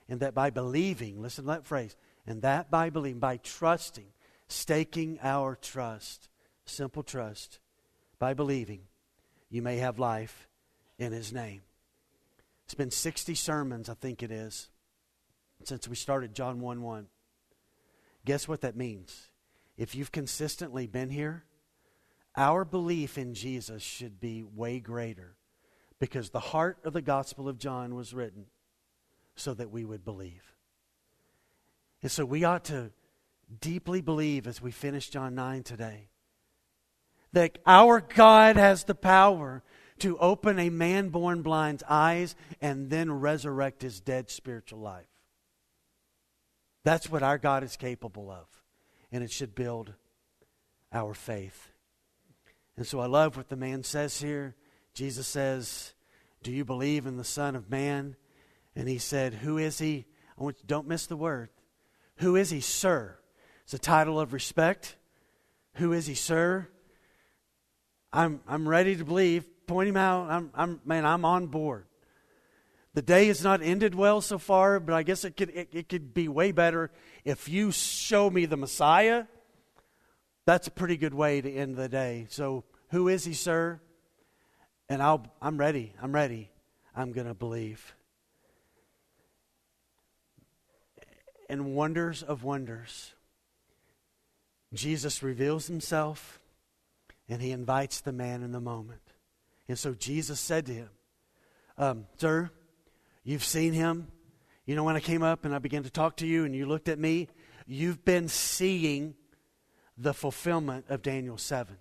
and 0.08 0.18
that 0.18 0.34
by 0.34 0.50
believing, 0.50 1.22
listen 1.22 1.44
to 1.44 1.50
that 1.52 1.64
phrase, 1.64 1.94
and 2.26 2.42
that 2.42 2.70
by 2.70 2.90
believing, 2.90 3.18
by 3.18 3.36
trusting, 3.38 4.06
staking 4.48 5.18
our 5.22 5.56
trust, 5.56 6.28
simple 6.64 7.02
trust, 7.02 7.58
by 8.18 8.34
believing, 8.34 8.82
you 9.50 9.62
may 9.62 9.78
have 9.78 9.98
life 9.98 10.48
in 10.98 11.12
His 11.12 11.32
name. 11.32 11.62
It's 12.64 12.74
been 12.74 12.90
60 12.90 13.34
sermons, 13.34 13.88
I 13.88 13.94
think 13.94 14.22
it 14.22 14.30
is, 14.30 14.70
since 15.64 15.88
we 15.88 15.96
started 15.96 16.34
John 16.34 16.60
1 16.60 16.82
1. 16.82 17.06
Guess 18.24 18.46
what 18.46 18.60
that 18.60 18.76
means? 18.76 19.28
If 19.76 19.94
you've 19.94 20.12
consistently 20.12 20.86
been 20.86 21.10
here, 21.10 21.44
our 22.36 22.64
belief 22.64 23.18
in 23.18 23.34
Jesus 23.34 23.82
should 23.82 24.20
be 24.20 24.42
way 24.42 24.80
greater 24.80 25.36
because 25.98 26.30
the 26.30 26.40
heart 26.40 26.78
of 26.84 26.92
the 26.92 27.02
Gospel 27.02 27.48
of 27.48 27.58
John 27.58 27.94
was 27.94 28.14
written 28.14 28.46
so 29.34 29.54
that 29.54 29.70
we 29.70 29.84
would 29.84 30.04
believe. 30.04 30.51
And 32.02 32.10
so 32.10 32.24
we 32.24 32.44
ought 32.44 32.64
to 32.66 32.90
deeply 33.60 34.00
believe 34.00 34.46
as 34.46 34.60
we 34.60 34.70
finish 34.70 35.08
John 35.08 35.34
9 35.34 35.62
today 35.62 36.08
that 37.32 37.58
our 37.66 38.00
God 38.00 38.56
has 38.56 38.84
the 38.84 38.94
power 38.94 39.62
to 39.98 40.18
open 40.18 40.58
a 40.58 40.70
man 40.70 41.08
born 41.08 41.42
blind's 41.42 41.82
eyes 41.88 42.34
and 42.60 42.90
then 42.90 43.10
resurrect 43.10 43.82
his 43.82 44.00
dead 44.00 44.30
spiritual 44.30 44.80
life. 44.80 45.06
That's 46.84 47.08
what 47.08 47.22
our 47.22 47.38
God 47.38 47.62
is 47.62 47.76
capable 47.76 48.30
of, 48.30 48.46
and 49.12 49.22
it 49.22 49.30
should 49.30 49.54
build 49.54 49.94
our 50.92 51.14
faith. 51.14 51.70
And 52.76 52.86
so 52.86 53.00
I 53.00 53.06
love 53.06 53.36
what 53.36 53.48
the 53.48 53.56
man 53.56 53.84
says 53.84 54.20
here. 54.20 54.56
Jesus 54.92 55.28
says, 55.28 55.94
Do 56.42 56.50
you 56.50 56.64
believe 56.64 57.06
in 57.06 57.16
the 57.16 57.24
Son 57.24 57.54
of 57.54 57.70
Man? 57.70 58.16
And 58.74 58.88
he 58.88 58.98
said, 58.98 59.34
Who 59.34 59.58
is 59.58 59.78
he? 59.78 60.06
I 60.38 60.42
want 60.42 60.58
you, 60.58 60.64
don't 60.66 60.88
miss 60.88 61.06
the 61.06 61.16
word. 61.16 61.50
Who 62.16 62.36
is 62.36 62.50
he, 62.50 62.60
sir? 62.60 63.18
It's 63.64 63.74
a 63.74 63.78
title 63.78 64.20
of 64.20 64.32
respect. 64.32 64.96
Who 65.74 65.92
is 65.92 66.06
he, 66.06 66.14
sir? 66.14 66.68
I'm, 68.12 68.40
I'm 68.46 68.68
ready 68.68 68.96
to 68.96 69.04
believe. 69.04 69.46
Point 69.66 69.88
him 69.88 69.96
out. 69.96 70.30
I'm, 70.30 70.50
I'm, 70.54 70.80
man, 70.84 71.06
I'm 71.06 71.24
on 71.24 71.46
board. 71.46 71.86
The 72.94 73.02
day 73.02 73.28
has 73.28 73.42
not 73.42 73.62
ended 73.62 73.94
well 73.94 74.20
so 74.20 74.36
far, 74.36 74.78
but 74.78 74.94
I 74.94 75.02
guess 75.02 75.24
it 75.24 75.36
could, 75.36 75.50
it, 75.50 75.68
it 75.72 75.88
could 75.88 76.12
be 76.12 76.28
way 76.28 76.52
better 76.52 76.90
if 77.24 77.48
you 77.48 77.72
show 77.72 78.28
me 78.28 78.44
the 78.44 78.58
Messiah. 78.58 79.24
That's 80.44 80.66
a 80.66 80.70
pretty 80.70 80.98
good 80.98 81.14
way 81.14 81.40
to 81.40 81.50
end 81.50 81.76
the 81.76 81.88
day. 81.88 82.26
So, 82.28 82.64
who 82.90 83.08
is 83.08 83.24
he, 83.24 83.32
sir? 83.32 83.80
And 84.90 85.02
I'll, 85.02 85.26
I'm 85.40 85.56
ready. 85.56 85.94
I'm 86.02 86.12
ready. 86.12 86.50
I'm 86.94 87.12
going 87.12 87.28
to 87.28 87.34
believe. 87.34 87.94
And 91.52 91.74
wonders 91.74 92.22
of 92.22 92.44
wonders, 92.44 93.12
Jesus 94.72 95.22
reveals 95.22 95.66
himself 95.66 96.40
and 97.28 97.42
he 97.42 97.50
invites 97.50 98.00
the 98.00 98.10
man 98.10 98.42
in 98.42 98.52
the 98.52 98.60
moment. 98.60 99.02
And 99.68 99.78
so 99.78 99.92
Jesus 99.92 100.40
said 100.40 100.64
to 100.64 100.72
him, 100.72 100.88
um, 101.76 102.06
Sir, 102.16 102.48
you've 103.22 103.44
seen 103.44 103.74
him. 103.74 104.08
You 104.64 104.74
know, 104.76 104.82
when 104.82 104.96
I 104.96 105.00
came 105.00 105.22
up 105.22 105.44
and 105.44 105.54
I 105.54 105.58
began 105.58 105.82
to 105.82 105.90
talk 105.90 106.16
to 106.16 106.26
you 106.26 106.46
and 106.46 106.56
you 106.56 106.64
looked 106.64 106.88
at 106.88 106.98
me, 106.98 107.28
you've 107.66 108.02
been 108.02 108.28
seeing 108.28 109.14
the 109.98 110.14
fulfillment 110.14 110.86
of 110.88 111.02
Daniel 111.02 111.36
7. 111.36 111.76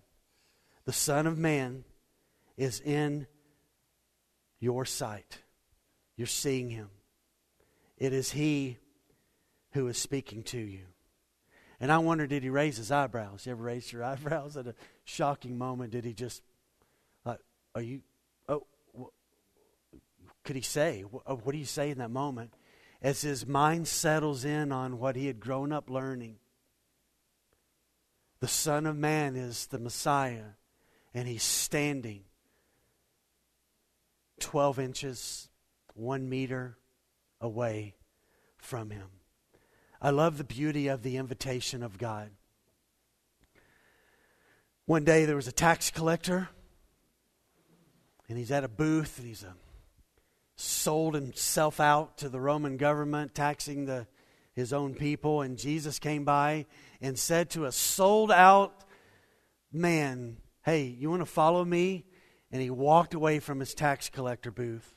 The 0.84 0.91
Son 0.91 1.26
of 1.26 1.38
Man 1.38 1.86
is 2.57 2.82
in 2.82 3.26
your 4.59 4.84
sight. 4.84 5.38
You're 6.17 6.28
seeing 6.28 6.72
him. 6.72 6.89
It 7.97 8.11
is 8.11 8.32
he 8.32 8.78
who 9.72 9.88
is 9.88 9.97
speaking 9.97 10.43
to 10.43 10.59
you. 10.59 10.86
And 11.80 11.91
I 11.91 11.97
wonder, 11.97 12.28
did 12.28 12.43
he 12.43 12.49
raise 12.49 12.78
his 12.78 12.91
eyebrows? 12.91 13.45
You 13.45 13.53
ever 13.53 13.63
raise 13.63 13.91
your 13.91 14.03
eyebrows 14.03 14.55
at 14.55 14.67
a 14.67 14.76
shocking 15.03 15.57
moment? 15.57 15.91
Did 15.91 16.05
he 16.05 16.13
just, 16.13 16.43
like, 17.26 17.39
are 17.74 17.82
you, 17.82 18.01
oh, 18.47 18.65
could 20.43 20.55
he 20.55 20.61
say? 20.61 21.03
Uh, 21.26 21.36
what 21.36 21.53
do 21.53 21.57
you 21.57 21.65
say 21.65 21.89
in 21.89 21.97
that 21.97 22.11
moment? 22.11 22.53
As 23.01 23.22
his 23.22 23.47
mind 23.47 23.88
settles 23.88 24.45
in 24.45 24.72
on 24.72 24.99
what 24.99 25.15
he 25.15 25.26
had 25.26 25.39
grown 25.39 25.72
up 25.72 25.89
learning. 25.89 26.36
The 28.41 28.47
Son 28.47 28.86
of 28.86 28.95
Man 28.95 29.36
is 29.36 29.67
the 29.67 29.80
Messiah, 29.80 30.55
and 31.13 31.28
he's 31.28 31.43
standing 31.43 32.24
12 34.39 34.80
inches, 34.80 35.49
one 35.93 36.28
meter 36.28 36.78
away 37.39 37.95
from 38.57 38.89
him. 38.89 39.07
I 40.02 40.10
love 40.10 40.39
the 40.39 40.43
beauty 40.43 40.88
of 40.88 41.04
the 41.04 41.18
invitation 41.18 41.84
of 41.84 41.99
God. 41.99 42.32
One 44.86 45.04
day 45.04 45.26
there 45.26 45.36
was 45.36 45.47
a 45.47 45.52
tax 45.52 45.91
collector, 45.91 46.49
and 48.28 48.36
he's 48.36 48.52
at 48.52 48.64
a 48.64 48.68
booth, 48.68 49.20
and 49.20 49.28
he's 49.28 49.43
a, 49.43 49.54
sold 50.56 51.14
himself 51.14 51.80
out 51.80 52.18
to 52.18 52.30
the 52.30 52.39
Roman 52.39 52.78
government, 52.78 53.36
taxing 53.36 53.86
the, 53.86 54.08
his 54.54 54.74
own 54.74 54.95
people. 54.95 55.41
And 55.41 55.56
Jesus 55.56 55.99
came 55.99 56.26
by 56.26 56.66
and 56.99 57.18
said 57.18 57.52
to 57.52 57.66
a 57.66 57.72
sold 57.72 58.32
out 58.32 58.84
man, 59.72 60.38
Hey, 60.64 60.86
you 60.86 61.12
want 61.12 61.22
to 61.22 61.28
follow 61.28 61.64
me? 61.64 62.06
And 62.52 62.60
he 62.60 62.72
walked 62.72 63.14
away 63.14 63.39
from 63.39 63.60
his 63.60 63.76
tax 63.76 64.10
collector 64.10 64.52
booth. 64.52 64.95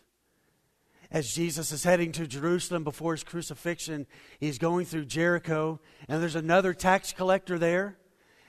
As 1.14 1.32
Jesus 1.32 1.70
is 1.70 1.84
heading 1.84 2.10
to 2.10 2.26
Jerusalem 2.26 2.82
before 2.82 3.12
his 3.12 3.22
crucifixion, 3.22 4.08
he's 4.40 4.58
going 4.58 4.84
through 4.84 5.04
Jericho, 5.04 5.78
and 6.08 6.20
there's 6.20 6.34
another 6.34 6.74
tax 6.74 7.12
collector 7.12 7.56
there. 7.56 7.96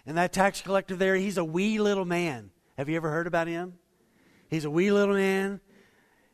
And 0.07 0.18
that 0.18 0.34
tax 0.34 0.61
collector 0.61 0.95
there, 0.95 1.16
he's 1.16 1.38
a 1.38 1.45
wee 1.45 1.78
little 1.78 2.05
man. 2.05 2.49
Have 2.76 2.89
you 2.89 2.95
ever 2.95 3.11
heard 3.11 3.28
about 3.28 3.47
him? 3.47 3.76
He's 4.49 4.66
a 4.66 4.72
wee 4.72 4.91
little 4.91 5.13
man. 5.13 5.61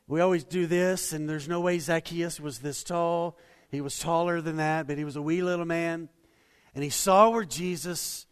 We 0.07 0.21
always 0.21 0.45
do 0.45 0.67
this, 0.67 1.11
and 1.11 1.27
there's 1.27 1.49
no 1.49 1.59
way 1.59 1.77
Zacchaeus 1.79 2.39
was 2.39 2.59
this 2.59 2.81
tall. 2.81 3.37
He 3.69 3.81
was 3.81 3.99
taller 3.99 4.39
than 4.39 4.55
that, 4.55 4.87
but 4.87 4.97
he 4.97 5.03
was 5.03 5.17
a 5.17 5.21
wee 5.21 5.41
little 5.41 5.65
man. 5.65 6.07
And 6.73 6.81
he 6.81 6.89
saw 6.89 7.29
where 7.29 7.43
Jesus 7.43 8.25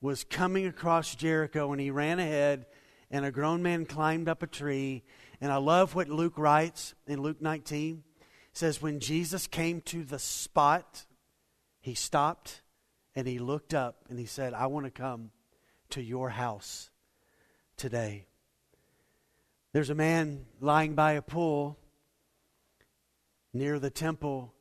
was 0.00 0.24
coming 0.24 0.66
across 0.66 1.14
Jericho, 1.14 1.70
and 1.70 1.80
he 1.80 1.92
ran 1.92 2.18
ahead, 2.18 2.66
and 3.12 3.24
a 3.24 3.30
grown 3.30 3.62
man 3.62 3.86
climbed 3.86 4.28
up 4.28 4.42
a 4.42 4.48
tree. 4.48 5.04
And 5.40 5.52
I 5.52 5.56
love 5.56 5.94
what 5.94 6.08
Luke 6.08 6.36
writes 6.36 6.94
in 7.06 7.22
Luke 7.22 7.40
19. 7.40 8.02
It 8.18 8.24
says, 8.52 8.82
When 8.82 9.00
Jesus 9.00 9.46
came 9.46 9.80
to 9.82 10.04
the 10.04 10.18
spot, 10.18 11.04
he 11.80 11.94
stopped 11.94 12.62
and 13.14 13.26
he 13.26 13.38
looked 13.38 13.74
up 13.74 14.04
and 14.08 14.18
he 14.18 14.26
said, 14.26 14.54
I 14.54 14.66
want 14.66 14.86
to 14.86 14.90
come 14.90 15.30
to 15.90 16.02
your 16.02 16.30
house 16.30 16.90
today. 17.76 18.26
There's 19.72 19.90
a 19.90 19.94
man 19.94 20.46
lying 20.60 20.94
by 20.94 21.12
a 21.12 21.22
pool 21.22 21.78
near 23.52 23.78
the 23.78 23.90
temple 23.90 24.52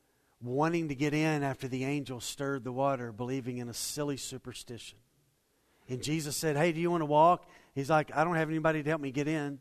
wanting 0.41 0.89
to 0.89 0.95
get 0.95 1.13
in 1.13 1.43
after 1.43 1.67
the 1.67 1.83
angel 1.83 2.19
stirred 2.19 2.63
the 2.63 2.71
water, 2.71 3.11
believing 3.11 3.57
in 3.57 3.69
a 3.69 3.73
silly 3.73 4.17
superstition. 4.17 4.99
And 5.89 6.03
Jesus 6.03 6.35
said, 6.35 6.57
Hey, 6.57 6.71
do 6.71 6.79
you 6.79 6.91
want 6.91 7.01
to 7.01 7.05
walk? 7.05 7.49
He's 7.73 7.89
like, 7.89 8.15
I 8.15 8.23
don't 8.23 8.35
have 8.35 8.49
anybody 8.49 8.83
to 8.83 8.89
help 8.89 9.01
me 9.01 9.11
get 9.11 9.27
in. 9.27 9.59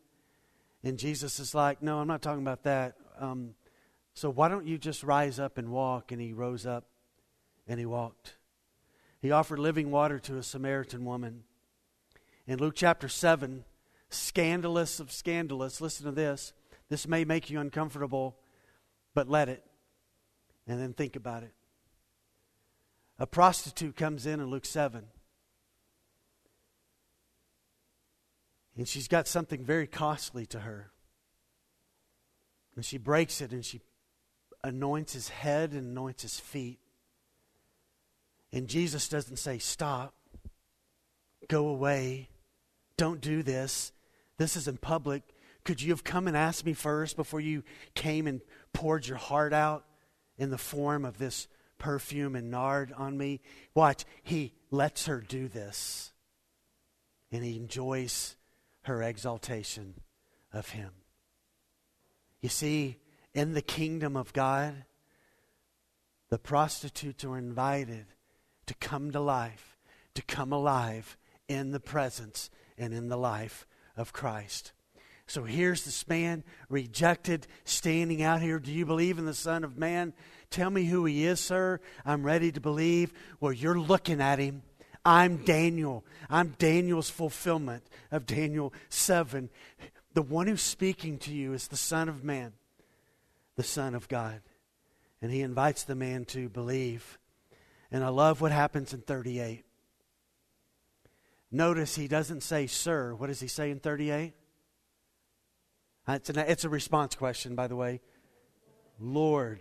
And 0.87 1.01
Jesus 1.01 1.41
is 1.41 1.53
like, 1.53 1.83
No, 1.83 1.99
I'm 1.99 2.07
not 2.07 2.23
talking 2.23 2.43
about 2.43 2.63
that. 2.63 2.95
Um, 3.19 3.57
so 4.15 4.31
why 4.31 4.49
don't 4.49 4.69
you 4.69 4.79
just 4.79 5.03
rise 5.03 5.41
up 5.41 5.59
and 5.59 5.71
walk? 5.73 6.13
And 6.13 6.21
he 6.21 6.33
rose 6.33 6.65
up 6.65 6.85
and 7.67 7.81
he 7.81 7.85
walked. 7.85 8.37
He 9.21 9.33
offered 9.33 9.59
living 9.59 9.91
water 9.91 10.21
to 10.21 10.37
a 10.37 10.45
Samaritan 10.45 11.05
woman. 11.05 11.43
In 12.47 12.61
Luke 12.61 12.75
chapter 12.77 13.09
7, 13.09 13.65
scandalous 14.11 15.01
of 15.01 15.11
scandalous, 15.11 15.81
listen 15.81 16.07
to 16.07 16.13
this. 16.13 16.53
This 16.89 17.09
may 17.09 17.25
make 17.25 17.51
you 17.51 17.59
uncomfortable, 17.59 18.37
but 19.13 19.29
let 19.29 19.49
it 19.49 19.65
and 20.69 20.81
then 20.81 20.93
think 20.93 21.17
about 21.17 21.43
it. 21.43 21.53
A 23.19 23.27
prostitute 23.27 23.97
comes 23.97 24.25
in 24.25 24.39
in 24.39 24.47
Luke 24.47 24.65
7. 24.65 25.03
And 28.77 28.87
she's 28.87 29.09
got 29.09 29.27
something 29.27 29.65
very 29.65 29.87
costly 29.87 30.47
to 30.47 30.61
her. 30.61 30.91
And 32.75 32.85
she 32.85 32.99
breaks 32.99 33.41
it 33.41 33.53
and 33.53 33.65
she 33.65 33.81
anoints 34.63 35.15
his 35.15 35.29
head 35.29 35.73
and 35.73 35.87
anoints 35.87 36.23
his 36.23 36.39
feet. 36.39 36.79
And 38.53 38.69
Jesus 38.69 39.09
doesn't 39.09 39.39
say, 39.39 39.59
Stop, 39.59 40.15
go 41.49 41.69
away, 41.69 42.29
don't 42.97 43.21
do 43.21 43.43
this. 43.43 43.93
This 44.37 44.57
is 44.57 44.69
in 44.69 44.77
public. 44.77 45.23
Could 45.65 45.81
you 45.81 45.91
have 45.91 46.05
come 46.05 46.29
and 46.29 46.37
asked 46.37 46.67
me 46.67 46.75
first 46.75 47.17
before 47.17 47.41
you 47.41 47.65
came 47.95 48.27
and 48.27 48.41
poured 48.73 49.07
your 49.07 49.17
heart 49.17 49.53
out? 49.53 49.85
in 50.39 50.51
the 50.51 50.59
form 50.59 51.05
of 51.05 51.19
this 51.19 51.49
perfume 51.79 52.37
and 52.37 52.51
nard 52.51 52.93
on 52.97 53.17
me. 53.17 53.41
Watch, 53.75 54.05
he 54.23 54.55
lets 54.71 55.07
her 55.07 55.21
do 55.21 55.49
this. 55.49 56.13
And 57.33 57.45
he 57.45 57.57
enjoys 57.57 58.37
her 58.87 59.03
exaltation 59.03 59.95
of 60.53 60.71
him. 60.71 60.91
You 62.41 62.49
see, 62.49 62.99
in 63.35 63.53
the 63.53 63.63
kingdom 63.63 64.17
of 64.17 64.33
God, 64.33 64.85
the 66.29 66.39
prostitutes 66.39 67.25
are 67.25 67.39
invited 67.39 68.07
to 68.67 68.75
come 68.75 69.11
to 69.13 69.21
life, 69.21 69.77
to 70.15 70.23
come 70.23 70.53
alive 70.53 71.17
in 71.49 71.71
the 71.71 71.81
presence 71.81 72.51
and 72.77 72.93
in 72.93 73.09
the 73.09 73.17
life 73.17 73.67
of 73.97 74.13
Christ. 74.13 74.73
So 75.27 75.43
here's 75.43 75.85
this 75.85 76.07
man 76.07 76.45
rejected, 76.69 77.47
standing 77.65 78.23
out 78.23 78.43
here. 78.43 78.59
Do 78.59 78.73
you 78.73 78.87
believe 78.87 79.19
in 79.19 79.27
the 79.27 79.35
Son 79.35 79.65
of 79.65 79.77
Man? 79.77 80.13
Tell 80.51 80.71
me 80.71 80.85
who 80.85 81.05
he 81.05 81.25
is, 81.25 81.41
sir. 81.41 81.81
I'm 82.05 82.25
ready 82.25 82.53
to 82.53 82.61
believe. 82.61 83.13
Well, 83.41 83.53
you're 83.53 83.79
looking 83.79 84.21
at 84.21 84.39
him. 84.39 84.63
I'm 85.07 85.37
Daniel. 85.45 86.05
I'm 86.29 86.57
Daniel's 86.59 87.09
fulfillment 87.09 87.85
of 88.11 88.27
Daniel 88.27 88.75
7. 88.89 89.49
The 90.15 90.23
one 90.23 90.49
who's 90.49 90.63
speaking 90.63 91.19
to 91.19 91.33
you 91.33 91.53
is 91.53 91.69
the 91.69 91.77
Son 91.77 92.09
of 92.09 92.25
Man, 92.25 92.55
the 93.55 93.63
Son 93.63 93.95
of 93.95 94.09
God. 94.09 94.41
And 95.23 95.31
he 95.31 95.43
invites 95.43 95.85
the 95.85 95.95
man 95.95 96.25
to 96.27 96.49
believe. 96.49 97.19
And 97.93 98.03
I 98.03 98.09
love 98.09 98.41
what 98.41 98.51
happens 98.51 98.93
in 98.93 99.01
38. 99.01 99.65
Notice 101.53 101.95
he 101.95 102.09
doesn't 102.09 102.43
say, 102.43 102.67
Sir. 102.67 103.15
What 103.15 103.29
does 103.29 103.39
he 103.39 103.47
say 103.47 103.71
in 103.71 103.79
38? 103.79 104.35
Uh, 106.09 106.13
it's, 106.15 106.31
an, 106.31 106.39
it's 106.39 106.65
a 106.65 106.69
response 106.69 107.15
question, 107.15 107.55
by 107.55 107.69
the 107.69 107.77
way. 107.77 108.01
Lord. 108.99 109.61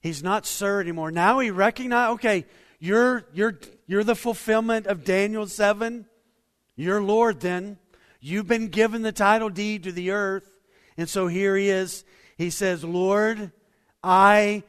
He's 0.00 0.22
not 0.22 0.46
Sir 0.46 0.80
anymore. 0.80 1.10
Now 1.10 1.40
he 1.40 1.50
recognizes, 1.50 2.14
okay, 2.14 2.46
you're, 2.86 3.26
you're, 3.34 3.58
you're 3.86 4.04
the 4.04 4.14
fulfillment 4.14 4.86
of 4.86 5.04
Daniel 5.04 5.46
7. 5.46 6.06
You're 6.76 7.02
Lord 7.02 7.40
then. 7.40 7.78
You've 8.20 8.46
been 8.46 8.68
given 8.68 9.02
the 9.02 9.12
title 9.12 9.50
deed 9.50 9.82
to 9.82 9.92
the 9.92 10.12
earth. 10.12 10.48
And 10.96 11.08
so 11.08 11.26
here 11.26 11.56
he 11.56 11.68
is. 11.68 12.04
He 12.38 12.50
says, 12.50 12.84
Lord, 12.84 13.50
I 14.02 14.62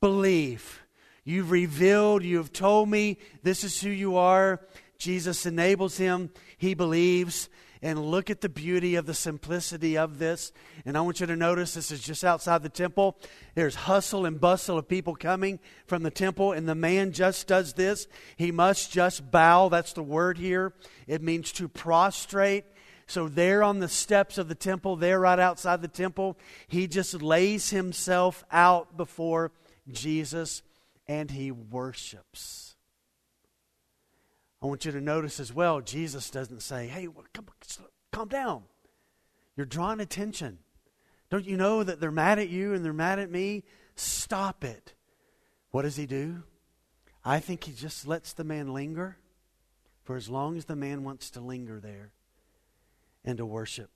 believe. 0.00 0.82
You've 1.24 1.50
revealed, 1.50 2.22
you've 2.22 2.52
told 2.52 2.88
me 2.88 3.18
this 3.42 3.64
is 3.64 3.80
who 3.80 3.90
you 3.90 4.16
are. 4.16 4.60
Jesus 4.96 5.44
enables 5.44 5.96
him. 5.96 6.30
He 6.56 6.74
believes. 6.74 7.48
And 7.84 8.02
look 8.02 8.30
at 8.30 8.40
the 8.40 8.48
beauty 8.48 8.94
of 8.94 9.04
the 9.04 9.12
simplicity 9.12 9.98
of 9.98 10.18
this. 10.18 10.52
And 10.86 10.96
I 10.96 11.02
want 11.02 11.20
you 11.20 11.26
to 11.26 11.36
notice 11.36 11.74
this 11.74 11.90
is 11.90 12.00
just 12.00 12.24
outside 12.24 12.62
the 12.62 12.70
temple. 12.70 13.18
There's 13.54 13.74
hustle 13.74 14.24
and 14.24 14.40
bustle 14.40 14.78
of 14.78 14.88
people 14.88 15.14
coming 15.14 15.60
from 15.86 16.02
the 16.02 16.10
temple, 16.10 16.52
and 16.52 16.66
the 16.66 16.74
man 16.74 17.12
just 17.12 17.46
does 17.46 17.74
this. 17.74 18.08
He 18.38 18.50
must 18.50 18.90
just 18.90 19.30
bow. 19.30 19.68
That's 19.68 19.92
the 19.92 20.02
word 20.02 20.38
here. 20.38 20.72
It 21.06 21.20
means 21.20 21.52
to 21.52 21.68
prostrate. 21.68 22.64
So, 23.06 23.28
there 23.28 23.62
on 23.62 23.80
the 23.80 23.88
steps 23.88 24.38
of 24.38 24.48
the 24.48 24.54
temple, 24.54 24.96
there 24.96 25.20
right 25.20 25.38
outside 25.38 25.82
the 25.82 25.88
temple, 25.88 26.38
he 26.66 26.86
just 26.86 27.20
lays 27.20 27.68
himself 27.68 28.44
out 28.50 28.96
before 28.96 29.52
Jesus 29.92 30.62
and 31.06 31.30
he 31.30 31.50
worships. 31.50 32.73
I 34.64 34.66
want 34.66 34.86
you 34.86 34.92
to 34.92 35.00
notice 35.02 35.40
as 35.40 35.52
well, 35.52 35.82
Jesus 35.82 36.30
doesn't 36.30 36.62
say, 36.62 36.86
hey, 36.86 37.06
come, 37.34 37.44
calm 38.10 38.28
down. 38.28 38.62
You're 39.58 39.66
drawing 39.66 40.00
attention. 40.00 40.58
Don't 41.28 41.44
you 41.44 41.58
know 41.58 41.84
that 41.84 42.00
they're 42.00 42.10
mad 42.10 42.38
at 42.38 42.48
you 42.48 42.72
and 42.72 42.82
they're 42.82 42.94
mad 42.94 43.18
at 43.18 43.30
me? 43.30 43.64
Stop 43.94 44.64
it. 44.64 44.94
What 45.70 45.82
does 45.82 45.96
he 45.96 46.06
do? 46.06 46.44
I 47.22 47.40
think 47.40 47.64
he 47.64 47.72
just 47.72 48.06
lets 48.06 48.32
the 48.32 48.42
man 48.42 48.72
linger 48.72 49.18
for 50.02 50.16
as 50.16 50.30
long 50.30 50.56
as 50.56 50.64
the 50.64 50.76
man 50.76 51.04
wants 51.04 51.28
to 51.32 51.42
linger 51.42 51.78
there 51.78 52.12
and 53.22 53.36
to 53.36 53.44
worship. 53.44 53.90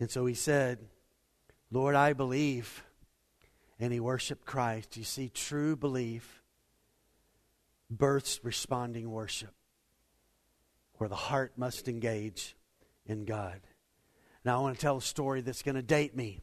And 0.00 0.10
so 0.10 0.24
he 0.24 0.34
said, 0.34 0.78
Lord, 1.70 1.94
I 1.94 2.14
believe. 2.14 2.82
And 3.78 3.92
he 3.92 4.00
worshiped 4.00 4.46
Christ. 4.46 4.96
You 4.96 5.04
see, 5.04 5.28
true 5.28 5.76
belief 5.76 6.42
births 7.90 8.40
responding 8.42 9.10
worship, 9.10 9.54
where 10.94 11.08
the 11.08 11.14
heart 11.14 11.52
must 11.56 11.88
engage 11.88 12.56
in 13.04 13.24
God. 13.24 13.60
Now, 14.44 14.58
I 14.58 14.62
want 14.62 14.76
to 14.76 14.80
tell 14.80 14.96
a 14.96 15.02
story 15.02 15.40
that's 15.40 15.62
going 15.62 15.74
to 15.74 15.82
date 15.82 16.16
me. 16.16 16.40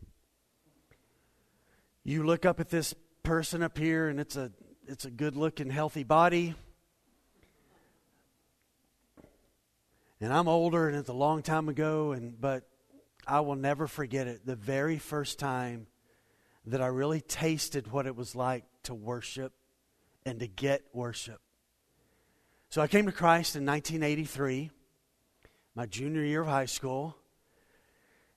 You 2.04 2.24
look 2.24 2.46
up 2.46 2.60
at 2.60 2.70
this 2.70 2.94
person 3.24 3.64
up 3.64 3.78
here, 3.78 4.10
and 4.10 4.20
it's 4.20 4.36
a 4.36 4.52
it's 4.88 5.06
a 5.06 5.12
good 5.12 5.38
looking, 5.38 5.70
healthy 5.70 6.04
body. 6.04 6.56
And 10.20 10.34
I'm 10.34 10.48
older, 10.48 10.88
and 10.88 10.98
it's 10.98 11.10
a 11.10 11.14
long 11.14 11.42
time 11.42 11.70
ago, 11.70 12.12
and 12.12 12.40
but 12.40 12.68
I 13.26 13.40
will 13.40 13.56
never 13.56 13.88
forget 13.88 14.28
it. 14.28 14.46
The 14.46 14.56
very 14.56 14.98
first 14.98 15.40
time 15.40 15.88
that 16.66 16.82
I 16.82 16.88
really 16.88 17.22
tasted 17.22 17.92
what 17.92 18.06
it 18.06 18.16
was 18.16 18.36
like 18.36 18.66
to 18.84 18.94
worship 18.94 19.54
and 20.26 20.40
to 20.40 20.48
get 20.48 20.84
worship. 20.94 21.42
So 22.70 22.82
I 22.82 22.88
came 22.88 23.06
to 23.06 23.12
Christ 23.12 23.56
in 23.56 23.66
1983, 23.66 24.72
my 25.76 25.86
junior 25.86 26.24
year 26.24 26.42
of 26.42 26.48
high 26.48 26.66
school. 26.66 27.16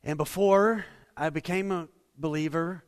And 0.05 0.17
before 0.19 0.85
I 1.17 1.31
became 1.31 1.73
a 1.73 1.89
believer, 2.19 2.85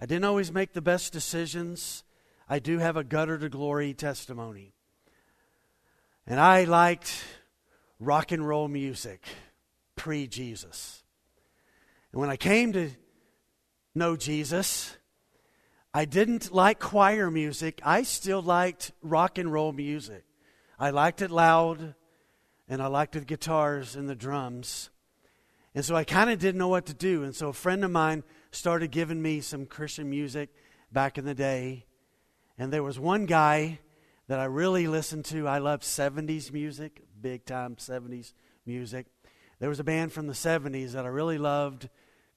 I 0.00 0.06
didn't 0.06 0.24
always 0.24 0.52
make 0.52 0.72
the 0.72 0.82
best 0.82 1.12
decisions. 1.12 2.02
I 2.48 2.58
do 2.58 2.78
have 2.78 2.96
a 2.96 3.04
gutter 3.04 3.38
to 3.38 3.48
glory 3.48 3.94
testimony. 3.94 4.72
And 6.26 6.40
I 6.40 6.64
liked 6.64 7.24
rock 8.00 8.32
and 8.32 8.46
roll 8.46 8.68
music 8.68 9.24
pre 9.96 10.26
Jesus. 10.26 11.02
And 12.12 12.20
when 12.20 12.30
I 12.30 12.36
came 12.36 12.72
to 12.72 12.90
know 13.94 14.16
Jesus, 14.16 14.96
I 15.96 16.04
didn't 16.04 16.52
like 16.52 16.78
choir 16.78 17.30
music. 17.30 17.80
I 17.82 18.02
still 18.02 18.42
liked 18.42 18.92
rock 19.00 19.38
and 19.38 19.50
roll 19.50 19.72
music. 19.72 20.24
I 20.78 20.90
liked 20.90 21.22
it 21.22 21.30
loud, 21.30 21.94
and 22.68 22.82
I 22.82 22.86
liked 22.88 23.12
the 23.14 23.20
guitars 23.22 23.96
and 23.96 24.06
the 24.06 24.14
drums. 24.14 24.90
And 25.74 25.82
so 25.82 25.96
I 25.96 26.04
kind 26.04 26.28
of 26.28 26.38
didn't 26.38 26.58
know 26.58 26.68
what 26.68 26.84
to 26.84 26.92
do. 26.92 27.22
And 27.22 27.34
so 27.34 27.48
a 27.48 27.54
friend 27.54 27.82
of 27.82 27.90
mine 27.90 28.24
started 28.50 28.90
giving 28.90 29.22
me 29.22 29.40
some 29.40 29.64
Christian 29.64 30.10
music 30.10 30.50
back 30.92 31.16
in 31.16 31.24
the 31.24 31.34
day. 31.34 31.86
And 32.58 32.70
there 32.70 32.82
was 32.82 32.98
one 32.98 33.24
guy 33.24 33.78
that 34.28 34.38
I 34.38 34.44
really 34.44 34.88
listened 34.88 35.24
to. 35.26 35.48
I 35.48 35.60
loved 35.60 35.82
70s 35.82 36.52
music, 36.52 37.04
big 37.18 37.46
time 37.46 37.76
70s 37.76 38.34
music. 38.66 39.06
There 39.60 39.70
was 39.70 39.80
a 39.80 39.84
band 39.84 40.12
from 40.12 40.26
the 40.26 40.34
70s 40.34 40.92
that 40.92 41.06
I 41.06 41.08
really 41.08 41.38
loved 41.38 41.88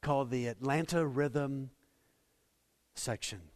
called 0.01 0.31
the 0.31 0.47
Atlanta 0.47 1.05
Rhythm 1.05 1.71
section. 2.95 3.48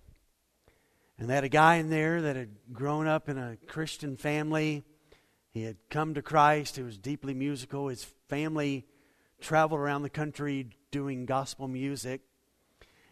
And 1.17 1.29
they 1.29 1.35
had 1.35 1.43
a 1.43 1.49
guy 1.49 1.75
in 1.75 1.89
there 1.89 2.21
that 2.21 2.35
had 2.35 2.55
grown 2.71 3.07
up 3.07 3.29
in 3.29 3.37
a 3.37 3.57
Christian 3.67 4.17
family. 4.17 4.83
He 5.51 5.63
had 5.63 5.77
come 5.89 6.15
to 6.15 6.21
Christ. 6.21 6.75
He 6.75 6.83
was 6.83 6.97
deeply 6.97 7.33
musical. 7.33 7.87
His 7.87 8.05
family 8.27 8.85
traveled 9.39 9.79
around 9.79 10.01
the 10.01 10.09
country 10.09 10.69
doing 10.91 11.25
gospel 11.25 11.67
music. 11.67 12.21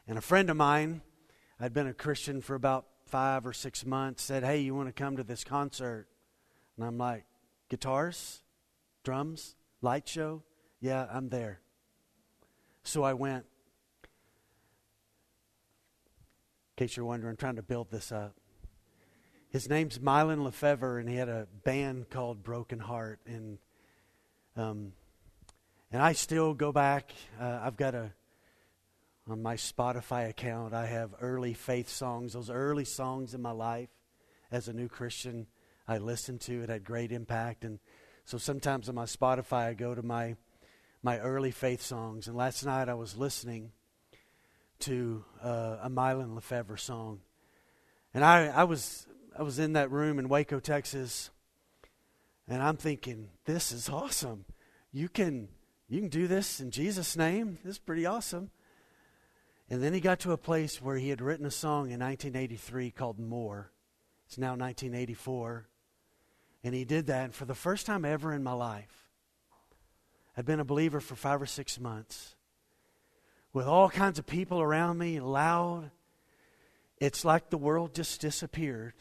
And 0.07 0.17
a 0.17 0.21
friend 0.21 0.49
of 0.49 0.57
mine, 0.57 1.01
I'd 1.59 1.73
been 1.73 1.87
a 1.87 1.93
Christian 1.93 2.41
for 2.41 2.55
about 2.55 2.87
five 3.05 3.45
or 3.45 3.53
six 3.53 3.85
months, 3.85 4.23
said, 4.23 4.43
Hey, 4.43 4.61
you 4.61 4.73
want 4.73 4.87
to 4.87 4.93
come 4.93 5.17
to 5.17 5.23
this 5.23 5.43
concert? 5.43 6.07
And 6.77 6.85
I'm 6.85 6.97
like, 6.97 7.25
Guitars? 7.69 8.41
Drums? 9.03 9.55
Light 9.81 10.07
show? 10.07 10.43
Yeah, 10.79 11.07
I'm 11.11 11.29
there. 11.29 11.59
So 12.83 13.03
I 13.03 13.13
went. 13.13 13.45
Case 16.81 16.97
you're 16.97 17.05
wondering, 17.05 17.29
I'm 17.29 17.37
trying 17.37 17.57
to 17.57 17.61
build 17.61 17.91
this 17.91 18.11
up. 18.11 18.33
His 19.51 19.69
name's 19.69 19.99
Mylon 19.99 20.43
Lefevre, 20.43 20.97
and 20.97 21.07
he 21.07 21.15
had 21.15 21.29
a 21.29 21.47
band 21.63 22.09
called 22.09 22.41
Broken 22.41 22.79
Heart. 22.79 23.19
And 23.27 23.59
um, 24.57 24.93
and 25.91 26.01
I 26.01 26.13
still 26.13 26.55
go 26.55 26.71
back. 26.71 27.11
Uh, 27.39 27.59
I've 27.61 27.77
got 27.77 27.93
a 27.93 28.11
on 29.29 29.43
my 29.43 29.57
Spotify 29.57 30.27
account. 30.27 30.73
I 30.73 30.87
have 30.87 31.11
early 31.21 31.53
faith 31.53 31.87
songs. 31.87 32.33
Those 32.33 32.49
early 32.49 32.85
songs 32.85 33.35
in 33.35 33.43
my 33.43 33.51
life 33.51 33.89
as 34.51 34.67
a 34.67 34.73
new 34.73 34.87
Christian, 34.87 35.45
I 35.87 35.99
listened 35.99 36.41
to. 36.41 36.63
It 36.63 36.69
had 36.69 36.83
great 36.83 37.11
impact, 37.11 37.63
and 37.63 37.77
so 38.25 38.39
sometimes 38.39 38.89
on 38.89 38.95
my 38.95 39.05
Spotify, 39.05 39.67
I 39.67 39.73
go 39.75 39.93
to 39.93 40.01
my 40.01 40.35
my 41.03 41.19
early 41.19 41.51
faith 41.51 41.83
songs. 41.83 42.27
And 42.27 42.35
last 42.35 42.65
night 42.65 42.89
I 42.89 42.95
was 42.95 43.15
listening 43.15 43.71
to 44.81 45.23
uh, 45.43 45.77
a 45.83 45.89
Mylon 45.89 46.35
Lefevre 46.35 46.77
song. 46.77 47.21
And 48.13 48.23
I, 48.23 48.47
I, 48.47 48.63
was, 48.63 49.07
I 49.37 49.43
was 49.43 49.59
in 49.59 49.73
that 49.73 49.91
room 49.91 50.19
in 50.19 50.29
Waco, 50.29 50.59
Texas, 50.59 51.29
and 52.47 52.61
I'm 52.61 52.77
thinking, 52.77 53.29
this 53.45 53.71
is 53.71 53.89
awesome. 53.89 54.45
You 54.91 55.07
can, 55.07 55.47
you 55.87 56.01
can 56.01 56.09
do 56.09 56.27
this 56.27 56.59
in 56.59 56.71
Jesus' 56.71 57.15
name. 57.15 57.57
This 57.63 57.75
is 57.75 57.79
pretty 57.79 58.05
awesome. 58.05 58.51
And 59.69 59.81
then 59.81 59.93
he 59.93 60.01
got 60.01 60.19
to 60.21 60.33
a 60.33 60.37
place 60.37 60.81
where 60.81 60.97
he 60.97 61.09
had 61.09 61.21
written 61.21 61.45
a 61.45 61.51
song 61.51 61.91
in 61.91 61.99
1983 62.01 62.91
called 62.91 63.19
More. 63.19 63.71
It's 64.27 64.37
now 64.37 64.49
1984. 64.49 65.67
And 66.63 66.75
he 66.75 66.83
did 66.83 67.07
that. 67.07 67.25
And 67.25 67.33
for 67.33 67.45
the 67.45 67.55
first 67.55 67.85
time 67.85 68.03
ever 68.03 68.33
in 68.33 68.43
my 68.43 68.51
life, 68.51 69.07
I'd 70.35 70.45
been 70.45 70.59
a 70.59 70.65
believer 70.65 70.99
for 70.99 71.15
five 71.15 71.41
or 71.41 71.45
six 71.45 71.79
months 71.79 72.35
with 73.53 73.67
all 73.67 73.89
kinds 73.89 74.19
of 74.19 74.25
people 74.25 74.61
around 74.61 74.97
me, 74.97 75.19
loud. 75.19 75.91
It's 76.99 77.25
like 77.25 77.49
the 77.49 77.57
world 77.57 77.93
just 77.93 78.21
disappeared. 78.21 78.93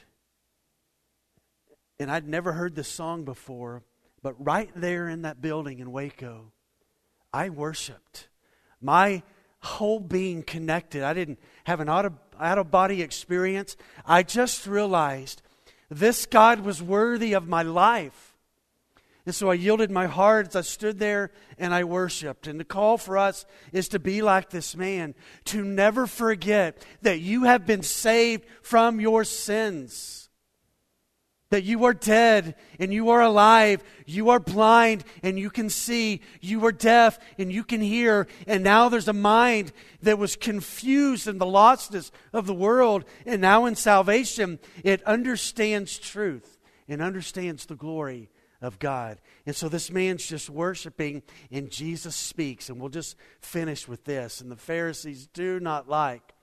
And 1.99 2.11
I'd 2.11 2.27
never 2.27 2.53
heard 2.53 2.75
this 2.75 2.89
song 2.89 3.25
before, 3.25 3.83
but 4.23 4.35
right 4.45 4.71
there 4.75 5.09
in 5.09 5.23
that 5.23 5.43
building 5.43 5.81
in 5.81 5.93
Waco, 5.93 6.53
I 7.33 7.51
worshiped. 7.51 8.29
My 8.81 9.23
whole 9.61 10.01
being 10.01 10.43
connected. 10.43 11.03
I 11.03 11.13
didn't 11.13 11.39
have 11.65 11.81
an 11.81 11.89
out 11.89 12.07
of, 12.07 12.15
out 12.39 12.59
of 12.59 12.71
body 12.71 13.03
experience. 13.03 13.77
I 14.07 14.23
just 14.23 14.67
realized 14.67 15.43
this 15.91 16.27
God 16.27 16.61
was 16.61 16.83
worthy 16.83 17.35
of 17.35 17.47
my 17.47 17.63
life. 17.63 18.30
And 19.27 19.35
so 19.35 19.51
I 19.51 19.55
yielded 19.55 19.91
my 19.91 20.07
heart 20.07 20.49
as 20.49 20.57
I 20.57 20.61
stood 20.63 20.99
there 20.99 21.31
and 21.59 21.75
I 21.75 21.85
worshiped. 21.85 22.47
And 22.47 22.59
the 22.59 22.65
call 22.65 22.99
for 22.99 23.19
us 23.19 23.45
is 23.73 23.89
to 23.89 23.99
be 23.99 24.23
like 24.23 24.51
this 24.51 24.75
man, 24.75 25.15
to 25.47 25.65
never 25.65 26.07
forget 26.07 26.85
that 27.03 27.21
you 27.21 27.45
have 27.45 27.67
been 27.67 27.83
saved 27.83 28.45
from 28.63 29.01
your 29.01 29.25
sins 29.25 30.21
that 31.51 31.65
you 31.65 31.85
are 31.85 31.95
dead 31.95 32.55
and 32.79 32.95
you 32.95 33.11
are 33.11 33.21
alive. 33.21 33.83
You 34.07 34.31
are 34.31 34.41
blind 34.41 35.05
and 35.23 35.39
you 35.39 35.51
can 35.51 35.69
see. 35.69 36.23
You 36.41 36.65
are 36.65 36.73
deaf 36.73 37.19
and 37.39 37.53
you 37.53 37.65
can 37.65 37.81
hear. 37.81 38.29
And 38.47 38.65
now 38.65 38.89
there's 38.89 39.09
a 39.09 39.13
mind 39.13 39.73
that 40.03 40.19
was 40.19 40.37
confused 40.37 41.27
in 41.27 41.39
the 41.39 41.47
lostness 41.47 42.11
of 42.33 42.47
the 42.47 42.55
world. 42.55 43.05
And 43.27 43.41
now 43.41 43.67
in 43.67 43.75
salvation, 43.75 44.61
it 44.83 45.03
understands 45.03 45.99
truth 45.99 46.59
and 46.89 47.03
understands 47.03 47.67
the 47.67 47.77
glory 47.77 48.31
of 48.61 48.79
God. 48.79 49.21
And 49.47 49.57
so 49.57 49.69
this 49.69 49.91
man's 49.91 50.27
just 50.27 50.51
worshiping, 50.51 51.23
and 51.51 51.71
Jesus 51.71 52.15
speaks. 52.15 52.69
And 52.69 52.81
we'll 52.81 52.91
just 52.91 53.17
finish 53.41 53.89
with 53.89 54.05
this. 54.05 54.41
And 54.41 54.51
the 54.51 54.57
Pharisees 54.57 55.29
do 55.33 55.61
not 55.61 55.89
like 55.89 56.35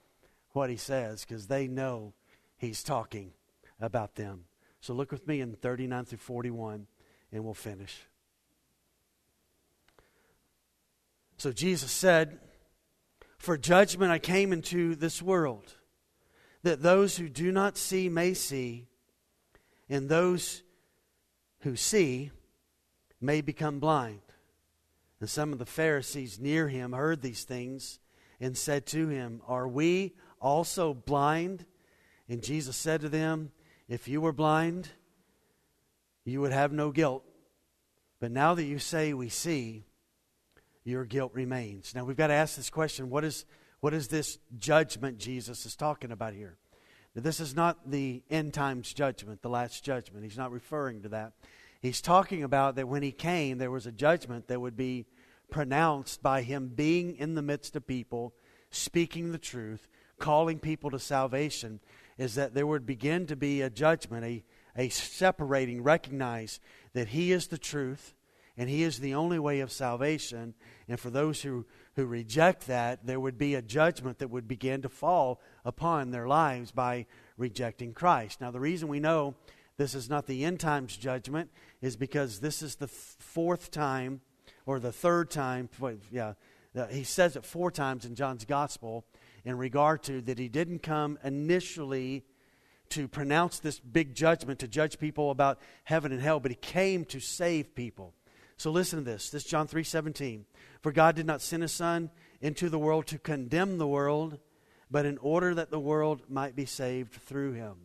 what 0.53 0.69
he 0.69 0.77
says 0.77 1.23
because 1.23 1.47
they 1.47 1.67
know 1.67 2.13
he's 2.57 2.83
talking 2.83 3.33
about 3.79 4.15
them. 4.15 4.45
So 4.81 4.93
look 4.93 5.11
with 5.11 5.27
me 5.27 5.41
in 5.41 5.53
39 5.53 6.05
through 6.05 6.17
41, 6.19 6.87
and 7.31 7.43
we'll 7.43 7.53
finish. 7.53 8.07
So 11.37 11.51
Jesus 11.51 11.91
said, 11.91 12.39
For 13.37 13.57
judgment 13.57 14.11
I 14.11 14.19
came 14.19 14.51
into 14.51 14.95
this 14.95 15.21
world, 15.21 15.75
that 16.63 16.81
those 16.81 17.17
who 17.17 17.29
do 17.29 17.51
not 17.51 17.77
see 17.77 18.09
may 18.09 18.33
see, 18.33 18.87
and 19.89 20.09
those 20.09 20.63
who 21.67 21.75
see 21.75 22.31
may 23.19 23.41
become 23.41 23.79
blind. 23.79 24.21
And 25.19 25.29
some 25.29 25.51
of 25.51 25.59
the 25.59 25.65
Pharisees 25.65 26.39
near 26.39 26.69
him 26.69 26.93
heard 26.93 27.21
these 27.21 27.43
things 27.43 27.99
and 28.39 28.57
said 28.57 28.85
to 28.87 29.09
him, 29.09 29.41
Are 29.47 29.67
we 29.67 30.15
also 30.39 30.93
blind? 30.93 31.65
And 32.29 32.41
Jesus 32.41 32.77
said 32.77 33.01
to 33.01 33.09
them, 33.09 33.51
If 33.89 34.07
you 34.07 34.21
were 34.21 34.31
blind, 34.31 34.87
you 36.23 36.39
would 36.39 36.53
have 36.53 36.71
no 36.71 36.91
guilt. 36.91 37.25
But 38.21 38.31
now 38.31 38.53
that 38.53 38.63
you 38.63 38.79
say 38.79 39.13
we 39.13 39.27
see, 39.27 39.83
your 40.85 41.03
guilt 41.03 41.31
remains. 41.33 41.93
Now 41.93 42.05
we've 42.05 42.15
got 42.15 42.27
to 42.27 42.33
ask 42.33 42.55
this 42.55 42.69
question 42.69 43.09
what 43.09 43.25
is, 43.25 43.45
what 43.81 43.93
is 43.93 44.07
this 44.07 44.39
judgment 44.57 45.17
Jesus 45.17 45.65
is 45.65 45.75
talking 45.75 46.13
about 46.13 46.33
here? 46.33 46.55
This 47.23 47.39
is 47.39 47.55
not 47.55 47.89
the 47.89 48.21
end 48.29 48.53
times 48.53 48.93
judgment, 48.93 49.41
the 49.41 49.49
last 49.49 49.83
judgment. 49.83 50.23
He's 50.23 50.37
not 50.37 50.51
referring 50.51 51.01
to 51.01 51.09
that. 51.09 51.33
He's 51.81 52.01
talking 52.01 52.43
about 52.43 52.75
that 52.75 52.87
when 52.87 53.01
he 53.01 53.11
came, 53.11 53.57
there 53.57 53.71
was 53.71 53.87
a 53.87 53.91
judgment 53.91 54.47
that 54.47 54.61
would 54.61 54.77
be 54.77 55.07
pronounced 55.49 56.21
by 56.21 56.43
him 56.43 56.67
being 56.67 57.15
in 57.15 57.33
the 57.33 57.41
midst 57.41 57.75
of 57.75 57.87
people, 57.87 58.33
speaking 58.69 59.31
the 59.31 59.37
truth, 59.37 59.87
calling 60.19 60.59
people 60.59 60.91
to 60.91 60.99
salvation, 60.99 61.79
is 62.17 62.35
that 62.35 62.53
there 62.53 62.67
would 62.67 62.85
begin 62.85 63.25
to 63.27 63.35
be 63.35 63.61
a 63.61 63.69
judgment, 63.69 64.23
a, 64.23 64.43
a 64.75 64.89
separating, 64.89 65.81
recognize 65.81 66.59
that 66.93 67.09
he 67.09 67.31
is 67.31 67.47
the 67.47 67.57
truth 67.57 68.13
and 68.57 68.69
he 68.69 68.81
is 68.81 68.99
the 68.99 69.13
only 69.13 69.37
way 69.37 69.59
of 69.59 69.71
salvation. 69.71 70.55
And 70.87 70.99
for 70.99 71.11
those 71.11 71.43
who, 71.43 71.65
who 71.95 72.05
reject 72.05 72.65
that, 72.67 73.05
there 73.05 73.19
would 73.19 73.37
be 73.37 73.53
a 73.53 73.61
judgment 73.61 74.17
that 74.17 74.31
would 74.31 74.47
begin 74.47 74.81
to 74.81 74.89
fall 74.89 75.39
upon 75.67 76.11
their 76.11 76.27
lives 76.27 76.71
by 76.71 77.05
rejecting 77.37 77.93
Christ. 77.93 78.39
Now, 78.39 78.51
the 78.51 78.59
reason 78.59 78.87
we 78.87 79.01
know 79.01 79.35
this 79.75 79.93
is 79.93 80.09
not 80.09 80.25
the 80.25 80.45
end 80.45 80.61
times 80.61 80.95
judgment 80.95 81.51
is 81.81 81.97
because 81.97 82.39
this 82.39 82.61
is 82.61 82.75
the 82.75 82.87
fourth 82.87 83.69
time 83.69 84.21
or 84.65 84.79
the 84.79 84.93
third 84.93 85.29
time. 85.29 85.69
Yeah, 86.09 86.33
he 86.89 87.03
says 87.03 87.35
it 87.35 87.45
four 87.45 87.69
times 87.69 88.05
in 88.05 88.15
John's 88.15 88.45
gospel 88.45 89.05
in 89.43 89.57
regard 89.57 90.03
to 90.03 90.21
that 90.21 90.39
he 90.39 90.47
didn't 90.47 90.83
come 90.83 91.19
initially 91.23 92.23
to 92.89 93.09
pronounce 93.09 93.59
this 93.59 93.79
big 93.79 94.15
judgment 94.15 94.59
to 94.59 94.67
judge 94.67 94.97
people 94.97 95.31
about 95.31 95.59
heaven 95.83 96.13
and 96.13 96.21
hell, 96.21 96.39
but 96.39 96.51
he 96.51 96.55
came 96.55 97.03
to 97.05 97.19
save 97.19 97.75
people. 97.75 98.13
So 98.55 98.71
listen 98.71 98.99
to 98.99 99.05
this. 99.05 99.29
This 99.29 99.43
John 99.43 99.67
3:17. 99.67 100.45
For 100.81 100.93
God 100.93 101.15
did 101.15 101.25
not 101.25 101.41
send 101.41 101.61
his 101.63 101.73
son 101.73 102.09
into 102.39 102.69
the 102.69 102.79
world 102.79 103.05
to 103.07 103.19
condemn 103.19 103.77
the 103.77 103.87
world, 103.87 104.39
but 104.89 105.05
in 105.05 105.17
order 105.19 105.53
that 105.53 105.71
the 105.71 105.79
world 105.79 106.21
might 106.29 106.55
be 106.55 106.65
saved 106.65 107.13
through 107.13 107.53
him. 107.53 107.75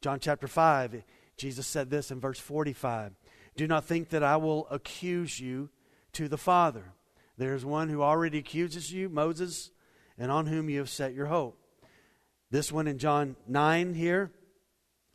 John 0.00 0.20
chapter 0.20 0.46
5, 0.46 1.02
Jesus 1.36 1.66
said 1.66 1.90
this 1.90 2.10
in 2.10 2.20
verse 2.20 2.38
45. 2.38 3.12
Do 3.56 3.66
not 3.66 3.84
think 3.84 4.10
that 4.10 4.22
I 4.22 4.36
will 4.36 4.66
accuse 4.70 5.40
you 5.40 5.70
to 6.12 6.28
the 6.28 6.38
Father. 6.38 6.92
There 7.36 7.54
is 7.54 7.64
one 7.64 7.88
who 7.88 8.02
already 8.02 8.38
accuses 8.38 8.92
you, 8.92 9.08
Moses, 9.08 9.70
and 10.16 10.30
on 10.30 10.46
whom 10.46 10.68
you 10.70 10.78
have 10.78 10.88
set 10.88 11.14
your 11.14 11.26
hope. 11.26 11.58
This 12.50 12.72
one 12.72 12.88
in 12.88 12.98
John 12.98 13.36
9 13.46 13.94
here, 13.94 14.32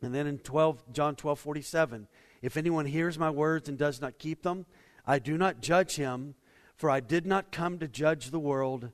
and 0.02 0.14
then 0.14 0.26
in 0.26 0.38
12, 0.38 0.92
John 0.92 1.16
12 1.16 1.38
47. 1.38 2.06
If 2.42 2.56
anyone 2.56 2.86
hears 2.86 3.18
my 3.18 3.30
words 3.30 3.68
and 3.68 3.78
does 3.78 4.00
not 4.00 4.18
keep 4.18 4.42
them, 4.42 4.66
I 5.06 5.18
do 5.18 5.36
not 5.36 5.60
judge 5.60 5.96
him, 5.96 6.34
for 6.76 6.90
I 6.90 7.00
did 7.00 7.26
not 7.26 7.52
come 7.52 7.78
to 7.78 7.88
judge 7.88 8.30
the 8.30 8.38
world, 8.38 8.90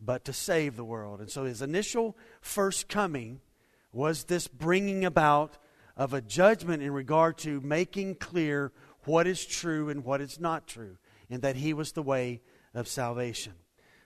but 0.00 0.24
to 0.24 0.32
save 0.32 0.76
the 0.76 0.84
world. 0.84 1.20
And 1.20 1.30
so 1.30 1.44
his 1.44 1.62
initial 1.62 2.16
first 2.40 2.88
coming 2.88 3.40
was 3.92 4.24
this 4.24 4.46
bringing 4.46 5.04
about 5.04 5.58
of 5.96 6.14
a 6.14 6.20
judgment 6.20 6.82
in 6.82 6.92
regard 6.92 7.38
to 7.38 7.60
making 7.60 8.14
clear 8.14 8.72
what 9.04 9.26
is 9.26 9.44
true 9.44 9.88
and 9.88 10.04
what 10.04 10.20
is 10.20 10.38
not 10.38 10.66
true, 10.66 10.98
and 11.30 11.42
that 11.42 11.56
he 11.56 11.72
was 11.72 11.92
the 11.92 12.02
way 12.02 12.40
of 12.74 12.86
salvation. 12.86 13.54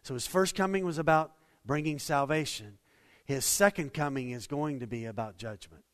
So 0.03 0.15
his 0.15 0.27
first 0.27 0.55
coming 0.55 0.85
was 0.85 0.99
about 0.99 1.33
bringing 1.67 1.99
salvation. 1.99 2.79
His 3.25 3.45
second 3.45 3.93
coming 3.93 4.31
is 4.31 4.47
going 4.47 4.81
to 4.81 4.87
be 4.87 5.05
about 5.05 5.37
judgment. 5.37 5.85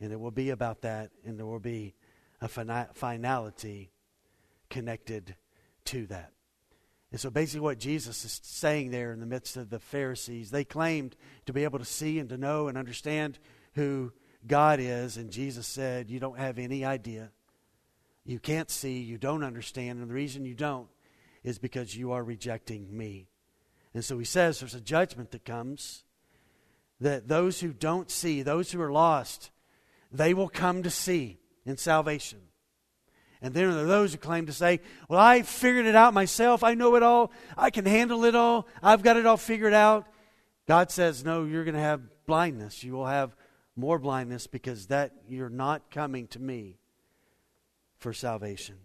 And 0.00 0.12
it 0.12 0.18
will 0.18 0.30
be 0.30 0.50
about 0.50 0.80
that, 0.82 1.10
and 1.24 1.38
there 1.38 1.46
will 1.46 1.60
be 1.60 1.94
a 2.40 2.48
finality 2.48 3.92
connected 4.70 5.36
to 5.84 6.06
that. 6.06 6.32
And 7.10 7.20
so 7.20 7.28
basically, 7.30 7.60
what 7.60 7.78
Jesus 7.78 8.24
is 8.24 8.40
saying 8.44 8.90
there 8.90 9.12
in 9.12 9.20
the 9.20 9.26
midst 9.26 9.56
of 9.56 9.68
the 9.68 9.80
Pharisees, 9.80 10.50
they 10.50 10.64
claimed 10.64 11.16
to 11.46 11.52
be 11.52 11.64
able 11.64 11.80
to 11.80 11.84
see 11.84 12.18
and 12.18 12.28
to 12.28 12.36
know 12.36 12.68
and 12.68 12.78
understand 12.78 13.38
who 13.74 14.12
God 14.46 14.78
is. 14.80 15.16
And 15.16 15.30
Jesus 15.30 15.66
said, 15.66 16.08
You 16.08 16.20
don't 16.20 16.38
have 16.38 16.58
any 16.58 16.84
idea. 16.84 17.30
You 18.24 18.38
can't 18.38 18.70
see, 18.70 19.00
you 19.00 19.18
don't 19.18 19.42
understand. 19.42 19.98
And 19.98 20.08
the 20.08 20.14
reason 20.14 20.44
you 20.44 20.54
don't 20.54 20.88
is 21.42 21.58
because 21.58 21.96
you 21.96 22.12
are 22.12 22.22
rejecting 22.22 22.96
me. 22.96 23.26
And 23.92 24.04
so 24.04 24.18
he 24.18 24.24
says 24.24 24.60
there's 24.60 24.74
a 24.74 24.80
judgment 24.80 25.32
that 25.32 25.44
comes 25.44 26.04
that 27.00 27.28
those 27.28 27.60
who 27.60 27.72
don't 27.72 28.10
see, 28.10 28.42
those 28.42 28.70
who 28.70 28.80
are 28.80 28.92
lost, 28.92 29.50
they 30.12 30.34
will 30.34 30.48
come 30.48 30.82
to 30.82 30.90
see 30.90 31.38
in 31.64 31.76
salvation. 31.76 32.40
And 33.42 33.54
then 33.54 33.70
there 33.70 33.84
are 33.84 33.86
those 33.86 34.12
who 34.12 34.18
claim 34.18 34.46
to 34.46 34.52
say, 34.52 34.80
Well, 35.08 35.18
I 35.18 35.42
figured 35.42 35.86
it 35.86 35.94
out 35.94 36.12
myself. 36.12 36.62
I 36.62 36.74
know 36.74 36.94
it 36.96 37.02
all. 37.02 37.32
I 37.56 37.70
can 37.70 37.86
handle 37.86 38.24
it 38.24 38.34
all. 38.34 38.68
I've 38.82 39.02
got 39.02 39.16
it 39.16 39.26
all 39.26 39.38
figured 39.38 39.72
out. 39.72 40.06
God 40.68 40.90
says, 40.90 41.24
No, 41.24 41.44
you're 41.44 41.64
going 41.64 41.74
to 41.74 41.80
have 41.80 42.02
blindness. 42.26 42.84
You 42.84 42.92
will 42.92 43.06
have 43.06 43.34
more 43.76 43.98
blindness 43.98 44.46
because 44.46 44.86
that 44.88 45.12
you're 45.28 45.48
not 45.48 45.90
coming 45.90 46.26
to 46.28 46.38
me 46.38 46.78
for 47.96 48.12
salvation. 48.12 48.76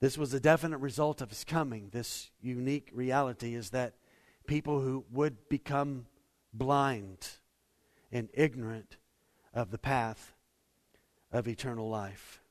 This 0.00 0.18
was 0.18 0.34
a 0.34 0.40
definite 0.40 0.78
result 0.78 1.20
of 1.20 1.30
his 1.30 1.44
coming. 1.44 1.88
This 1.90 2.30
unique 2.40 2.90
reality 2.92 3.54
is 3.54 3.70
that 3.70 3.94
people 4.46 4.80
who 4.80 5.04
would 5.10 5.48
become 5.48 6.06
blind 6.52 7.28
and 8.12 8.28
ignorant 8.34 8.96
of 9.52 9.70
the 9.70 9.78
path 9.78 10.34
of 11.32 11.48
eternal 11.48 11.88
life. 11.88 12.43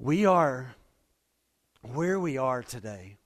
We 0.00 0.26
are 0.26 0.76
where 1.82 2.20
we 2.20 2.38
are 2.38 2.62
today 2.62 3.16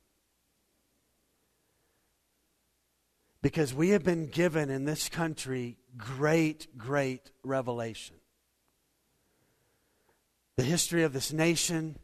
because 3.42 3.74
we 3.74 3.90
have 3.90 4.02
been 4.02 4.28
given 4.28 4.70
in 4.70 4.86
this 4.86 5.10
country 5.10 5.76
great, 5.98 6.78
great 6.78 7.30
revelation. 7.44 8.16
The 10.56 10.62
history 10.62 11.02
of 11.02 11.12
this 11.12 11.30
nation 11.30 11.98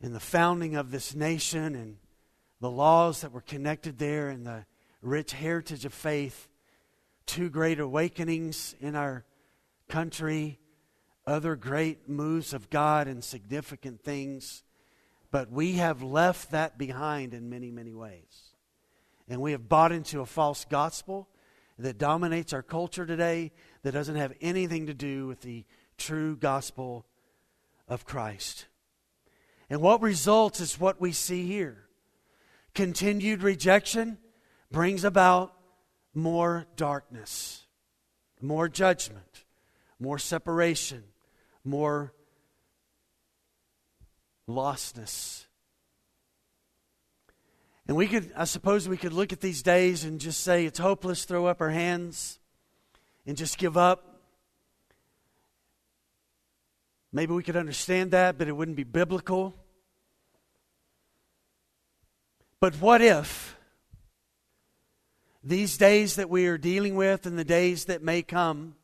and 0.00 0.14
the 0.14 0.20
founding 0.20 0.76
of 0.76 0.92
this 0.92 1.12
nation 1.12 1.74
and 1.74 1.96
the 2.60 2.70
laws 2.70 3.22
that 3.22 3.32
were 3.32 3.40
connected 3.40 3.98
there 3.98 4.28
and 4.28 4.46
the 4.46 4.66
rich 5.02 5.32
heritage 5.32 5.84
of 5.84 5.92
faith, 5.92 6.48
two 7.26 7.50
great 7.50 7.80
awakenings 7.80 8.76
in 8.80 8.94
our 8.94 9.24
country, 9.88 10.60
other 11.26 11.56
great 11.56 12.08
moves 12.08 12.52
of 12.52 12.70
God 12.70 13.08
and 13.08 13.22
significant 13.22 14.02
things. 14.02 14.62
But 15.30 15.50
we 15.50 15.72
have 15.74 16.02
left 16.02 16.50
that 16.50 16.78
behind 16.78 17.34
in 17.34 17.50
many, 17.50 17.70
many 17.70 17.94
ways. 17.94 18.52
And 19.28 19.40
we 19.40 19.52
have 19.52 19.68
bought 19.68 19.92
into 19.92 20.20
a 20.20 20.26
false 20.26 20.64
gospel 20.64 21.28
that 21.78 21.98
dominates 21.98 22.52
our 22.52 22.62
culture 22.62 23.06
today 23.06 23.52
that 23.82 23.92
doesn't 23.92 24.16
have 24.16 24.32
anything 24.40 24.86
to 24.86 24.94
do 24.94 25.26
with 25.26 25.40
the 25.40 25.64
true 25.98 26.36
gospel 26.36 27.06
of 27.88 28.04
Christ. 28.04 28.66
And 29.70 29.80
what 29.80 30.02
results 30.02 30.60
is 30.60 30.78
what 30.78 31.00
we 31.00 31.12
see 31.12 31.46
here. 31.46 31.88
Continued 32.74 33.42
rejection 33.42 34.18
brings 34.70 35.04
about 35.04 35.54
more 36.12 36.66
darkness, 36.76 37.66
more 38.40 38.68
judgment, 38.68 39.44
more 39.98 40.18
separation, 40.18 41.04
more 41.64 42.12
lostness. 44.48 45.46
And 47.86 47.96
we 47.96 48.06
could, 48.06 48.32
I 48.36 48.44
suppose, 48.44 48.88
we 48.88 48.96
could 48.96 49.12
look 49.12 49.32
at 49.32 49.40
these 49.40 49.62
days 49.62 50.04
and 50.04 50.20
just 50.20 50.42
say 50.42 50.64
it's 50.64 50.78
hopeless, 50.78 51.24
throw 51.24 51.46
up 51.46 51.60
our 51.60 51.70
hands, 51.70 52.38
and 53.26 53.36
just 53.36 53.58
give 53.58 53.76
up. 53.76 54.20
Maybe 57.12 57.32
we 57.32 57.42
could 57.42 57.56
understand 57.56 58.10
that, 58.10 58.38
but 58.38 58.48
it 58.48 58.52
wouldn't 58.52 58.76
be 58.76 58.84
biblical. 58.84 59.54
But 62.58 62.74
what 62.76 63.02
if 63.02 63.56
these 65.42 65.76
days 65.76 66.16
that 66.16 66.30
we 66.30 66.46
are 66.46 66.56
dealing 66.56 66.96
with 66.96 67.26
and 67.26 67.38
the 67.38 67.44
days 67.44 67.84
that 67.84 68.02
may 68.02 68.22
come 68.22 68.74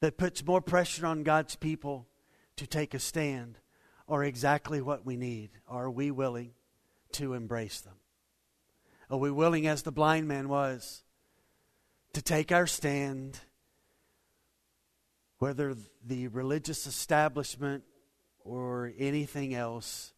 that 0.00 0.16
puts 0.16 0.44
more 0.44 0.60
pressure 0.60 1.06
on 1.06 1.22
God's 1.22 1.56
people 1.56 2.06
to 2.56 2.66
take 2.66 2.94
a 2.94 2.98
stand 2.98 3.58
are 4.08 4.24
exactly 4.24 4.80
what 4.80 5.06
we 5.06 5.16
need? 5.16 5.50
Are 5.68 5.90
we 5.90 6.10
willing 6.10 6.52
to 7.12 7.34
embrace 7.34 7.80
them? 7.80 7.94
Are 9.08 9.18
we 9.18 9.30
willing, 9.30 9.66
as 9.66 9.82
the 9.82 9.92
blind 9.92 10.26
man 10.26 10.48
was, 10.48 11.02
to 12.12 12.22
take 12.22 12.50
our 12.50 12.66
stand, 12.66 13.38
whether 15.38 15.76
the 16.04 16.28
religious 16.28 16.86
establishment 16.86 17.84
or 18.44 18.92
anything 18.98 19.54
else 19.54 20.12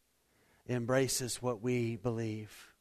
embraces 0.68 1.42
what 1.42 1.62
we 1.62 1.96
believe? 1.96 2.71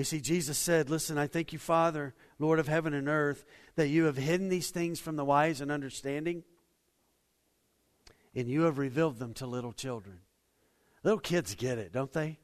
You 0.00 0.04
see, 0.04 0.22
Jesus 0.22 0.56
said, 0.56 0.88
Listen, 0.88 1.18
I 1.18 1.26
thank 1.26 1.52
you, 1.52 1.58
Father, 1.58 2.14
Lord 2.38 2.58
of 2.58 2.68
heaven 2.68 2.94
and 2.94 3.06
earth, 3.06 3.44
that 3.76 3.88
you 3.88 4.04
have 4.04 4.16
hidden 4.16 4.48
these 4.48 4.70
things 4.70 4.98
from 4.98 5.16
the 5.16 5.26
wise 5.26 5.60
and 5.60 5.70
understanding 5.70 6.42
and 8.34 8.48
you 8.48 8.62
have 8.62 8.78
revealed 8.78 9.18
them 9.18 9.34
to 9.34 9.46
little 9.46 9.74
children. 9.74 10.20
Little 11.04 11.20
kids 11.20 11.54
get 11.54 11.76
it, 11.76 11.92
don't 11.92 12.14
they? 12.14 12.38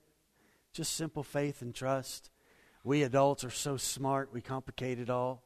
Just 0.74 0.92
simple 0.92 1.22
faith 1.22 1.62
and 1.62 1.74
trust. 1.74 2.28
We 2.84 3.02
adults 3.02 3.42
are 3.42 3.48
so 3.48 3.78
smart, 3.78 4.34
we 4.34 4.42
complicate 4.42 4.98
it 4.98 5.08
all. 5.08 5.42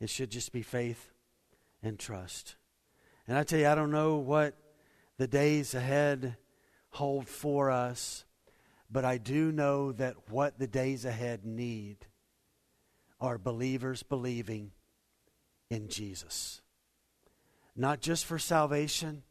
It 0.00 0.10
should 0.10 0.30
just 0.30 0.52
be 0.52 0.60
faith 0.60 1.12
and 1.82 1.98
trust. 1.98 2.56
And 3.26 3.38
I 3.38 3.44
tell 3.44 3.58
you, 3.58 3.68
I 3.68 3.74
don't 3.74 3.90
know 3.90 4.16
what 4.16 4.54
the 5.16 5.26
days 5.26 5.74
ahead 5.74 6.36
hold 6.90 7.26
for 7.26 7.70
us, 7.70 8.26
but 8.92 9.04
I 9.06 9.16
do 9.16 9.50
know 9.50 9.92
that 9.92 10.16
what 10.28 10.58
the 10.58 10.66
days 10.66 11.04
ahead 11.06 11.46
need 11.46 11.96
are 13.20 13.38
believers 13.38 14.02
believing 14.02 14.72
in 15.70 15.88
Jesus. 15.88 16.60
Not 17.74 18.02
just 18.02 18.26
for 18.26 18.38
salvation 18.38 19.22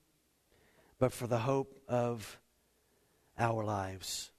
but 0.97 1.12
for 1.12 1.26
the 1.26 1.39
hope 1.39 1.80
of 1.88 2.39
our 3.38 3.64
lives. 3.64 4.32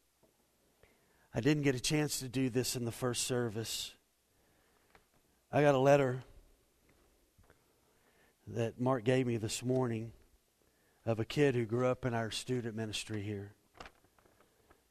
I 1.34 1.40
didn't 1.40 1.64
get 1.64 1.74
a 1.74 1.80
chance 1.80 2.20
to 2.20 2.28
do 2.28 2.50
this 2.50 2.76
in 2.76 2.84
the 2.84 2.92
first 2.92 3.24
service. 3.24 3.92
I 5.50 5.60
got 5.62 5.74
a 5.74 5.78
letter 5.78 6.22
that 8.46 8.80
Mark 8.80 9.02
gave 9.02 9.26
me 9.26 9.38
this 9.38 9.64
morning 9.64 10.12
of 11.04 11.18
a 11.18 11.24
kid 11.24 11.56
who 11.56 11.64
grew 11.64 11.88
up 11.88 12.04
in 12.04 12.14
our 12.14 12.30
student 12.30 12.76
ministry 12.76 13.22
here. 13.22 13.54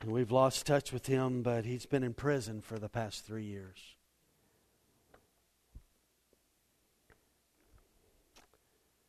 And 0.01 0.11
we've 0.11 0.31
lost 0.31 0.65
touch 0.65 0.91
with 0.91 1.05
him, 1.05 1.43
but 1.43 1.63
he's 1.63 1.85
been 1.85 2.03
in 2.03 2.15
prison 2.15 2.61
for 2.61 2.79
the 2.79 2.89
past 2.89 3.23
three 3.23 3.43
years. 3.43 3.95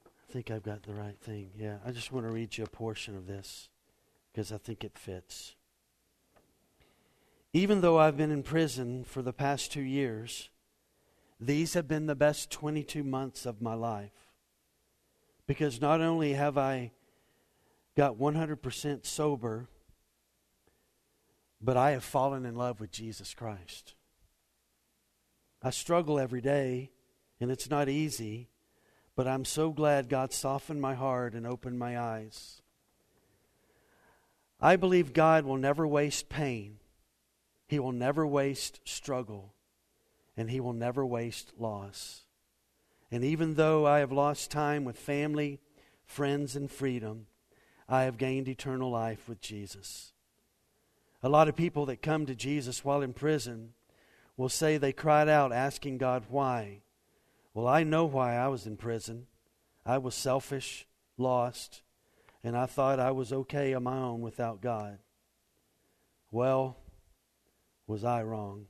I 0.07 0.33
think 0.33 0.51
I've 0.51 0.63
got 0.63 0.83
the 0.83 0.93
right 0.93 1.19
thing. 1.19 1.51
Yeah, 1.59 1.77
I 1.87 1.93
just 1.93 2.13
want 2.13 2.27
to 2.27 2.33
read 2.33 2.57
you 2.59 2.65
a 2.65 2.69
portion 2.69 3.17
of 3.17 3.27
this 3.27 3.71
because 4.33 4.53
I 4.53 4.59
think 4.59 4.85
it 4.85 4.99
fits. 4.99 5.55
Even 7.55 7.81
though 7.81 7.99
I've 7.99 8.17
been 8.17 8.31
in 8.31 8.43
prison 8.43 9.05
for 9.05 9.23
the 9.23 9.33
past 9.33 9.73
two 9.73 9.83
years, 9.83 10.51
these 11.41 11.75
have 11.75 11.89
been 11.89 12.07
the 12.07 12.15
best 12.15 12.51
22 12.51 13.03
months 13.03 13.47
of 13.47 13.61
my 13.61 13.75
life. 13.75 14.31
Because 15.47 15.81
not 15.81 16.01
only 16.01 16.35
have 16.35 16.57
I 16.57 16.93
got 17.97 18.17
100% 18.17 19.05
sober, 19.05 19.69
but 21.63 21.77
I 21.77 21.93
have 21.93 22.05
fallen 22.05 22.45
in 22.45 22.57
love 22.57 22.81
with 22.81 22.91
Jesus 22.91 23.35
Christ. 23.35 23.95
I 25.63 25.71
struggle 25.71 26.19
every 26.19 26.41
day, 26.41 26.91
and 27.41 27.51
it's 27.51 27.71
not 27.71 27.89
easy 27.89 28.49
but 29.15 29.29
I'm 29.29 29.45
so 29.45 29.71
glad 29.71 30.09
God 30.09 30.33
softened 30.33 30.81
my 30.81 30.95
heart 30.95 31.35
and 31.35 31.47
opened 31.47 31.79
my 31.79 31.99
eyes. 31.99 32.63
I 34.61 34.77
believe 34.77 35.13
God 35.13 35.45
will 35.45 35.57
never 35.57 35.87
waste 35.87 36.29
pain, 36.29 36.79
He 37.67 37.79
will 37.79 37.93
never 37.93 38.27
waste 38.27 38.81
struggle, 38.85 39.55
and 40.37 40.51
He 40.51 40.61
will 40.61 40.73
never 40.73 41.05
waste 41.05 41.53
loss. 41.59 42.23
And 43.11 43.25
even 43.25 43.55
though 43.55 43.87
I 43.87 43.99
have 43.99 44.13
lost 44.13 44.51
time 44.51 44.85
with 44.85 44.99
family, 44.99 45.61
friends, 46.07 46.57
and 46.57 46.71
freedom, 46.71 47.27
I 47.87 48.05
have 48.05 48.17
gained 48.17 48.49
eternal 48.49 48.91
life 48.91 49.29
with 49.29 49.43
Jesus. 49.43 50.15
A 51.23 51.29
lot 51.29 51.49
of 51.49 51.57
people 51.57 51.87
that 51.87 52.03
come 52.03 52.27
to 52.27 52.35
Jesus 52.35 52.85
while 52.85 53.03
in 53.03 53.13
prison 53.13 53.75
will 54.37 54.49
say 54.49 54.77
they 54.77 54.93
cried 54.93 55.29
out 55.29 55.53
asking 55.53 55.99
God 55.99 56.25
why. 56.29 56.81
Well, 57.55 57.69
I 57.69 57.85
know 57.85 58.05
why 58.05 58.37
I 58.37 58.49
was 58.49 58.67
in 58.67 58.77
prison. 58.77 59.27
I 59.85 59.99
was 59.99 60.15
selfish, 60.15 60.87
lost, 61.17 61.83
and 62.43 62.57
I 62.57 62.67
thought 62.67 62.99
I 62.99 63.11
was 63.11 63.33
okay 63.33 63.75
on 63.75 63.85
my 63.85 63.99
own 63.99 64.21
without 64.21 64.61
God. 64.61 64.99
Well, 66.31 66.77
was 67.87 68.05
I 68.05 68.23
wrong? 68.23 68.67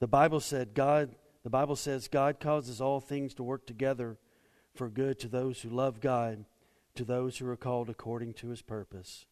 The 0.00 0.08
Bible 0.08 0.40
said 0.40 0.74
God 0.74 1.14
the 1.42 1.50
Bible 1.50 1.76
says 1.76 2.08
God 2.08 2.38
causes 2.38 2.80
all 2.80 3.00
things 3.00 3.34
to 3.34 3.42
work 3.42 3.66
together 3.66 4.18
for 4.74 4.88
good 4.90 5.18
to 5.20 5.28
those 5.28 5.62
who 5.62 5.70
love 5.70 6.00
God, 6.00 6.44
to 6.96 7.04
those 7.04 7.38
who 7.38 7.48
are 7.48 7.56
called 7.56 7.88
according 7.88 8.34
to 8.34 8.48
his 8.48 8.62
purpose. 8.62 9.24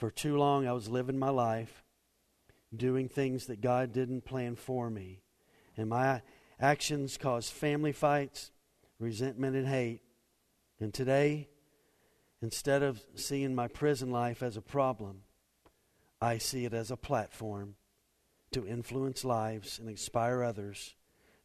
For 0.00 0.10
too 0.10 0.36
long 0.36 0.66
I 0.66 0.72
was 0.72 0.88
living 0.88 1.18
my 1.18 1.30
life 1.30 1.84
doing 2.74 3.08
things 3.08 3.46
that 3.46 3.60
God 3.60 3.92
didn't 3.92 4.24
plan 4.24 4.56
for 4.56 4.90
me. 4.90 5.20
And 5.76 5.90
my 5.90 6.22
Actions 6.60 7.16
caused 7.16 7.52
family 7.54 7.92
fights, 7.92 8.50
resentment, 8.98 9.56
and 9.56 9.66
hate. 9.66 10.02
And 10.78 10.92
today, 10.92 11.48
instead 12.42 12.82
of 12.82 13.02
seeing 13.14 13.54
my 13.54 13.66
prison 13.66 14.10
life 14.10 14.42
as 14.42 14.58
a 14.58 14.62
problem, 14.62 15.22
I 16.20 16.36
see 16.36 16.66
it 16.66 16.74
as 16.74 16.90
a 16.90 16.98
platform 16.98 17.76
to 18.52 18.66
influence 18.66 19.24
lives 19.24 19.78
and 19.78 19.88
inspire 19.88 20.42
others 20.42 20.94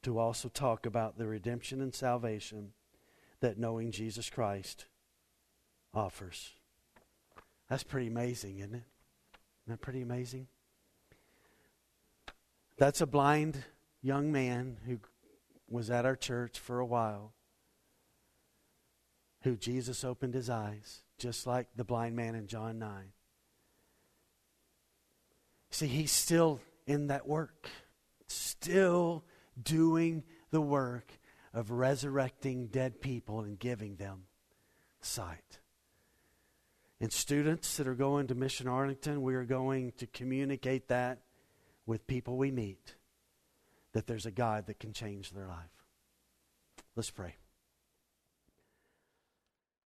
to 0.03 0.20
also 0.20 0.49
talk 0.49 0.86
about 0.86 1.18
the 1.18 1.28
redemption 1.28 1.82
and 1.82 1.95
salvation 1.95 2.74
that 3.39 3.58
knowing 3.58 3.91
Jesus 3.91 4.30
Christ 4.30 4.86
offers. 5.93 6.56
That's 7.70 7.84
pretty 7.84 8.07
amazing, 8.07 8.59
isn't 8.59 8.76
it? 8.76 8.84
Isn't 9.66 9.68
that 9.68 9.82
pretty 9.82 10.01
amazing? 10.01 10.47
That's 12.78 13.01
a 13.01 13.07
blind 13.07 13.63
young 14.01 14.32
man 14.32 14.78
who 14.86 14.99
was 15.70 15.89
at 15.89 16.05
our 16.05 16.16
church 16.16 16.59
for 16.59 16.80
a 16.80 16.86
while 16.86 17.34
who 19.45 19.55
Jesus 19.55 20.03
opened 20.03 20.34
his 20.34 20.49
eyes, 20.49 21.03
just 21.20 21.45
like 21.45 21.68
the 21.76 21.84
blind 21.84 22.16
man 22.16 22.34
in 22.34 22.47
John 22.47 22.80
9. 22.80 23.13
See, 25.70 25.88
he's 25.88 26.11
still 26.11 26.59
in 26.88 27.07
that 27.07 27.28
work, 27.28 27.70
still 28.28 29.24
doing 29.61 30.24
the 30.49 30.61
work 30.61 31.20
of 31.53 31.70
resurrecting 31.70 32.68
dead 32.68 33.01
people 33.01 33.41
and 33.41 33.59
giving 33.59 33.97
them 33.97 34.24
sight. 35.01 35.59
And 37.00 37.12
students 37.12 37.78
that 37.78 37.88
are 37.88 37.96
going 37.96 38.28
to 38.28 38.36
Mission 38.36 38.68
Arlington, 38.68 39.22
we 39.22 39.36
are 39.36 39.43
going 39.43 39.91
to 39.98 40.08
communicate 40.08 40.88
that 40.88 41.20
with 41.86 42.08
people 42.08 42.38
we 42.38 42.52
meet 42.52 42.96
that 43.91 44.08
there's 44.08 44.26
a 44.26 44.32
God 44.32 44.68
that 44.68 44.80
can 44.80 44.93
change 44.93 45.32
their 45.32 45.48
life. 45.48 45.86
Let's 46.96 47.12
pray. 47.12 47.36